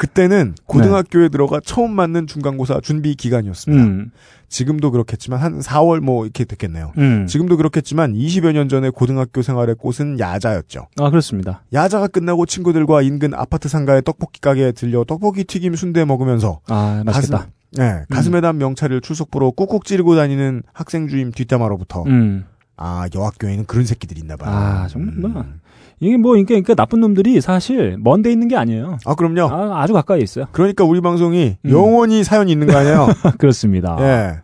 그때는 0.00 0.54
고등학교에 0.64 1.28
들어가 1.28 1.60
처음 1.62 1.90
맞는 1.90 2.26
중간고사 2.26 2.80
준비 2.82 3.14
기간이었습니다. 3.14 3.84
음. 3.84 4.10
지금도 4.48 4.92
그렇겠지만 4.92 5.38
한 5.38 5.60
4월 5.60 6.00
뭐 6.00 6.24
이렇게 6.24 6.46
됐겠네요. 6.46 6.94
음. 6.96 7.26
지금도 7.26 7.58
그렇겠지만 7.58 8.14
20여 8.14 8.52
년 8.52 8.70
전에 8.70 8.88
고등학교 8.88 9.42
생활의 9.42 9.74
꽃은 9.74 10.18
야자였죠. 10.18 10.86
아, 10.98 11.10
그렇습니다. 11.10 11.64
야자가 11.74 12.06
끝나고 12.06 12.46
친구들과 12.46 13.02
인근 13.02 13.34
아파트 13.34 13.68
상가의 13.68 14.00
떡볶이 14.02 14.40
가게에 14.40 14.72
들려 14.72 15.04
떡볶이 15.04 15.44
튀김 15.44 15.74
순대 15.74 16.06
먹으면서 16.06 16.60
아, 16.68 17.02
맛있겠다. 17.04 17.36
가슴, 17.36 17.50
네, 17.72 18.04
가슴에 18.08 18.40
단 18.40 18.56
명찰을 18.56 19.02
출석부로 19.02 19.52
꾹꾹 19.52 19.84
찌르고 19.84 20.16
다니는 20.16 20.62
학생 20.72 21.08
주임 21.08 21.30
뒷담화로부터 21.30 22.04
음. 22.04 22.46
아 22.78 23.06
여학교에는 23.14 23.66
그런 23.66 23.84
새끼들이 23.84 24.20
있나 24.20 24.36
봐요. 24.36 24.50
아, 24.50 24.88
정말 24.88 25.14
뭐. 25.16 25.42
음. 25.42 25.60
이게 26.00 26.16
뭐, 26.16 26.32
그러니까, 26.32 26.48
그러니까 26.48 26.74
나쁜 26.74 27.00
놈들이 27.00 27.40
사실 27.40 27.96
먼데 28.00 28.32
있는 28.32 28.48
게 28.48 28.56
아니에요. 28.56 28.98
아 29.04 29.14
그럼요. 29.14 29.52
아, 29.52 29.82
아주 29.82 29.92
가까이 29.92 30.22
있어요. 30.22 30.46
그러니까 30.52 30.84
우리 30.84 31.00
방송이 31.00 31.56
음. 31.62 31.70
영원히 31.70 32.24
사연이 32.24 32.50
있는 32.50 32.66
거 32.66 32.76
아니에요? 32.76 33.08
그렇습니다. 33.38 33.96
예. 34.00 34.36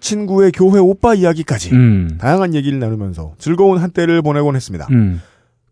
친구의 0.00 0.50
교회 0.52 0.80
오빠 0.80 1.14
이야기까지 1.14 1.72
음. 1.72 2.18
다양한 2.20 2.54
얘기를 2.54 2.78
나누면서 2.78 3.34
즐거운 3.38 3.78
한때를 3.78 4.22
보내곤 4.22 4.56
했습니다. 4.56 4.88
음. 4.90 5.20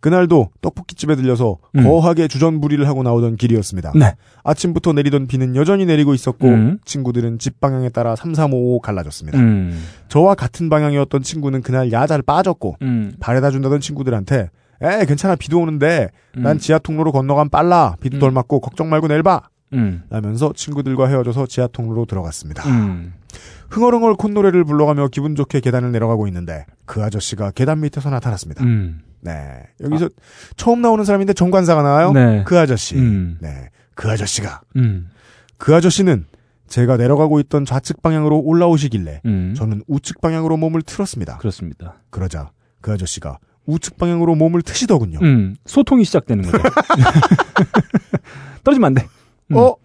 그날도 0.00 0.50
떡볶이집에 0.60 1.16
들려서 1.16 1.58
음. 1.74 1.82
거하게 1.82 2.28
주전부리를 2.28 2.86
하고 2.86 3.02
나오던 3.02 3.34
길이었습니다. 3.36 3.92
네. 3.96 4.14
아침부터 4.44 4.92
내리던 4.92 5.26
비는 5.26 5.56
여전히 5.56 5.86
내리고 5.86 6.14
있었고 6.14 6.46
음. 6.46 6.78
친구들은 6.84 7.40
집 7.40 7.60
방향에 7.60 7.88
따라 7.88 8.14
3355 8.14 8.80
갈라졌습니다. 8.80 9.38
음. 9.38 9.76
저와 10.06 10.36
같은 10.36 10.68
방향이었던 10.68 11.22
친구는 11.22 11.62
그날 11.62 11.90
야자를 11.90 12.22
빠졌고 12.22 12.76
음. 12.82 13.12
바래다 13.18 13.50
준다던 13.50 13.80
친구들한테 13.80 14.50
에 14.80 15.04
괜찮아 15.06 15.34
비도 15.34 15.60
오는데 15.60 16.08
난 16.34 16.56
음. 16.56 16.58
지하 16.58 16.78
통로로 16.78 17.10
건너간 17.12 17.48
빨라 17.48 17.96
비도 18.00 18.18
음. 18.18 18.20
덜 18.20 18.30
맞고 18.30 18.60
걱정 18.60 18.88
말고 18.88 19.08
내일 19.08 19.22
봐 19.22 19.42
음. 19.72 20.02
라면서 20.08 20.52
친구들과 20.54 21.08
헤어져서 21.08 21.46
지하 21.46 21.66
통로로 21.66 22.06
들어갔습니다. 22.06 22.68
음. 22.68 23.14
흥얼흥얼 23.70 24.14
콧노래를 24.14 24.64
불러가며 24.64 25.08
기분 25.08 25.34
좋게 25.34 25.60
계단을 25.60 25.92
내려가고 25.92 26.26
있는데 26.28 26.64
그 26.86 27.02
아저씨가 27.02 27.50
계단 27.52 27.80
밑에서 27.80 28.08
나타났습니다. 28.10 28.64
음. 28.64 29.00
네 29.20 29.64
여기서 29.82 30.08
처음 30.56 30.80
나오는 30.80 31.04
사람인데 31.04 31.32
정관사가 31.32 31.82
나와요. 31.82 32.12
네. 32.12 32.44
그 32.46 32.58
아저씨. 32.58 32.96
음. 32.96 33.36
네. 33.40 33.70
그 33.94 34.08
아저씨가 34.08 34.60
음. 34.76 35.08
그 35.56 35.74
아저씨는 35.74 36.26
제가 36.68 36.96
내려가고 36.96 37.40
있던 37.40 37.64
좌측 37.64 38.00
방향으로 38.02 38.38
올라오시길래 38.38 39.22
음. 39.24 39.54
저는 39.56 39.82
우측 39.88 40.20
방향으로 40.20 40.56
몸을 40.56 40.82
틀었습니다. 40.82 41.38
그렇습니다. 41.38 41.96
그러자 42.10 42.50
그 42.80 42.92
아저씨가 42.92 43.38
우측 43.68 43.98
방향으로 43.98 44.34
몸을 44.34 44.62
트시더군요. 44.62 45.18
음. 45.22 45.54
소통이 45.66 46.04
시작되는 46.04 46.42
거죠. 46.42 46.58
떨어지면 48.64 48.86
안 48.86 48.94
돼. 48.94 49.06
음. 49.50 49.56
어? 49.56 49.76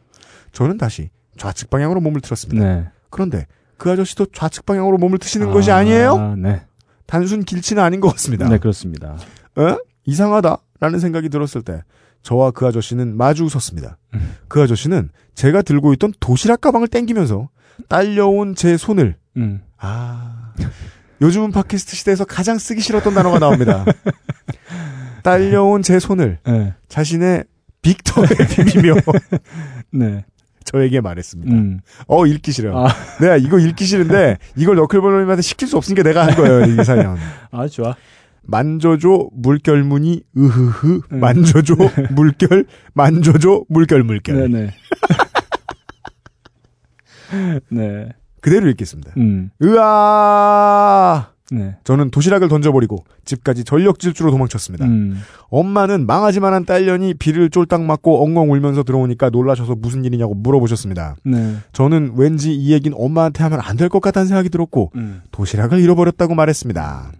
저는 0.54 0.78
다시 0.78 1.10
좌측 1.38 1.70
방향으로 1.70 2.00
몸을 2.00 2.22
틀었습니다. 2.22 2.66
네. 2.66 2.88
그런데 3.10 3.46
그 3.78 3.92
아저씨도 3.92 4.28
좌측 4.28 4.66
방향으로 4.66 4.98
몸을 4.98 5.18
트시는 5.18 5.52
것이 5.52 5.72
아니에요? 5.72 6.16
아, 6.16 6.36
네. 6.38 6.62
단순 7.06 7.44
길치는 7.44 7.84
아닌 7.84 8.00
것 8.00 8.10
같습니다. 8.14 8.48
네, 8.48 8.58
그렇습니다. 8.58 9.18
어? 9.58 9.78
이상하다라는 10.06 11.00
생각이 11.00 11.28
들었을 11.28 11.62
때 11.62 11.84
저와 12.22 12.52
그 12.52 12.66
아저씨는 12.66 13.18
마주 13.18 13.44
웃었습니다. 13.44 13.98
음. 14.14 14.36
그 14.48 14.62
아저씨는 14.62 15.10
제가 15.36 15.62
들고 15.62 15.92
있던 15.94 16.14
도시락 16.22 16.62
가방을 16.62 16.88
땡기면서 16.88 17.50
딸려온 17.90 18.56
제 18.56 18.78
손을 18.78 19.18
음. 19.36 19.62
아 19.78 20.54
요즘은 21.22 21.52
팟캐스트 21.52 21.96
시대에서 21.96 22.26
가장 22.26 22.58
쓰기 22.58 22.82
싫었던 22.82 23.14
단어가 23.14 23.40
나옵니다. 23.40 23.86
딸려온 25.24 25.82
제 25.82 26.00
손을 26.00 26.40
네. 26.46 26.74
자신의 26.90 27.46
빅터에 27.82 28.28
비비며 28.66 28.96
네. 29.92 30.26
저에게 30.66 31.02
말했습니다. 31.02 31.54
음. 31.54 31.80
어 32.08 32.26
읽기 32.26 32.52
싫어요. 32.52 32.78
아. 32.78 32.88
내가 33.22 33.38
이거 33.38 33.60
읽기 33.60 33.86
싫은데 33.86 34.38
이걸 34.56 34.76
너클볼러님한테 34.76 35.42
시킬 35.42 35.68
수 35.68 35.78
없으니까 35.78 36.04
내가 36.04 36.26
한 36.26 36.36
거예요. 36.36 36.66
이 36.66 36.84
사연. 36.84 37.18
아, 37.52 37.68
좋아. 37.68 37.96
만져줘 38.46 39.30
물결무늬 39.32 40.24
으흐흐 40.38 41.02
음. 41.14 41.20
만져줘 41.20 41.76
물결 42.12 42.66
만져줘 42.94 43.64
물결 43.70 44.04
물결 44.04 44.52
네네. 44.52 44.70
네. 47.70 48.10
그대로 48.44 48.68
읽겠습니다. 48.70 49.14
음. 49.18 49.50
으아 49.64 51.28
네. 51.52 51.76
저는 51.84 52.10
도시락을 52.10 52.48
던져버리고 52.50 53.04
집까지 53.26 53.64
전력 53.64 54.00
질주로 54.00 54.32
도망쳤습니다. 54.32 54.86
음. 54.86 55.20
엄마는 55.50 56.06
망하지만한 56.08 56.66
딸년이 56.66 57.16
비를 57.16 57.50
쫄딱 57.50 57.82
맞고 57.84 58.24
엉엉 58.24 58.52
울면서 58.52 58.84
들어오니까 58.84 59.30
놀라셔서 59.30 59.76
무슨 59.76 60.04
일이냐고 60.04 60.34
물어보셨습니다. 60.34 61.16
네. 61.26 61.56
저는 61.72 62.14
왠지 62.16 62.54
이 62.54 62.72
얘기는 62.74 62.96
엄마한테 63.00 63.44
하면 63.44 63.60
안 63.62 63.78
될 63.78 63.90
것 63.90 64.02
같다는 64.02 64.28
생각이 64.28 64.50
들었고 64.50 64.92
음. 64.96 65.22
도시락을 65.32 65.80
잃어버렸다고 65.80 66.36
말했습니다. 66.36 67.12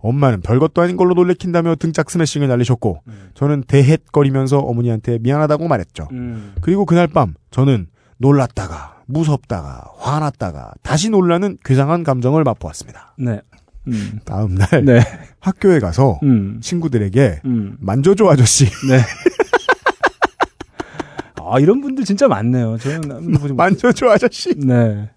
엄마는 0.00 0.40
별것도 0.42 0.82
아닌 0.82 0.96
걸로 0.96 1.14
놀래킨다며 1.14 1.76
등짝 1.76 2.10
스매싱을 2.10 2.46
날리셨고 2.48 3.00
저는 3.34 3.64
대헷거리면서 3.66 4.58
어머니한테 4.58 5.18
미안하다고 5.20 5.66
말했죠. 5.68 6.08
음. 6.12 6.52
그리고 6.60 6.84
그날 6.84 7.06
밤 7.06 7.34
저는 7.50 7.86
놀랐다가 8.18 8.93
무섭다가 9.06 9.84
화났다가 9.98 10.72
다시 10.82 11.10
놀라는 11.10 11.58
괴상한 11.64 12.04
감정을 12.04 12.44
맛보았습니다. 12.44 13.14
네. 13.18 13.40
음. 13.86 14.18
다음 14.24 14.54
날 14.54 14.84
네. 14.84 15.00
학교에 15.40 15.78
가서 15.78 16.18
음. 16.22 16.58
친구들에게 16.62 17.40
음. 17.44 17.76
만져줘 17.80 18.26
아저씨 18.28 18.64
네. 18.88 19.00
아, 21.46 21.58
이런 21.60 21.82
분들 21.82 22.04
진짜 22.04 22.26
많네요. 22.26 22.78
저는 22.78 23.32
보지 23.32 23.52
못- 23.52 23.52
만져줘 23.56 24.08
아저씨 24.08 24.54
네. 24.58 25.10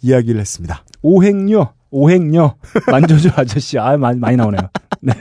이야기를 0.00 0.40
했습니다. 0.40 0.82
오행녀, 1.02 1.72
오행녀, 1.90 2.56
만져줘 2.90 3.30
아저씨. 3.36 3.78
아, 3.78 3.96
많이, 3.96 4.18
많이 4.18 4.36
나오네요. 4.36 4.62
네. 5.00 5.14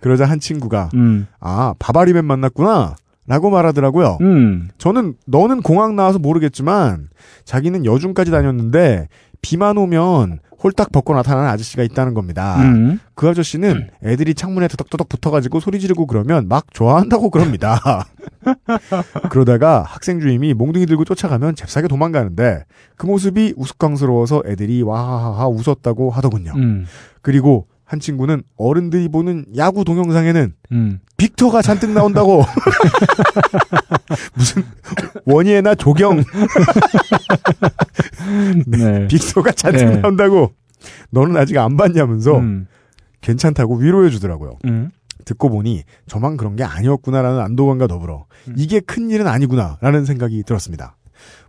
그러자 0.00 0.26
한 0.26 0.38
친구가 0.38 0.90
음. 0.94 1.26
아 1.40 1.74
바바리맨 1.78 2.24
만났구나 2.24 2.94
라고 3.32 3.48
말하더라고요. 3.48 4.18
음. 4.20 4.68
저는 4.76 5.14
너는 5.26 5.62
공항 5.62 5.96
나와서 5.96 6.18
모르겠지만 6.18 7.08
자기는 7.46 7.86
여중까지 7.86 8.30
다녔는데 8.30 9.08
비만 9.40 9.78
오면 9.78 10.40
홀딱 10.62 10.92
벗고 10.92 11.14
나타나는 11.14 11.48
아저씨가 11.48 11.82
있다는 11.82 12.12
겁니다. 12.12 12.60
음. 12.60 13.00
그 13.14 13.26
아저씨는 13.30 13.88
애들이 14.04 14.34
창문에 14.34 14.68
더덕더덕 14.68 15.08
붙어가지고 15.08 15.60
소리 15.60 15.80
지르고 15.80 16.06
그러면 16.06 16.46
막 16.46 16.66
좋아한다고 16.74 17.30
그럽니다. 17.30 18.04
그러다가 19.30 19.82
학생 19.82 20.20
주임이 20.20 20.52
몽둥이 20.52 20.84
들고 20.84 21.06
쫓아가면 21.06 21.54
잽싸게 21.54 21.88
도망가는데 21.88 22.64
그 22.98 23.06
모습이 23.06 23.54
우스꽝스러워서 23.56 24.42
애들이 24.44 24.82
와하하하 24.82 25.48
웃었다고 25.48 26.10
하더군요. 26.10 26.52
음. 26.56 26.84
그리고 27.22 27.66
한 27.92 28.00
친구는 28.00 28.42
어른들이 28.56 29.10
보는 29.10 29.44
야구 29.54 29.84
동영상에는 29.84 30.54
음. 30.72 31.00
빅터가 31.18 31.60
잔뜩 31.60 31.90
나온다고. 31.90 32.42
무슨 34.32 34.64
원희애나 35.26 35.74
조경 35.74 36.24
네. 38.66 39.06
빅터가 39.12 39.52
잔뜩 39.52 39.84
네. 39.84 39.96
나온다고. 39.98 40.54
너는 41.10 41.36
아직 41.36 41.58
안 41.58 41.76
봤냐면서 41.76 42.38
음. 42.38 42.66
괜찮다고 43.20 43.76
위로해 43.76 44.08
주더라고요. 44.08 44.56
음. 44.64 44.90
듣고 45.26 45.50
보니 45.50 45.82
저만 46.06 46.38
그런 46.38 46.56
게 46.56 46.64
아니었구나라는 46.64 47.40
안도감과 47.40 47.88
더불어 47.88 48.24
음. 48.48 48.54
이게 48.56 48.80
큰 48.80 49.10
일은 49.10 49.26
아니구나라는 49.26 50.06
생각이 50.06 50.44
들었습니다. 50.44 50.96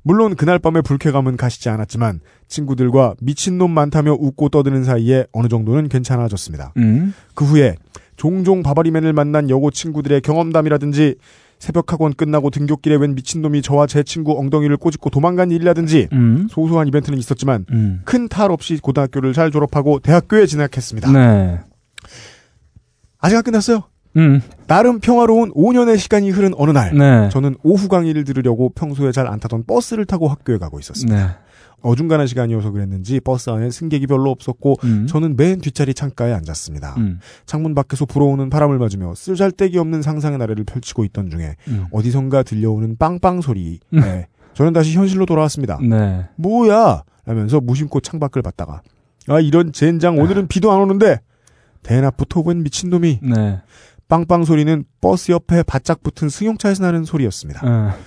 물론 0.03 0.35
그날 0.35 0.59
밤의 0.59 0.81
불쾌감은 0.81 1.37
가시지 1.37 1.69
않았지만 1.69 2.19
친구들과 2.47 3.15
미친놈 3.21 3.71
많다며 3.71 4.13
웃고 4.13 4.49
떠드는 4.49 4.83
사이에 4.83 5.25
어느 5.31 5.47
정도는 5.47 5.89
괜찮아졌습니다. 5.89 6.73
음. 6.77 7.13
그 7.33 7.45
후에 7.45 7.75
종종 8.15 8.63
바바리맨을 8.63 9.13
만난 9.13 9.49
여고 9.49 9.71
친구들의 9.71 10.21
경험담이라든지 10.21 11.15
새벽 11.59 11.93
학원 11.93 12.13
끝나고 12.13 12.49
등굣길에 12.49 12.97
웬 12.97 13.15
미친놈이 13.15 13.61
저와 13.61 13.87
제 13.87 14.03
친구 14.03 14.37
엉덩이를 14.37 14.75
꼬집고 14.75 15.09
도망간 15.09 15.49
일이라든지 15.49 16.09
음. 16.11 16.47
소소한 16.49 16.89
이벤트는 16.89 17.17
있었지만 17.17 17.65
음. 17.71 18.01
큰탈 18.03 18.51
없이 18.51 18.77
고등학교를 18.81 19.31
잘 19.31 19.49
졸업하고 19.49 19.99
대학교에 19.99 20.45
진학했습니다. 20.45 21.11
네. 21.11 21.61
아직 23.19 23.37
안 23.37 23.43
끝났어요. 23.43 23.83
음. 24.17 24.41
나름 24.67 24.99
평화로운 24.99 25.51
5년의 25.53 25.97
시간이 25.97 26.29
흐른 26.29 26.53
어느 26.57 26.71
날 26.71 26.95
네. 26.95 27.29
저는 27.29 27.55
오후 27.63 27.87
강의를 27.87 28.23
들으려고 28.23 28.69
평소에 28.69 29.11
잘 29.11 29.27
안 29.27 29.39
타던 29.39 29.65
버스를 29.65 30.05
타고 30.05 30.27
학교에 30.27 30.57
가고 30.57 30.79
있었습니다. 30.79 31.27
네. 31.27 31.31
어중간한 31.81 32.27
시간이어서 32.27 32.71
그랬는지 32.71 33.19
버스 33.19 33.49
안에 33.49 33.69
승객이 33.69 34.07
별로 34.07 34.31
없었고 34.31 34.77
음. 34.85 35.05
저는 35.07 35.35
맨 35.35 35.59
뒷자리 35.59 35.93
창가에 35.93 36.31
앉았습니다. 36.31 36.95
음. 36.97 37.19
창문 37.45 37.75
밖에서 37.75 38.05
불어오는 38.05 38.49
바람을 38.49 38.77
맞으며 38.79 39.13
쓰잘데기 39.15 39.77
없는 39.79 40.01
상상의 40.01 40.37
나래를 40.37 40.63
펼치고 40.63 41.03
있던 41.05 41.29
중에 41.29 41.55
음. 41.67 41.87
어디선가 41.91 42.43
들려오는 42.43 42.95
빵빵 42.97 43.41
소리에 43.41 43.79
음. 43.93 44.23
저는 44.53 44.71
다시 44.71 44.95
현실로 44.95 45.25
돌아왔습니다. 45.25 45.79
네. 45.81 46.25
뭐야? 46.37 47.03
라면서 47.25 47.59
무심코 47.59 47.99
창밖을 48.01 48.41
봤다가 48.41 48.81
아 49.27 49.39
이런 49.39 49.71
젠장 49.73 50.17
오늘은 50.19 50.47
비도 50.47 50.71
안 50.71 50.79
오는데 50.79 51.19
대낮부터 51.81 52.41
웬 52.41 52.63
미친놈이 52.63 53.19
네. 53.23 53.61
빵빵 54.13 54.45
소리는 54.45 54.83
버스 55.01 55.31
옆에 55.31 55.63
바짝 55.63 56.03
붙은 56.03 56.29
승용차에서 56.29 56.83
나는 56.83 57.03
소리였습니다. 57.03 57.61
어. 57.63 57.97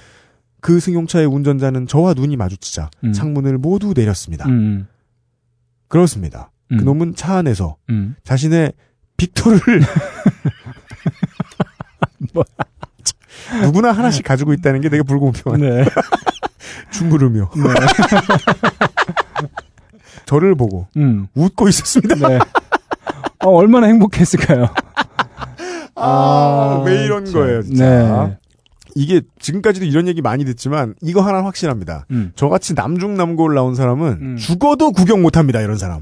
그 0.61 0.78
승용차의 0.78 1.26
운전자는 1.26 1.88
저와 1.88 2.14
눈이 2.14 2.36
마주치자 2.36 2.90
음. 3.02 3.12
창문을 3.12 3.59
모두 3.59 3.92
내렸습니다. 3.92 4.46
음. 4.48 4.86
그렇습니다. 5.88 6.52
음. 6.70 6.76
그놈은 6.76 7.16
차 7.16 7.38
안에서 7.38 7.74
음. 7.90 8.14
자신의 8.22 8.72
빅토를 9.16 9.59
뭐. 12.32 12.44
누구나 13.62 13.90
하나씩 13.90 14.24
가지고 14.24 14.52
있다는 14.52 14.82
게 14.82 14.88
되게 14.88 15.02
불공평한 15.02 15.61
네. 15.61 15.84
중구르며 16.92 17.50
네. 17.57 17.62
저를 20.24 20.54
보고 20.54 20.86
음. 20.96 21.26
웃고 21.34 21.68
있었습니다. 21.68 22.28
네. 22.28 22.38
어, 23.44 23.50
얼마나 23.50 23.88
행복했을까요? 23.88 24.68
아, 25.97 26.82
왜 26.84 27.05
이런 27.05 27.24
진짜. 27.24 27.38
거예요, 27.40 27.62
진짜. 27.62 28.26
네. 28.28 28.36
이게 28.94 29.20
지금까지도 29.38 29.84
이런 29.84 30.09
얘기 30.09 30.22
많이 30.22 30.44
듣지만 30.44 30.94
이거 31.03 31.20
하나 31.20 31.44
확실합니다. 31.44 32.07
음. 32.11 32.32
저같이 32.34 32.74
남중남고를 32.74 33.55
나온 33.55 33.74
사람은 33.74 34.09
음. 34.22 34.36
죽어도 34.36 34.92
구경 34.92 35.20
못합니다. 35.22 35.61
이런 35.61 35.76
사람. 35.76 36.01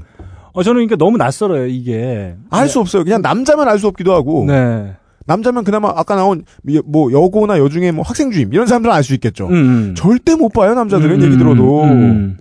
어, 0.53 0.63
저는 0.63 0.75
그러니까 0.77 0.95
너무 0.95 1.17
낯설어요, 1.17 1.67
이게. 1.67 2.35
알 2.49 2.69
수 2.69 2.79
없어요. 2.79 3.03
그냥 3.03 3.21
남자면 3.21 3.67
알 3.67 3.79
수 3.79 3.87
없기도 3.87 4.13
하고 4.13 4.45
네. 4.47 4.93
남자면 5.25 5.63
그나마 5.65 5.89
아까 5.95 6.15
나온 6.15 6.45
뭐 6.85 7.11
여고나 7.11 7.57
여중에 7.59 7.91
뭐 7.91 8.03
학생 8.05 8.31
주임 8.31 8.53
이런 8.53 8.65
사람들은 8.67 8.93
알 8.95 9.03
수 9.03 9.13
있겠죠. 9.15 9.47
음, 9.47 9.53
음. 9.53 9.95
절대 9.97 10.35
못 10.35 10.49
봐요 10.53 10.73
남자들은 10.75 11.15
음, 11.19 11.25
얘기 11.25 11.37
들어도. 11.37 11.83
음. 11.83 12.37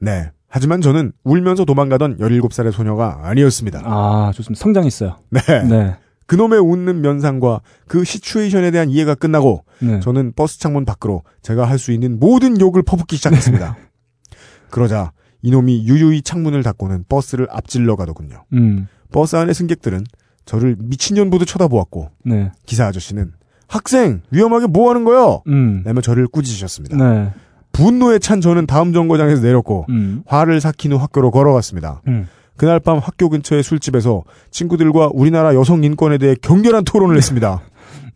네. 0.00 0.30
하지만 0.48 0.80
저는 0.80 1.12
울면서 1.24 1.64
도망가던 1.64 2.18
17살의 2.18 2.72
소녀가 2.72 3.20
아니었습니다. 3.22 3.82
아, 3.84 4.32
좋습니다. 4.34 4.60
성장했어요. 4.60 5.16
네. 5.30 5.40
네. 5.68 5.94
그놈의 6.30 6.60
웃는 6.60 7.00
면상과 7.00 7.60
그 7.88 8.04
시츄에이션에 8.04 8.70
대한 8.70 8.88
이해가 8.88 9.16
끝나고 9.16 9.64
네. 9.80 9.98
저는 9.98 10.32
버스 10.36 10.60
창문 10.60 10.84
밖으로 10.84 11.24
제가 11.42 11.64
할 11.64 11.76
수 11.76 11.90
있는 11.90 12.20
모든 12.20 12.60
욕을 12.60 12.82
퍼붓기 12.84 13.16
시작했습니다. 13.16 13.76
그러자 14.70 15.10
이놈이 15.42 15.88
유유히 15.88 16.22
창문을 16.22 16.62
닫고는 16.62 17.06
버스를 17.08 17.48
앞질러 17.50 17.96
가더군요. 17.96 18.44
음. 18.52 18.86
버스 19.10 19.34
안의 19.34 19.54
승객들은 19.54 20.04
저를 20.44 20.76
미친년 20.78 21.30
보듯 21.30 21.48
쳐다보았고 21.48 22.10
네. 22.26 22.52
기사 22.64 22.86
아저씨는 22.86 23.32
학생 23.66 24.20
위험하게 24.30 24.68
뭐 24.68 24.88
하는 24.90 25.02
거요? 25.02 25.42
음. 25.48 25.82
라며 25.84 26.00
저를 26.00 26.28
꾸짖으셨습니다. 26.28 26.96
네. 26.96 27.32
분노에 27.72 28.20
찬 28.20 28.40
저는 28.40 28.66
다음 28.66 28.92
정거장에서 28.92 29.42
내렸고 29.42 29.86
음. 29.88 30.22
화를 30.26 30.60
삭힌 30.60 30.92
후 30.92 30.96
학교로 30.96 31.32
걸어갔습니다. 31.32 32.02
음. 32.06 32.28
그날 32.60 32.78
밤 32.78 32.98
학교 32.98 33.30
근처의 33.30 33.62
술집에서 33.62 34.22
친구들과 34.50 35.08
우리나라 35.14 35.54
여성 35.54 35.82
인권에 35.82 36.18
대해 36.18 36.34
격렬한 36.42 36.84
토론을 36.84 37.16
했습니다. 37.16 37.62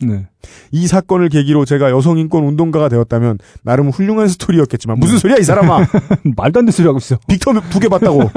네. 0.03 0.27
이 0.71 0.87
사건을 0.87 1.31
계기로 1.31 1.65
제가 1.65 1.91
여성 1.91 2.19
인권 2.19 2.45
운동가가 2.45 2.91
되었다면 2.91 3.39
나름 3.63 3.89
훌륭한 3.89 4.29
스토리였겠지만 4.29 4.99
무슨 4.99 5.17
소리야 5.17 5.39
이 5.39 5.45
사람아 5.45 5.87
말도 6.37 6.59
안 6.59 6.67
되는 6.67 6.73
소리 6.73 6.87
하고 6.87 6.99
있어. 6.99 7.17
빅터 7.27 7.59
두개 7.71 7.89
봤다고 7.89 8.31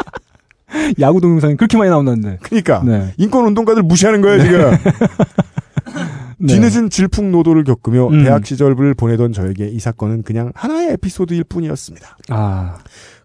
야구 1.00 1.20
동영상이 1.20 1.56
그렇게 1.56 1.76
많이 1.76 1.90
나온다는데. 1.90 2.38
그러니까 2.40 2.82
네. 2.82 3.12
인권 3.18 3.44
운동가들 3.44 3.82
무시하는 3.82 4.22
거예요 4.22 4.42
지금 4.42 4.70
네. 6.38 6.46
뒤늦은 6.54 6.88
질풍노도를 6.88 7.64
겪으며 7.64 8.08
음. 8.08 8.24
대학 8.24 8.46
시절을 8.46 8.94
보내던 8.94 9.34
저에게 9.34 9.68
이 9.68 9.78
사건은 9.78 10.22
그냥 10.22 10.50
하나의 10.54 10.92
에피소드일 10.92 11.44
뿐이었습니다 11.44 12.16
아. 12.30 12.78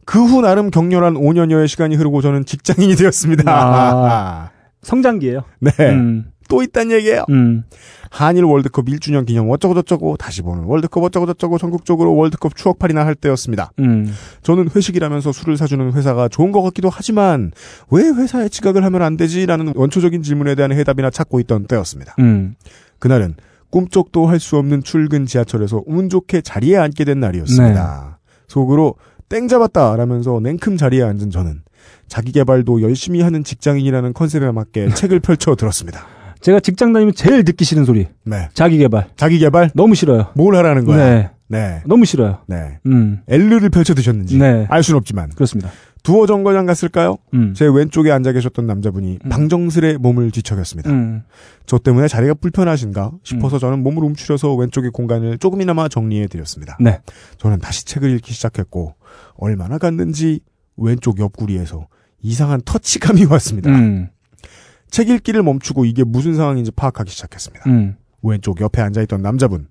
그 0.10 0.18
후 0.26 0.42
나름 0.42 0.72
격렬한 0.72 1.14
5년여의 1.14 1.68
시간이 1.68 1.96
흐르고 1.96 2.22
저는 2.24 2.44
직장인이 2.46 2.96
되었습니다 2.96 3.44
아. 3.48 4.50
성장기예요. 4.82 5.44
네. 5.60 5.72
음. 5.82 6.32
또 6.48 6.64
있단 6.64 6.90
얘기예요 6.92 7.26
음. 7.30 7.64
한일 8.10 8.44
월드컵 8.46 8.86
1주년 8.88 9.28
기념 9.28 9.52
어쩌고저쩌고 9.52 10.18
다시 10.18 10.42
보는 10.42 10.64
월드컵 10.64 11.04
어쩌고저쩌고 11.04 11.60
전국적으로 11.60 12.16
월드컵 12.16 12.56
추억팔이나 12.56 13.06
할 13.06 13.14
때였습니다. 13.14 13.72
음. 13.78 14.12
저는 14.42 14.70
회식이라면서 14.76 15.32
술을 15.32 15.58
사주는 15.58 15.94
회사가 15.94 16.28
좋은 16.28 16.52
것 16.52 16.64
같기도 16.64 16.90
하지만 16.90 17.52
왜 17.92 18.02
회사에 18.06 18.50
지각을 18.50 18.84
하면 18.84 19.04
안 19.04 19.16
되지라는 19.16 19.74
원초적인 19.76 20.24
질문에 20.24 20.56
대한 20.56 20.72
해답이나 20.72 21.12
찾고 21.12 21.40
있던 21.42 21.66
때였습니다. 21.68 22.16
음. 22.18 22.56
그날은 22.98 23.36
꿈쩍도 23.70 24.26
할 24.26 24.40
수 24.40 24.58
없는 24.58 24.82
출근 24.82 25.28
지하철에서 25.28 25.84
운 25.86 26.10
좋게 26.10 26.42
자리에 26.42 26.78
앉게 26.78 27.06
된 27.06 27.20
날이었습니다. 27.20 28.18
속으로 28.48 28.96
땡 29.30 29.48
잡았다 29.48 29.96
라면서 29.96 30.40
냉큼 30.42 30.78
자리에 30.78 31.04
앉은 31.04 31.30
저는 31.30 31.62
자기 32.08 32.32
개발도 32.32 32.82
열심히 32.82 33.22
하는 33.22 33.44
직장인이라는 33.44 34.14
컨셉에 34.14 34.52
맞게 34.52 34.90
책을 34.96 35.20
펼쳐 35.20 35.56
들었습니다. 35.56 36.06
제가 36.42 36.60
직장 36.60 36.94
다니면 36.94 37.14
제일 37.14 37.44
듣기 37.44 37.66
싫은 37.66 37.86
소리. 37.86 38.08
네. 38.24 38.50
자기 38.54 38.78
개발. 38.78 39.10
자기 39.18 39.40
개발 39.40 39.70
너무 39.76 39.94
싫어요. 39.94 40.28
뭘 40.36 40.56
하라는 40.56 40.86
거야? 40.86 40.98
네. 40.98 41.30
네. 41.48 41.82
너무 41.86 42.06
싫어요. 42.06 42.40
네. 42.48 42.80
음. 42.86 43.22
엘르를 43.28 43.70
펼쳐 43.70 43.94
드셨는지 43.94 44.38
네. 44.38 44.66
알 44.70 44.84
수는 44.84 44.98
없지만 44.98 45.30
그렇습니다. 45.32 45.72
두어 46.02 46.26
정거장 46.28 46.66
갔을까요? 46.66 47.18
음. 47.34 47.54
제 47.56 47.66
왼쪽에 47.66 48.12
앉아 48.12 48.32
계셨던 48.32 48.66
남자분이 48.66 49.20
음. 49.26 49.30
방정스레 49.30 49.98
몸을 49.98 50.32
뒤척였습니다. 50.32 50.90
음. 50.92 51.24
저 51.66 51.78
때문에 51.78 52.08
자리가 52.08 52.36
불편하신가 52.36 53.12
싶어서 53.24 53.60
저는 53.60 53.84
몸을 53.84 54.04
움츠려서 54.06 54.56
왼쪽의 54.56 54.92
공간을 54.92 55.40
조금이나마 55.40 55.90
정리해 55.90 56.28
드렸습니다. 56.28 56.78
네. 56.80 57.00
저는 57.38 57.60
다시 57.60 57.84
책을 57.86 58.12
읽기 58.16 58.34
시작했고 58.34 58.96
얼마나 59.36 59.78
갔는지 59.78 60.42
왼쪽 60.78 61.20
옆구리에서 61.20 61.88
이상한 62.22 62.62
터치감이 62.64 63.26
왔습니다. 63.26 63.70
음. 63.72 64.10
책 64.90 65.10
읽기를 65.10 65.44
멈추고 65.44 65.86
이게 65.86 66.04
무슨 66.04 66.36
상황인지 66.36 66.72
파악하기 66.72 67.12
시작했습니다. 67.12 67.70
음. 67.70 67.96
왼쪽 68.22 68.60
옆에 68.62 68.82
앉아있던 68.82 69.22
남자분 69.22 69.68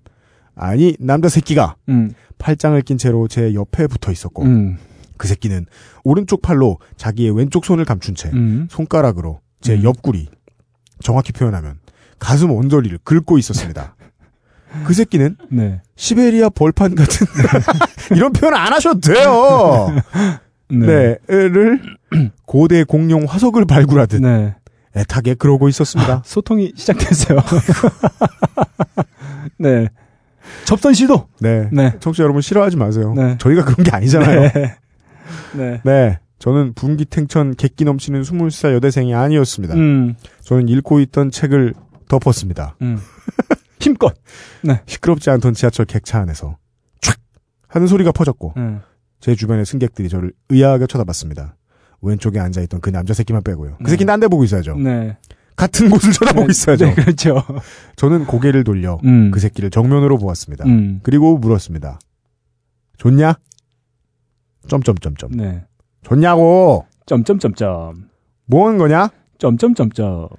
아니 0.55 0.95
남자 0.99 1.29
새끼가 1.29 1.75
음. 1.89 2.11
팔짱을 2.37 2.81
낀 2.81 2.97
채로 2.97 3.27
제 3.27 3.53
옆에 3.53 3.87
붙어 3.87 4.11
있었고 4.11 4.43
음. 4.43 4.77
그 5.17 5.27
새끼는 5.27 5.65
오른쪽 6.03 6.41
팔로 6.41 6.79
자기의 6.97 7.35
왼쪽 7.35 7.65
손을 7.65 7.85
감춘 7.85 8.15
채 8.15 8.29
음. 8.29 8.67
손가락으로 8.69 9.41
제 9.61 9.75
음. 9.75 9.83
옆구리 9.83 10.27
정확히 11.01 11.31
표현하면 11.31 11.79
가슴 12.17 12.51
언저리를 12.51 12.97
긁고 13.03 13.37
있었습니다. 13.37 13.95
그 14.85 14.93
새끼는 14.93 15.37
네. 15.49 15.81
시베리아 15.95 16.49
벌판 16.49 16.95
같은 16.95 17.27
이런 18.15 18.31
표현 18.33 18.53
안 18.53 18.71
하셔도 18.73 18.99
돼요. 18.99 19.95
네. 20.69 21.17
를 21.27 21.81
고대 22.45 22.83
공룡 22.83 23.25
화석을 23.27 23.65
발굴하듯 23.65 24.21
네. 24.21 24.55
애타게 24.95 25.35
그러고 25.35 25.69
있었습니다. 25.69 26.23
소통이 26.25 26.73
시작됐어요. 26.75 27.39
네. 29.57 29.87
접선 30.65 30.93
시도. 30.93 31.27
네. 31.39 31.69
네. 31.71 31.93
청취자 31.99 32.23
여러분 32.23 32.41
싫어하지 32.41 32.77
마세요. 32.77 33.13
네. 33.15 33.37
저희가 33.39 33.65
그런 33.65 33.83
게 33.83 33.91
아니잖아요. 33.91 34.41
네. 34.41 34.75
네. 35.53 35.81
네. 35.83 36.19
저는 36.39 36.73
분기탱천 36.73 37.55
객기 37.55 37.83
넘치는 37.83 38.21
20살 38.21 38.73
여대생이 38.73 39.13
아니었습니다. 39.13 39.75
음. 39.75 40.15
저는 40.41 40.69
읽고 40.69 41.01
있던 41.01 41.31
책을 41.31 41.73
덮었습니다. 42.07 42.75
음. 42.81 42.99
힘껏. 43.79 44.13
시끄럽지 44.85 45.29
않던 45.29 45.53
지하철 45.53 45.85
객차 45.85 46.19
안에서 46.19 46.57
촥 47.01 47.17
하는 47.67 47.87
소리가 47.87 48.11
퍼졌고 48.11 48.53
음. 48.57 48.81
제 49.19 49.35
주변의 49.35 49.65
승객들이 49.65 50.09
저를 50.09 50.31
의아하게 50.49 50.87
쳐다봤습니다. 50.87 51.55
왼쪽에 52.01 52.39
앉아있던 52.39 52.81
그 52.81 52.89
남자 52.91 53.13
새끼만 53.13 53.43
빼고요. 53.43 53.75
그 53.77 53.83
네. 53.83 53.89
새끼는 53.91 54.07
딴 54.07 54.19
데 54.19 54.27
보고 54.27 54.43
있어야죠. 54.43 54.75
네. 54.77 55.17
같은 55.55 55.89
곳을 55.89 56.13
쳐다보고 56.13 56.49
있어야죠. 56.49 56.85
네, 56.85 56.95
그렇죠. 56.95 57.43
저는 57.97 58.25
고개를 58.25 58.63
돌려 58.63 58.97
음. 59.03 59.29
그 59.31 59.41
새끼를 59.41 59.69
정면으로 59.69 60.17
보았습니다. 60.17 60.63
음. 60.65 61.01
그리고 61.03 61.37
물었습니다. 61.37 61.99
좋냐? 62.97 63.35
점점점점. 64.67 65.31
네. 65.31 65.65
좋냐고. 66.03 66.85
점점점점. 67.05 68.09
뭐 68.45 68.67
하는 68.67 68.77
거냐? 68.77 69.09
점점점점. 69.37 70.29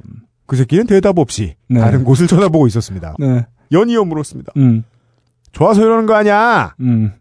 그 0.50 0.56
새끼는 0.56 0.88
대답 0.88 1.16
없이 1.20 1.54
네. 1.68 1.78
다른 1.78 2.02
곳을 2.02 2.26
쳐다보고 2.26 2.66
있었습니다. 2.66 3.14
네. 3.20 3.46
연이어 3.70 4.04
물었습니다. 4.04 4.52
음. 4.56 4.82
좋아서 5.52 5.80
이러는 5.80 6.06
거 6.06 6.14
아니야? 6.14 6.74
음. 6.80 7.12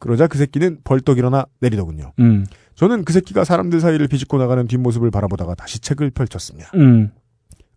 그러자 0.00 0.26
그 0.26 0.36
새끼는 0.36 0.78
벌떡 0.82 1.16
일어나 1.16 1.46
내리더군요. 1.60 2.10
음. 2.18 2.44
저는 2.74 3.04
그 3.04 3.12
새끼가 3.12 3.44
사람들 3.44 3.78
사이를 3.80 4.08
비집고 4.08 4.36
나가는 4.36 4.66
뒷모습을 4.66 5.12
바라보다가 5.12 5.54
다시 5.54 5.78
책을 5.78 6.10
펼쳤습니다. 6.10 6.72
음. 6.74 7.12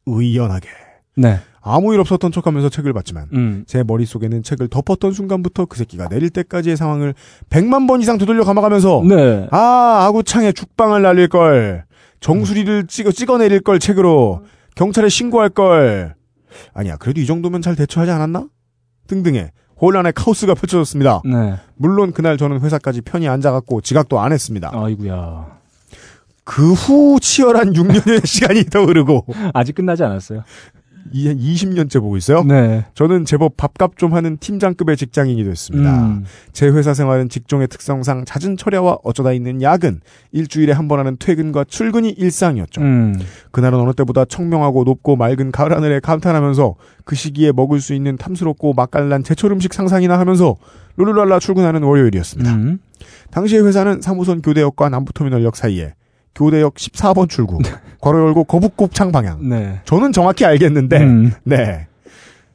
의연하게. 0.07 0.69
네. 1.17 1.37
아무 1.61 1.93
일 1.93 1.99
없었던 1.99 2.31
척하면서 2.31 2.69
책을 2.69 2.91
봤지만 2.93 3.27
음. 3.33 3.63
제 3.67 3.83
머릿속에는 3.83 4.41
책을 4.41 4.69
덮었던 4.69 5.11
순간부터 5.11 5.65
그 5.65 5.77
새끼가 5.77 6.09
내릴 6.09 6.31
때까지의 6.31 6.77
상황을 6.77 7.13
100만 7.51 7.87
번 7.87 8.01
이상 8.01 8.17
되돌려 8.17 8.43
감아가면서 8.43 9.03
네. 9.07 9.47
아 9.51 10.07
아구창에 10.07 10.51
죽방을 10.51 11.03
날릴 11.03 11.27
걸 11.27 11.85
정수리를 12.21 12.87
찍어 12.87 13.11
찍어 13.11 13.37
내릴 13.37 13.59
걸 13.59 13.77
책으로 13.77 14.41
경찰에 14.75 15.09
신고할 15.09 15.49
걸 15.49 16.15
아니야 16.73 16.97
그래도 16.97 17.19
이 17.21 17.25
정도면 17.25 17.61
잘 17.61 17.75
대처하지 17.75 18.11
않았나 18.11 18.47
등등의 19.07 19.51
혼란의 19.81 20.13
카오스가 20.13 20.53
펼쳐졌습니다. 20.53 21.21
네. 21.25 21.55
물론 21.75 22.13
그날 22.13 22.37
저는 22.37 22.61
회사까지 22.61 23.01
편히 23.01 23.27
앉아갖고 23.27 23.81
지각도 23.81 24.19
안 24.21 24.31
했습니다. 24.31 24.71
아이구야. 24.73 25.53
그 26.45 26.73
후 26.73 27.19
치열한 27.19 27.73
6년의 27.73 28.23
시간이 28.27 28.65
더 28.65 28.85
흐르고 28.85 29.25
아직 29.53 29.73
끝나지 29.75 30.03
않았어요. 30.03 30.43
이 31.11 31.27
20년째 31.33 31.99
보고 31.99 32.17
있어요. 32.17 32.43
네. 32.43 32.85
저는 32.95 33.25
제법 33.25 33.57
밥값 33.57 33.97
좀 33.97 34.13
하는 34.13 34.37
팀장급의 34.37 34.97
직장인이 34.97 35.43
됐습니다. 35.43 36.05
음. 36.07 36.25
제 36.51 36.67
회사 36.67 36.93
생활은 36.93 37.29
직종의 37.29 37.67
특성상 37.67 38.25
잦은 38.25 38.57
철야와 38.57 38.97
어쩌다 39.03 39.31
있는 39.33 39.61
야근, 39.61 40.01
일주일에 40.31 40.73
한 40.73 40.87
번 40.87 40.99
하는 40.99 41.17
퇴근과 41.19 41.65
출근이 41.65 42.09
일상이었죠. 42.09 42.81
음. 42.81 43.19
그날은 43.51 43.79
어느 43.79 43.93
때보다 43.93 44.25
청명하고 44.25 44.83
높고 44.83 45.15
맑은 45.15 45.51
가을 45.51 45.71
하늘에 45.75 45.99
감탄하면서 45.99 46.75
그 47.05 47.15
시기에 47.15 47.51
먹을 47.51 47.81
수 47.81 47.93
있는 47.93 48.17
탐스럽고 48.17 48.73
맛깔난 48.73 49.23
제철 49.23 49.51
음식 49.51 49.73
상상이나 49.73 50.19
하면서 50.19 50.55
룰루랄라 50.97 51.39
출근하는 51.39 51.83
월요일이었습니다. 51.83 52.53
음. 52.53 52.79
당시의 53.31 53.65
회사는 53.65 53.99
3호선 53.99 54.43
교대역과 54.43 54.89
남부터미널역 54.89 55.55
사이에 55.55 55.93
교대역 56.35 56.75
14번 56.75 57.29
출구, 57.29 57.59
괄호 58.01 58.27
열고 58.27 58.43
거북곱창 58.43 59.11
방향. 59.11 59.47
네. 59.47 59.81
저는 59.85 60.11
정확히 60.11 60.45
알겠는데, 60.45 60.97
음. 60.99 61.31
네. 61.43 61.87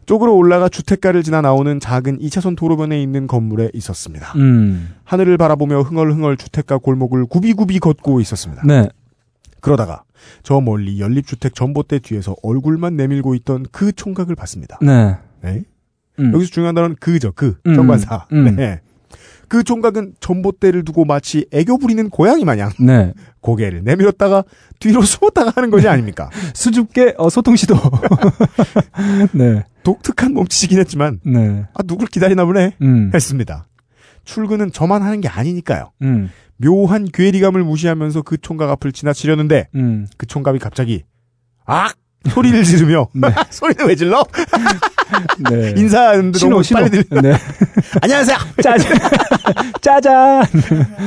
쪽으로 0.07 0.37
올라가 0.37 0.69
주택가를 0.69 1.23
지나 1.23 1.41
나오는 1.41 1.79
작은 1.79 2.19
2차선 2.19 2.57
도로변에 2.57 3.01
있는 3.01 3.27
건물에 3.27 3.71
있었습니다. 3.75 4.33
음. 4.37 4.95
하늘을 5.05 5.37
바라보며 5.39 5.83
흥얼흥얼 5.83 6.37
주택가 6.37 6.79
골목을 6.79 7.27
구비구비 7.27 7.79
걷고 7.79 8.21
있었습니다. 8.21 8.63
네. 8.67 8.89
그러다가 9.61 10.03
저 10.43 10.61
멀리 10.61 11.01
연립주택 11.01 11.55
전봇대 11.55 12.01
뒤에서 12.01 12.35
얼굴만 12.43 12.97
내밀고 12.97 13.35
있던 13.37 13.67
그 13.71 13.93
총각을 13.93 14.35
봤습니다. 14.35 14.79
네. 14.83 15.17
네. 15.43 15.63
음. 16.19 16.33
여기서 16.35 16.51
중요한 16.51 16.75
단어는 16.75 16.97
그죠, 16.99 17.33
그. 17.35 17.59
음. 17.67 17.75
정관사. 17.75 18.27
음. 18.33 18.57
네. 18.57 18.81
그 19.51 19.65
총각은 19.65 20.15
전봇대를 20.21 20.85
두고 20.85 21.05
마치 21.05 21.45
애교 21.53 21.79
부리는 21.79 22.09
고양이 22.09 22.45
마냥 22.45 22.71
네. 22.79 23.13
고개를 23.41 23.83
내밀었다가 23.83 24.45
뒤로 24.79 25.03
숨었다가 25.03 25.53
하는 25.57 25.71
것이 25.71 25.89
아닙니까? 25.89 26.31
수줍게 26.55 27.17
어, 27.19 27.29
소통 27.29 27.57
시도. 27.57 27.75
네. 29.35 29.65
독특한 29.83 30.35
몸짓이긴 30.35 30.79
했지만, 30.79 31.19
네. 31.25 31.65
아, 31.75 31.83
누굴 31.83 32.07
기다리나 32.07 32.45
보네. 32.45 32.77
음. 32.81 33.11
했습니다. 33.13 33.67
출근은 34.25 34.71
저만 34.71 35.03
하는 35.03 35.21
게 35.21 35.27
아니니까요. 35.27 35.91
음. 36.03 36.31
묘한 36.59 37.07
괴리감을 37.07 37.65
무시하면서 37.65 38.23
그 38.23 38.39
총각 38.39 38.71
앞을 38.71 38.93
지나치려는데, 38.93 39.67
음. 39.75 40.07
그 40.17 40.27
총각이 40.27 40.61
갑자기, 40.61 41.03
악! 41.65 41.97
소리를 42.29 42.63
지르며, 42.65 43.09
네. 43.13 43.29
소리는 43.51 43.87
왜 43.87 43.95
질러? 43.95 44.25
네. 45.51 45.75
인사하는데 45.77 46.39
신호, 46.39 46.51
너무 46.53 46.63
신호. 46.63 46.81
빨리 46.83 47.03
들려. 47.03 47.21
네. 47.23 47.33
안녕하세요! 48.03 48.37
짜잔. 48.63 48.99
짜잔. 49.81 50.45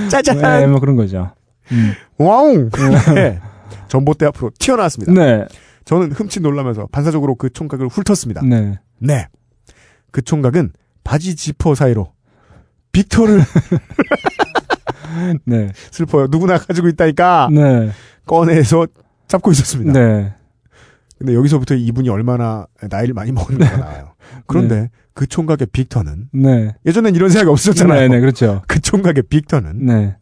짜잔! 0.09 0.37
네, 0.37 0.67
뭐 0.67 0.79
그런 0.79 0.95
거죠. 0.95 1.31
음. 1.71 1.93
와웅! 2.17 2.69
네. 3.15 3.39
전봇대 3.87 4.25
앞으로 4.27 4.51
튀어나왔습니다. 4.57 5.13
네. 5.13 5.45
저는 5.85 6.11
흠칫 6.11 6.41
놀라면서 6.41 6.87
반사적으로 6.91 7.35
그 7.35 7.51
총각을 7.51 7.87
훑었습니다. 7.89 8.41
네. 8.43 8.79
네. 8.99 9.27
그 10.11 10.21
총각은 10.21 10.71
바지 11.03 11.35
지퍼 11.35 11.75
사이로 11.75 12.11
빅터를 12.91 13.43
네. 15.45 15.71
슬퍼요. 15.91 16.27
누구나 16.29 16.57
가지고 16.57 16.87
있다니까 16.87 17.49
네. 17.51 17.91
꺼내서 18.25 18.87
잡고 19.27 19.51
있었습니다. 19.51 19.91
네. 19.93 20.33
근데 21.23 21.35
여기서부터 21.35 21.75
이분이 21.75 22.09
얼마나 22.09 22.67
나이를 22.81 23.13
많이 23.13 23.31
먹는가 23.31 23.77
나와요. 23.77 24.13
그런데 24.45 24.89
그 25.13 25.25
총각의 25.25 25.67
빅터는 25.71 26.27
네. 26.33 26.75
예전엔 26.85 27.15
이런 27.15 27.29
생각이 27.29 27.49
없었잖아요. 27.49 28.01
네, 28.01 28.07
네, 28.09 28.19
그렇죠. 28.19 28.61
그 28.67 28.81
총각의 28.81 29.23
빅터는 29.29 29.85
네. 29.85 30.17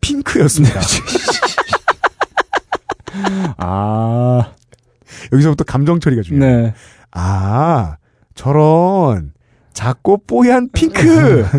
핑크였습니다. 0.00 0.78
아. 3.58 4.52
여기서부터 5.32 5.64
감정 5.64 5.98
처리가 5.98 6.22
중요해요. 6.22 6.62
네. 6.62 6.74
아 7.10 7.96
저런 8.36 9.32
작고 9.72 10.18
뽀얀 10.28 10.68
핑크. 10.72 11.44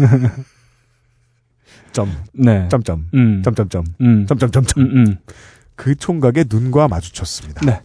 점 1.92 2.10
네. 2.32 2.70
점점 2.70 3.10
음. 3.14 3.44
점점점 3.44 3.84
음. 4.00 4.26
점점점점 4.28 4.82
음, 4.82 4.96
음. 4.96 5.18
그 5.76 5.96
총각의 5.96 6.46
눈과 6.50 6.88
마주쳤습니다. 6.88 7.66
네. 7.66 7.82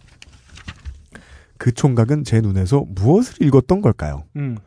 그 1.59 1.73
총각은 1.73 2.23
제 2.23 2.41
눈에서 2.41 2.85
무엇을 2.87 3.45
읽었던 3.45 3.81
걸까요? 3.81 4.23
음. 4.37 4.57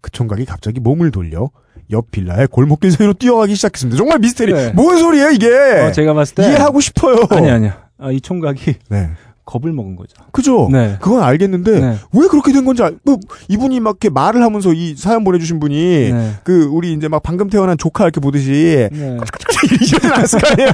그 0.00 0.10
총각이 0.10 0.46
갑자기 0.46 0.80
몸을 0.80 1.10
돌려 1.10 1.50
옆 1.90 2.10
빌라의 2.12 2.46
골목길 2.46 2.92
사이로 2.92 3.14
뛰어가기 3.14 3.54
시작했습니다. 3.56 3.98
정말 3.98 4.20
미스테리. 4.20 4.52
네. 4.52 4.72
뭔 4.72 4.96
소리예요 4.96 5.30
이게? 5.30 5.48
어, 5.48 5.92
제가 5.92 6.14
봤을 6.14 6.36
때 6.36 6.44
이해하고 6.44 6.80
싶어요. 6.80 7.16
아니 7.30 7.50
아니야. 7.50 7.86
아, 7.98 8.12
이 8.12 8.20
총각이 8.20 8.76
네. 8.88 9.10
겁을 9.44 9.72
먹은 9.72 9.96
거죠. 9.96 10.14
그죠? 10.32 10.68
네. 10.70 10.96
그건 11.00 11.22
알겠는데 11.22 11.80
네. 11.80 11.96
왜 12.12 12.28
그렇게 12.28 12.52
된 12.52 12.64
건지 12.64 12.82
알, 12.82 12.96
뭐 13.04 13.18
이분이 13.48 13.80
막 13.80 13.90
이렇게 13.90 14.08
말을 14.10 14.42
하면서 14.42 14.72
이 14.72 14.94
사연 14.94 15.24
보내주신 15.24 15.58
분이 15.58 16.12
네. 16.12 16.32
그 16.44 16.66
우리 16.66 16.92
이제 16.92 17.08
막 17.08 17.22
방금 17.22 17.50
태어난 17.50 17.76
조카 17.76 18.04
이렇게 18.04 18.20
보듯이 18.20 18.88
네. 18.92 19.18
이러진 19.64 20.12
않았을 20.12 20.40
거 20.40 20.48
아니에요. 20.48 20.72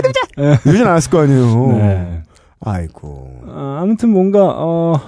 보자. 0.00 0.58
이러진 0.64 0.86
않았을 0.86 1.10
거 1.10 1.20
아니에요. 1.20 2.22
네. 2.64 2.70
아이고. 2.70 3.42
아, 3.48 3.80
아무튼 3.82 4.10
뭔가 4.10 4.54
어 4.56 5.00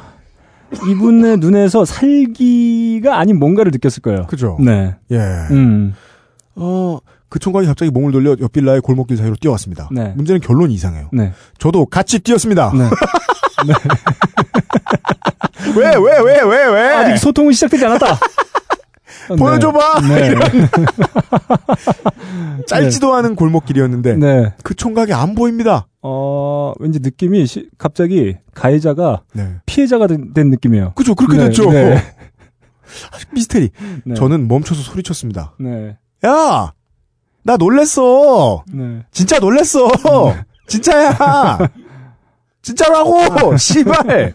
이분의 0.87 1.39
눈에서 1.39 1.85
살기가 1.85 3.19
아닌 3.19 3.39
뭔가를 3.39 3.71
느꼈을 3.73 4.03
거예요. 4.03 4.27
그죠? 4.27 4.57
네. 4.61 4.95
예. 5.11 5.19
음. 5.51 5.95
어, 6.57 6.99
그 7.29 7.39
총각이 7.39 7.67
갑자기 7.67 7.91
몸을 7.91 8.13
돌려 8.13 8.37
옆 8.41 8.53
빌라의 8.53 8.81
골목길 8.81 9.17
사이로 9.17 9.37
뛰어왔습니다. 9.41 9.89
네. 9.93 10.13
문제는 10.17 10.41
결론이 10.41 10.73
이상해요. 10.75 11.11
네. 11.13 11.33
저도 11.59 11.87
같이 11.87 12.19
뛰었습니다. 12.21 12.73
네. 12.75 12.89
왜, 15.77 15.97
왜, 15.97 16.19
왜, 16.21 16.43
왜, 16.43 16.67
왜? 16.67 16.89
아직 16.95 17.17
소통은 17.19 17.53
시작되지 17.53 17.85
않았다. 17.87 18.19
보여줘봐! 19.39 20.01
네. 20.09 20.35
짧지도 22.67 23.15
않은 23.15 23.37
골목길이었는데, 23.37 24.17
네. 24.17 24.53
그 24.63 24.75
총각이 24.75 25.13
안 25.13 25.35
보입니다. 25.35 25.87
어, 26.03 26.73
왠지 26.79 26.99
느낌이 27.01 27.47
시- 27.47 27.69
갑자기 27.79 28.37
가해자가 28.55 29.23
네. 29.33 29.57
피해자가 29.67 30.07
된, 30.07 30.33
된 30.35 30.51
느낌이에요. 30.51 30.93
그죠, 30.95 31.15
그렇게 31.15 31.37
네, 31.39 31.45
됐죠. 31.47 31.71
네. 31.71 31.99
미스테리. 33.33 33.71
네. 34.05 34.15
저는 34.15 34.47
멈춰서 34.49 34.83
소리쳤습니다. 34.83 35.55
네. 35.59 35.97
야, 36.27 36.73
나 37.43 37.57
놀랬어. 37.57 38.65
네. 38.73 39.05
진짜 39.11 39.39
놀랬어. 39.39 39.89
진짜야. 40.67 41.59
진짜라고. 42.63 43.57
씨발. 43.57 44.35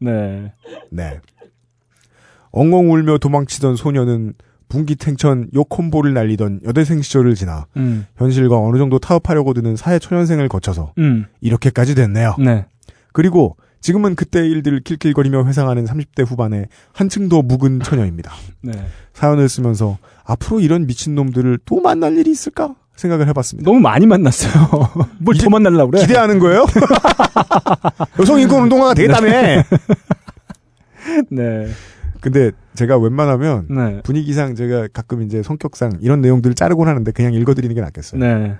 네. 0.00 0.52
네. 0.90 1.20
엉엉 2.54 2.92
울며 2.92 3.18
도망치던 3.18 3.76
소녀는 3.76 4.34
분기탱천 4.68 5.50
요 5.54 5.64
콤보를 5.64 6.14
날리던 6.14 6.60
여대생 6.64 7.02
시절을 7.02 7.34
지나 7.34 7.66
음. 7.76 8.06
현실과 8.16 8.58
어느 8.58 8.78
정도 8.78 8.98
타협하려고 8.98 9.52
드는 9.54 9.76
사회 9.76 9.98
초년생을 9.98 10.48
거쳐서 10.48 10.92
음. 10.98 11.26
이렇게까지 11.40 11.94
됐네요. 11.94 12.36
네. 12.38 12.66
그리고 13.12 13.56
지금은 13.80 14.14
그때의 14.14 14.48
일들을 14.50 14.80
킬킬거리며 14.80 15.44
회상하는 15.44 15.84
30대 15.84 16.24
후반의 16.26 16.68
한층 16.92 17.28
더 17.28 17.42
묵은 17.42 17.80
처녀입니다. 17.80 18.32
네. 18.62 18.72
사연을 19.12 19.48
쓰면서 19.48 19.98
앞으로 20.24 20.60
이런 20.60 20.86
미친놈들을 20.86 21.58
또 21.66 21.80
만날 21.80 22.16
일이 22.16 22.30
있을까 22.30 22.74
생각을 22.96 23.28
해봤습니다. 23.28 23.68
너무 23.68 23.80
많이 23.80 24.06
만났어요. 24.06 24.52
뭘 25.20 25.36
더 25.36 25.50
만나려고 25.50 25.90
그래? 25.90 26.00
기대하는 26.02 26.38
거예요? 26.38 26.64
여성 28.18 28.40
인권 28.40 28.62
운동가가 28.62 28.94
되겠다며. 28.94 29.28
네. 31.30 31.66
근데 32.24 32.52
제가 32.74 32.96
웬만하면 32.96 33.66
네. 33.68 34.00
분위기상 34.02 34.54
제가 34.54 34.88
가끔 34.94 35.20
이제 35.20 35.42
성격상 35.42 35.98
이런 36.00 36.22
내용들을 36.22 36.54
자르곤 36.54 36.88
하는데 36.88 37.12
그냥 37.12 37.34
읽어드리는 37.34 37.74
게 37.74 37.82
낫겠어요. 37.82 38.18
네. 38.18 38.54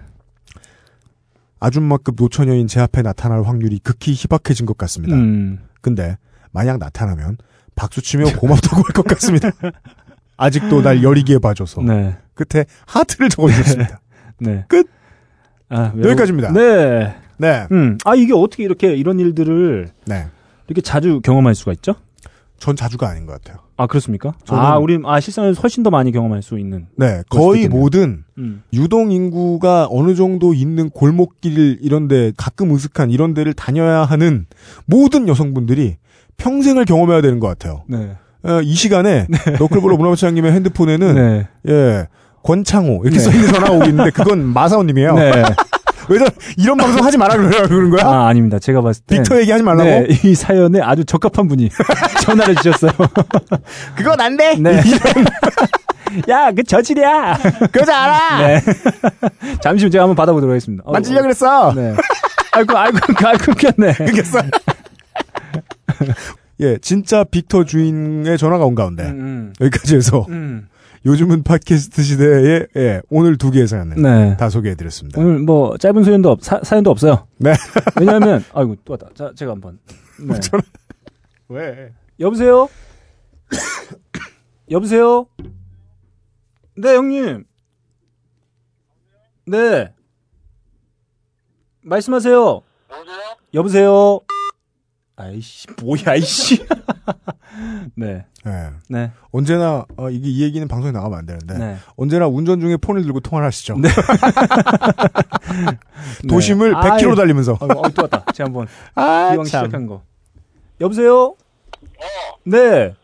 아줌마급 1.61 2.17
노처녀인 2.19 2.67
제 2.67 2.81
앞에 2.81 3.01
나타날 3.01 3.43
확률이 3.45 3.79
극히 3.79 4.13
희박해진 4.13 4.67
것 4.67 4.77
같습니다. 4.77 5.17
음. 5.17 5.61
근데 5.81 6.19
만약 6.53 6.79
나타나면 6.79 7.39
박수치며 7.75 8.37
고맙다고 8.39 8.77
할 8.77 8.83
것 8.95 9.07
같습니다. 9.07 9.51
아직도 10.37 10.83
날 10.83 11.03
여리게 11.03 11.39
봐줘서 11.39 11.81
네. 11.83 12.17
끝에 12.35 12.67
하트를 12.87 13.31
적어주셨습니다. 13.31 14.01
네. 14.41 14.65
끝. 14.69 14.87
아, 15.71 15.91
외우- 15.95 16.09
여기까지입니다. 16.11 16.53
네. 16.53 17.15
네, 17.39 17.67
음. 17.73 17.97
아, 18.05 18.15
이게 18.15 18.33
어떻게 18.35 18.63
이렇게 18.63 18.95
이런 18.95 19.19
일들을 19.21 19.89
네. 20.07 20.27
이렇게 20.69 20.83
자주 20.83 21.21
경험할 21.23 21.55
수가 21.55 21.73
있죠? 21.73 21.95
전 22.59 22.77
자주가 22.77 23.09
아닌 23.09 23.27
것 23.27 23.33
같아요. 23.33 23.63
아, 23.77 23.87
그렇습니까? 23.87 24.33
아, 24.49 24.79
우리 24.79 24.99
아, 25.05 25.21
실상에서 25.21 25.61
훨씬 25.61 25.83
더 25.83 25.91
많이 25.91 26.13
경험할 26.13 26.43
수 26.43 26.59
있는. 26.59 26.87
네, 26.97 27.23
거의. 27.29 27.69
모든 27.69 28.25
음. 28.39 28.63
유동 28.73 29.11
인구가 29.11 29.89
어느 29.91 30.15
정도 30.15 30.55
있는 30.55 30.91
골목길 30.91 31.79
이런데 31.83 32.33
가끔 32.37 32.75
으슥한 32.75 33.11
이런 33.11 33.35
데를 33.35 33.53
다녀야 33.53 34.05
하는 34.05 34.47
모든 34.87 35.29
여성분들이 35.29 35.97
평생을 36.37 36.85
경험해야 36.85 37.21
되는 37.21 37.41
것 37.41 37.49
같아요. 37.49 37.83
네. 37.89 38.17
어, 38.45 38.61
이 38.63 38.75
시간에 38.75 39.27
너클볼로 39.59 39.97
문화부장님의 39.97 40.53
핸드폰에는 40.53 41.15
네. 41.15 41.49
예 41.69 42.09
권창호 42.43 43.01
이렇게 43.05 43.19
네. 43.19 43.19
써 43.19 43.31
있는 43.31 43.53
전화가 43.53 43.73
오고 43.73 43.85
있는데 43.87 44.11
그건 44.11 44.45
마사오님이에요. 44.53 45.15
네. 45.15 45.33
왜 46.09 46.19
저, 46.19 46.27
이런 46.57 46.77
방송 46.77 47.05
하지 47.05 47.17
말라 47.17 47.37
그러- 47.37 47.49
그러는 47.69 47.91
거야? 47.91 48.05
아, 48.05 48.27
아닙니다. 48.29 48.59
제가 48.59 48.81
봤을 48.83 49.03
때 49.07 49.17
빅터 49.17 49.41
얘기하지 49.41 49.63
말라고? 49.63 49.85
네, 49.89 50.07
이 50.25 50.35
사연에 50.35 50.81
아주 50.81 51.05
적합한 51.05 51.49
분이 51.49 51.71
전화를 52.23 52.55
주셨어요. 52.57 52.93
그건 53.97 54.21
안 54.21 54.37
돼. 54.37 54.57
네. 54.57 54.81
야, 56.29 56.53
그 56.53 56.63
저질이야. 56.63 57.39
그러지 57.73 57.91
않아. 57.91 58.47
네. 58.47 58.61
잠시만 59.61 59.91
제가 59.91 60.05
한번 60.05 60.15
받아보도록 60.17 60.53
하겠습니다. 60.53 60.83
어, 60.87 60.93
만지려 60.93 61.23
그랬어. 61.23 61.73
네. 61.75 61.95
아이고, 62.53 62.77
아이고, 62.79 62.99
아이고, 63.25 63.45
끊겼네. 63.53 63.93
그랬어. 63.95 64.41
예, 66.61 66.79
진짜 66.79 67.25
빅터 67.25 67.65
주인의 67.65 68.39
전화가 68.39 68.65
온 68.65 68.75
가운데 68.77 69.03
음, 69.05 69.53
여기까지 69.61 69.97
해서 69.97 70.25
음. 70.29 70.69
요즘은 71.07 71.43
팟캐스트 71.43 72.03
시대에 72.03 72.67
예, 72.77 73.03
오늘 73.11 73.37
두 73.37 73.51
개의 73.51 73.69
사연을 73.69 74.01
네. 74.01 74.37
다 74.39 74.49
소개해드렸습니다. 74.49 75.21
오늘 75.21 75.39
뭐 75.41 75.77
짧은 75.77 76.03
소연도 76.03 76.31
없, 76.31 76.43
사, 76.43 76.61
사연도 76.63 76.91
없어요. 76.91 77.27
네. 77.37 77.53
왜냐하면 78.01 78.43
아이고 78.55 78.77
또 78.85 78.95
왔다. 78.95 79.09
자, 79.15 79.33
제가 79.37 79.53
한번. 79.53 79.79
네. 80.19 80.35
왜? 81.49 81.93
여보세요? 82.19 82.69
여보세요? 84.71 85.27
네, 86.77 86.95
형님. 86.95 87.45
네. 89.47 89.93
말씀하세요. 91.83 92.63
여보세요? 93.53 94.21
아이씨, 95.17 95.67
뭐야, 95.83 96.15
이씨. 96.17 96.65
네, 97.97 98.25
예. 98.47 98.71
네, 98.89 99.11
언제나 99.33 99.85
어, 99.97 100.11
이게 100.11 100.29
이 100.29 100.43
얘기는 100.43 100.67
방송에 100.67 100.93
나가면 100.93 101.19
안 101.19 101.27
되는데 101.27 101.59
네. 101.59 101.77
언제나 101.97 102.27
운전 102.27 102.61
중에 102.61 102.77
폰을 102.77 103.03
들고 103.03 103.21
통화를 103.21 103.47
하시죠. 103.47 103.77
네. 103.79 103.89
도심을 106.29 106.71
네. 106.73 106.77
100km 106.77 107.11
아이, 107.11 107.17
달리면서. 107.17 107.59
아이고, 107.61 107.81
어, 107.81 107.89
또 107.91 108.03
왔다. 108.03 108.25
제가 108.33 108.47
한번 108.49 108.67
아, 108.95 109.31
기왕 109.33 109.45
참. 109.47 109.65
시작한 109.67 109.87
거. 109.87 110.03
여보세요? 110.81 111.35
네, 112.45 112.95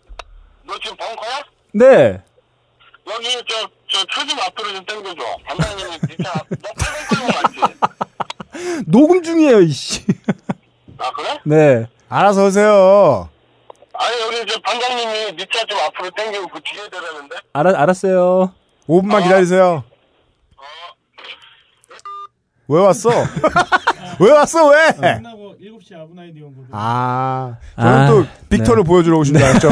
너 0.66 0.74
지금 0.82 0.96
벙커야? 0.96 1.42
네. 1.74 2.22
여기 3.12 3.28
저, 3.48 3.68
저 3.88 4.04
초집 4.06 4.38
앞으로 4.46 4.72
좀 4.74 4.84
당겨줘. 4.84 5.20
반장님이 5.46 5.98
진짜 6.08 6.32
너 6.62 6.68
맞지? 7.26 7.60
녹음 8.86 9.22
중이에요, 9.22 9.60
이씨. 9.62 10.04
아 10.98 11.10
그래? 11.12 11.38
네. 11.44 11.86
알아서 12.08 12.46
오세요. 12.46 13.28
아니 14.00 14.36
여기 14.38 14.50
저 14.50 14.58
반장님이 14.60 15.32
네차좀 15.36 15.78
앞으로 15.78 16.10
당기고 16.10 16.48
그 16.48 16.60
뒤에 16.62 16.88
대라는데? 16.88 17.36
알아, 17.52 17.82
알았어요. 17.82 18.52
5분만 18.88 19.22
기다리세요. 19.22 19.84
왜 22.68 22.80
왔어? 22.80 23.10
왜 24.20 24.30
왔어, 24.30 24.68
왜? 24.68 24.92
끝나고 24.92 25.54
7시 25.60 25.94
아브나이 25.96 26.32
니온보드 26.32 26.68
아, 26.70 27.56
저는 27.76 27.92
아, 27.92 28.06
또 28.06 28.24
빅터를 28.48 28.84
보여주러 28.84 29.18
오신 29.18 29.36
줄 29.36 29.44
알았죠. 29.44 29.68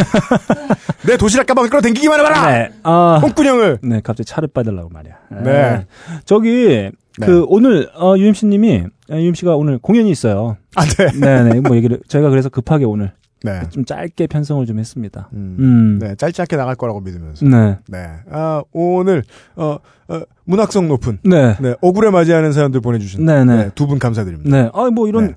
내 1.06 1.16
도시락 1.16 1.46
가방을 1.46 1.70
끌어 1.70 1.80
당기기만 1.80 2.18
해봐라! 2.20 2.50
네. 2.50 2.70
아. 2.82 3.20
홍군형을! 3.22 3.78
네, 3.82 4.00
갑자기 4.02 4.26
차를 4.26 4.48
빠달라고 4.48 4.88
말이야. 4.88 5.14
네. 5.42 5.86
저기, 6.24 6.90
네. 7.18 7.26
그, 7.26 7.44
오늘, 7.48 7.90
어, 7.94 8.16
UMC님이, 8.16 8.84
UMC가 9.10 9.54
오늘 9.54 9.78
공연이 9.78 10.10
있어요. 10.10 10.56
아, 10.74 10.84
네. 10.84 11.06
네 11.12 11.44
네, 11.44 11.60
뭐 11.60 11.76
얘기를, 11.76 12.00
저희가 12.08 12.30
그래서 12.30 12.48
급하게 12.48 12.84
오늘 12.84 13.12
네. 13.42 13.60
좀 13.70 13.84
짧게 13.84 14.26
편성을 14.26 14.64
좀 14.66 14.78
했습니다. 14.78 15.28
음. 15.32 15.56
음. 15.58 15.98
네, 16.00 16.14
짧지 16.16 16.42
않게 16.42 16.56
나갈 16.56 16.74
거라고 16.74 17.00
믿으면서. 17.00 17.46
네. 17.46 17.78
네. 17.88 18.08
아, 18.30 18.62
오늘, 18.72 19.22
어, 19.56 19.76
어, 20.08 20.20
문학성 20.44 20.88
높은, 20.88 21.18
네. 21.24 21.56
네, 21.60 21.74
억울에 21.80 22.10
맞이하는 22.10 22.52
사연들 22.52 22.80
보내주신. 22.80 23.24
네, 23.24 23.44
네. 23.44 23.70
두 23.74 23.86
분 23.86 23.98
감사드립니다. 23.98 24.50
네. 24.50 24.70
아, 24.74 24.90
뭐 24.90 25.08
이런, 25.08 25.28
네. 25.28 25.34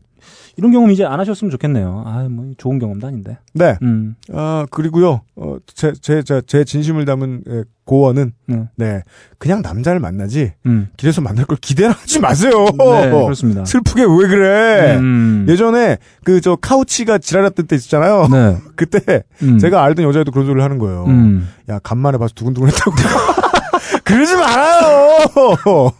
이런 0.57 0.71
경험 0.71 0.91
이제 0.91 1.05
안 1.05 1.19
하셨으면 1.19 1.49
좋겠네요. 1.51 2.03
아, 2.05 2.27
뭐 2.29 2.51
좋은 2.57 2.79
경험도 2.79 3.07
아닌데. 3.07 3.37
네. 3.53 3.77
음. 3.81 4.15
아, 4.33 4.65
그리고요, 4.69 5.21
어, 5.51 5.57
제, 5.73 5.91
제, 5.93 6.23
제, 6.23 6.41
제 6.45 6.63
진심을 6.63 7.05
담은 7.05 7.43
예, 7.49 7.63
고언은, 7.85 8.33
네. 8.47 8.63
네. 8.75 9.03
그냥 9.37 9.61
남자를 9.61 9.99
만나지, 9.99 10.53
음. 10.65 10.87
길에서 10.95 11.21
만날 11.21 11.45
걸 11.45 11.57
기대를 11.57 11.91
하지 11.91 12.19
마세요! 12.19 12.65
네, 12.77 13.09
그렇습니다. 13.09 13.65
슬프게 13.65 14.03
왜 14.03 14.27
그래! 14.27 14.95
음. 14.97 15.45
예전에, 15.49 15.97
그, 16.23 16.39
저, 16.39 16.55
카우치가 16.55 17.17
지랄했던 17.17 17.67
때 17.67 17.75
있었잖아요. 17.75 18.27
네. 18.31 18.57
그때, 18.75 19.23
음. 19.43 19.57
제가 19.57 19.83
알던 19.83 20.05
여자애도 20.05 20.31
그런 20.31 20.45
소리를 20.45 20.63
하는 20.63 20.77
거예요. 20.77 21.05
음. 21.05 21.49
야, 21.69 21.79
간만에 21.79 22.17
봐서 22.17 22.33
두근두근 22.33 22.69
했다고. 22.69 22.91
그러지 24.05 24.35
말아요! 24.35 25.91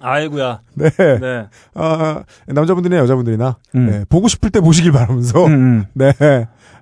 아이고야. 0.00 0.60
네. 0.74 0.90
네. 0.96 1.46
아, 1.74 2.22
남자분들이나 2.46 3.00
여자분들이나, 3.02 3.56
음. 3.74 3.86
네, 3.86 4.04
보고 4.08 4.28
싶을 4.28 4.50
때 4.50 4.60
보시길 4.60 4.92
바라면서, 4.92 5.46
음, 5.46 5.52
음. 5.52 5.84
네. 5.94 6.12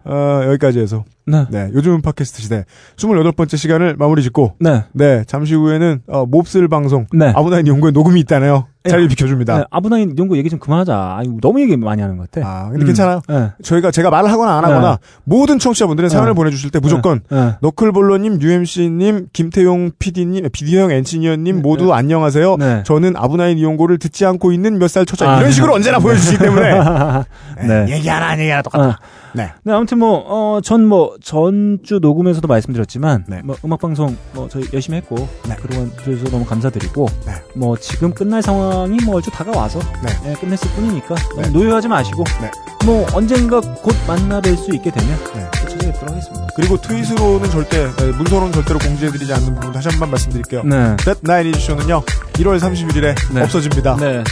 어, 0.07 0.43
여기까지 0.47 0.79
해서, 0.79 1.05
네. 1.27 1.45
네. 1.51 1.71
요즘은 1.75 2.03
팟캐스트 2.03 2.43
시대 2.43 2.65
28번째 2.97 3.57
시간을 3.57 3.97
마무리 3.99 4.23
짓고, 4.23 4.55
네. 4.61 4.85
네. 4.93 5.25
잠시 5.27 5.55
후에는, 5.55 6.03
어, 6.07 6.27
몹쓸 6.27 6.69
방송, 6.69 7.07
네. 7.13 7.33
아브나인 7.35 7.67
연구에 7.67 7.91
녹음이 7.91 8.21
있다네요. 8.21 8.69
자리를 8.89 9.09
비켜줍니다. 9.09 9.59
네. 9.59 9.65
아브나인 9.71 10.15
거 10.15 10.37
얘기 10.37 10.51
좀 10.51 10.59
그만하자. 10.59 11.17
아이고, 11.19 11.39
너무 11.41 11.61
얘기 11.61 11.77
많이 11.77 12.03
하는 12.03 12.17
것 12.17 12.31
같아. 12.31 12.47
아, 12.49 12.69
근데 12.71 12.87
괜찮아요. 12.87 13.21
네. 13.29 13.51
저희가, 13.63 13.91
제가 13.91 14.11
말을 14.11 14.31
하거나 14.31 14.59
안 14.59 14.65
하거나, 14.65 14.99
모든 15.25 15.59
청취자분들은 15.59 16.09
사연을 16.09 16.31
네. 16.31 16.35
보내주실 16.35 16.71
때 16.71 16.79
무조건, 16.79 17.21
네. 17.31 17.55
너클볼러님, 17.61 18.41
UMC님, 18.41 19.29
김태용 19.33 19.93
PD님, 19.99 20.49
비디형 20.51 20.91
엔지니어님 20.91 21.63
모두 21.63 21.93
안녕하세요. 21.93 22.57
네. 22.57 22.83
저는 22.85 23.15
아브나인 23.17 23.59
이용고를 23.59 23.99
듣지 23.99 24.25
않고 24.27 24.53
있는 24.53 24.79
몇살 24.79 25.07
처자 25.07 25.31
아. 25.31 25.39
이런 25.41 25.53
식으로 25.53 25.75
언제나 25.75 25.99
보여주시기 25.99 26.39
때문에 26.39 26.81
네. 27.67 27.87
얘기 27.95 28.09
하나 28.09 28.29
안 28.29 28.41
얘기 28.41 28.51
하나 28.51 28.63
똑같아. 28.63 28.85
아. 28.85 28.99
네. 29.37 29.53
네, 29.65 29.73
아무튼 29.73 29.99
뭐, 29.99 30.25
어, 30.27 30.61
전 30.63 30.87
뭐, 30.87 31.15
전주 31.23 31.99
녹음에서도 32.01 32.49
말씀드렸지만, 32.49 33.27
네. 33.29 33.43
뭐, 33.45 33.55
음악방송, 33.63 34.17
뭐, 34.33 34.49
저희 34.49 34.65
열심히 34.73 34.97
했고, 34.97 35.17
네. 35.47 35.55
그동안 35.57 35.93
그래서 35.95 36.25
너무 36.31 36.47
감사드리고, 36.47 37.07
네. 37.27 37.33
뭐, 37.55 37.77
지금 37.77 38.15
끝날 38.15 38.41
상황 38.41 38.71
이 38.91 39.05
뭐, 39.05 39.17
얼추 39.17 39.31
다가와서, 39.31 39.79
네. 40.03 40.31
예, 40.31 40.35
끝냈을 40.35 40.69
뿐이니까, 40.71 41.15
네. 41.37 41.49
노여하지 41.51 41.89
마시고, 41.89 42.25
네. 42.41 42.51
뭐, 42.85 43.07
언젠가 43.15 43.61
곧 43.61 43.95
만나뵐 44.07 44.57
수 44.57 44.75
있게 44.75 44.91
되면, 44.91 45.19
네. 45.35 45.49
또 45.63 45.69
처리하도록 45.69 46.11
하겠습니다. 46.11 46.47
그리고 46.57 46.81
트윗으로는 46.81 47.51
절대 47.51 47.83
에, 47.85 48.05
문서로는 48.17 48.53
절대로 48.53 48.79
공지해드리지 48.79 49.33
않는 49.33 49.55
부분 49.57 49.73
다시 49.73 49.89
한 49.89 49.99
번 50.01 50.11
말씀드릴게요. 50.11 50.63
네. 50.65 50.97
That 51.05 51.21
Nine 51.25 51.51
이슈쇼는요 51.51 52.03
1월 52.35 52.59
31일에 52.61 53.15
네. 53.35 53.43
없어집니다. 53.43 53.97
네. 53.97 54.23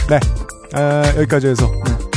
아, 0.73 1.03
여기까지 1.17 1.47
해서 1.47 1.69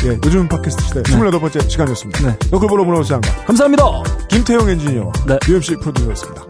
예, 0.04 0.18
요즘 0.24 0.48
팟캐스트 0.48 0.82
시대 0.84 1.02
28번째 1.02 1.68
시간이었습니다. 1.68 2.26
네. 2.26 2.36
너클볼로 2.50 2.84
문화오스 2.84 3.08
장관 3.10 3.30
감사합니다. 3.46 3.84
김태용 4.28 4.68
엔지니어 4.70 5.12
네. 5.26 5.38
UMC 5.48 5.76
프로듀서였습니다. 5.76 6.42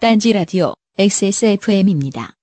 딴지 0.00 0.32
라디오 0.32 0.72
XSFM입니다. 0.96 2.39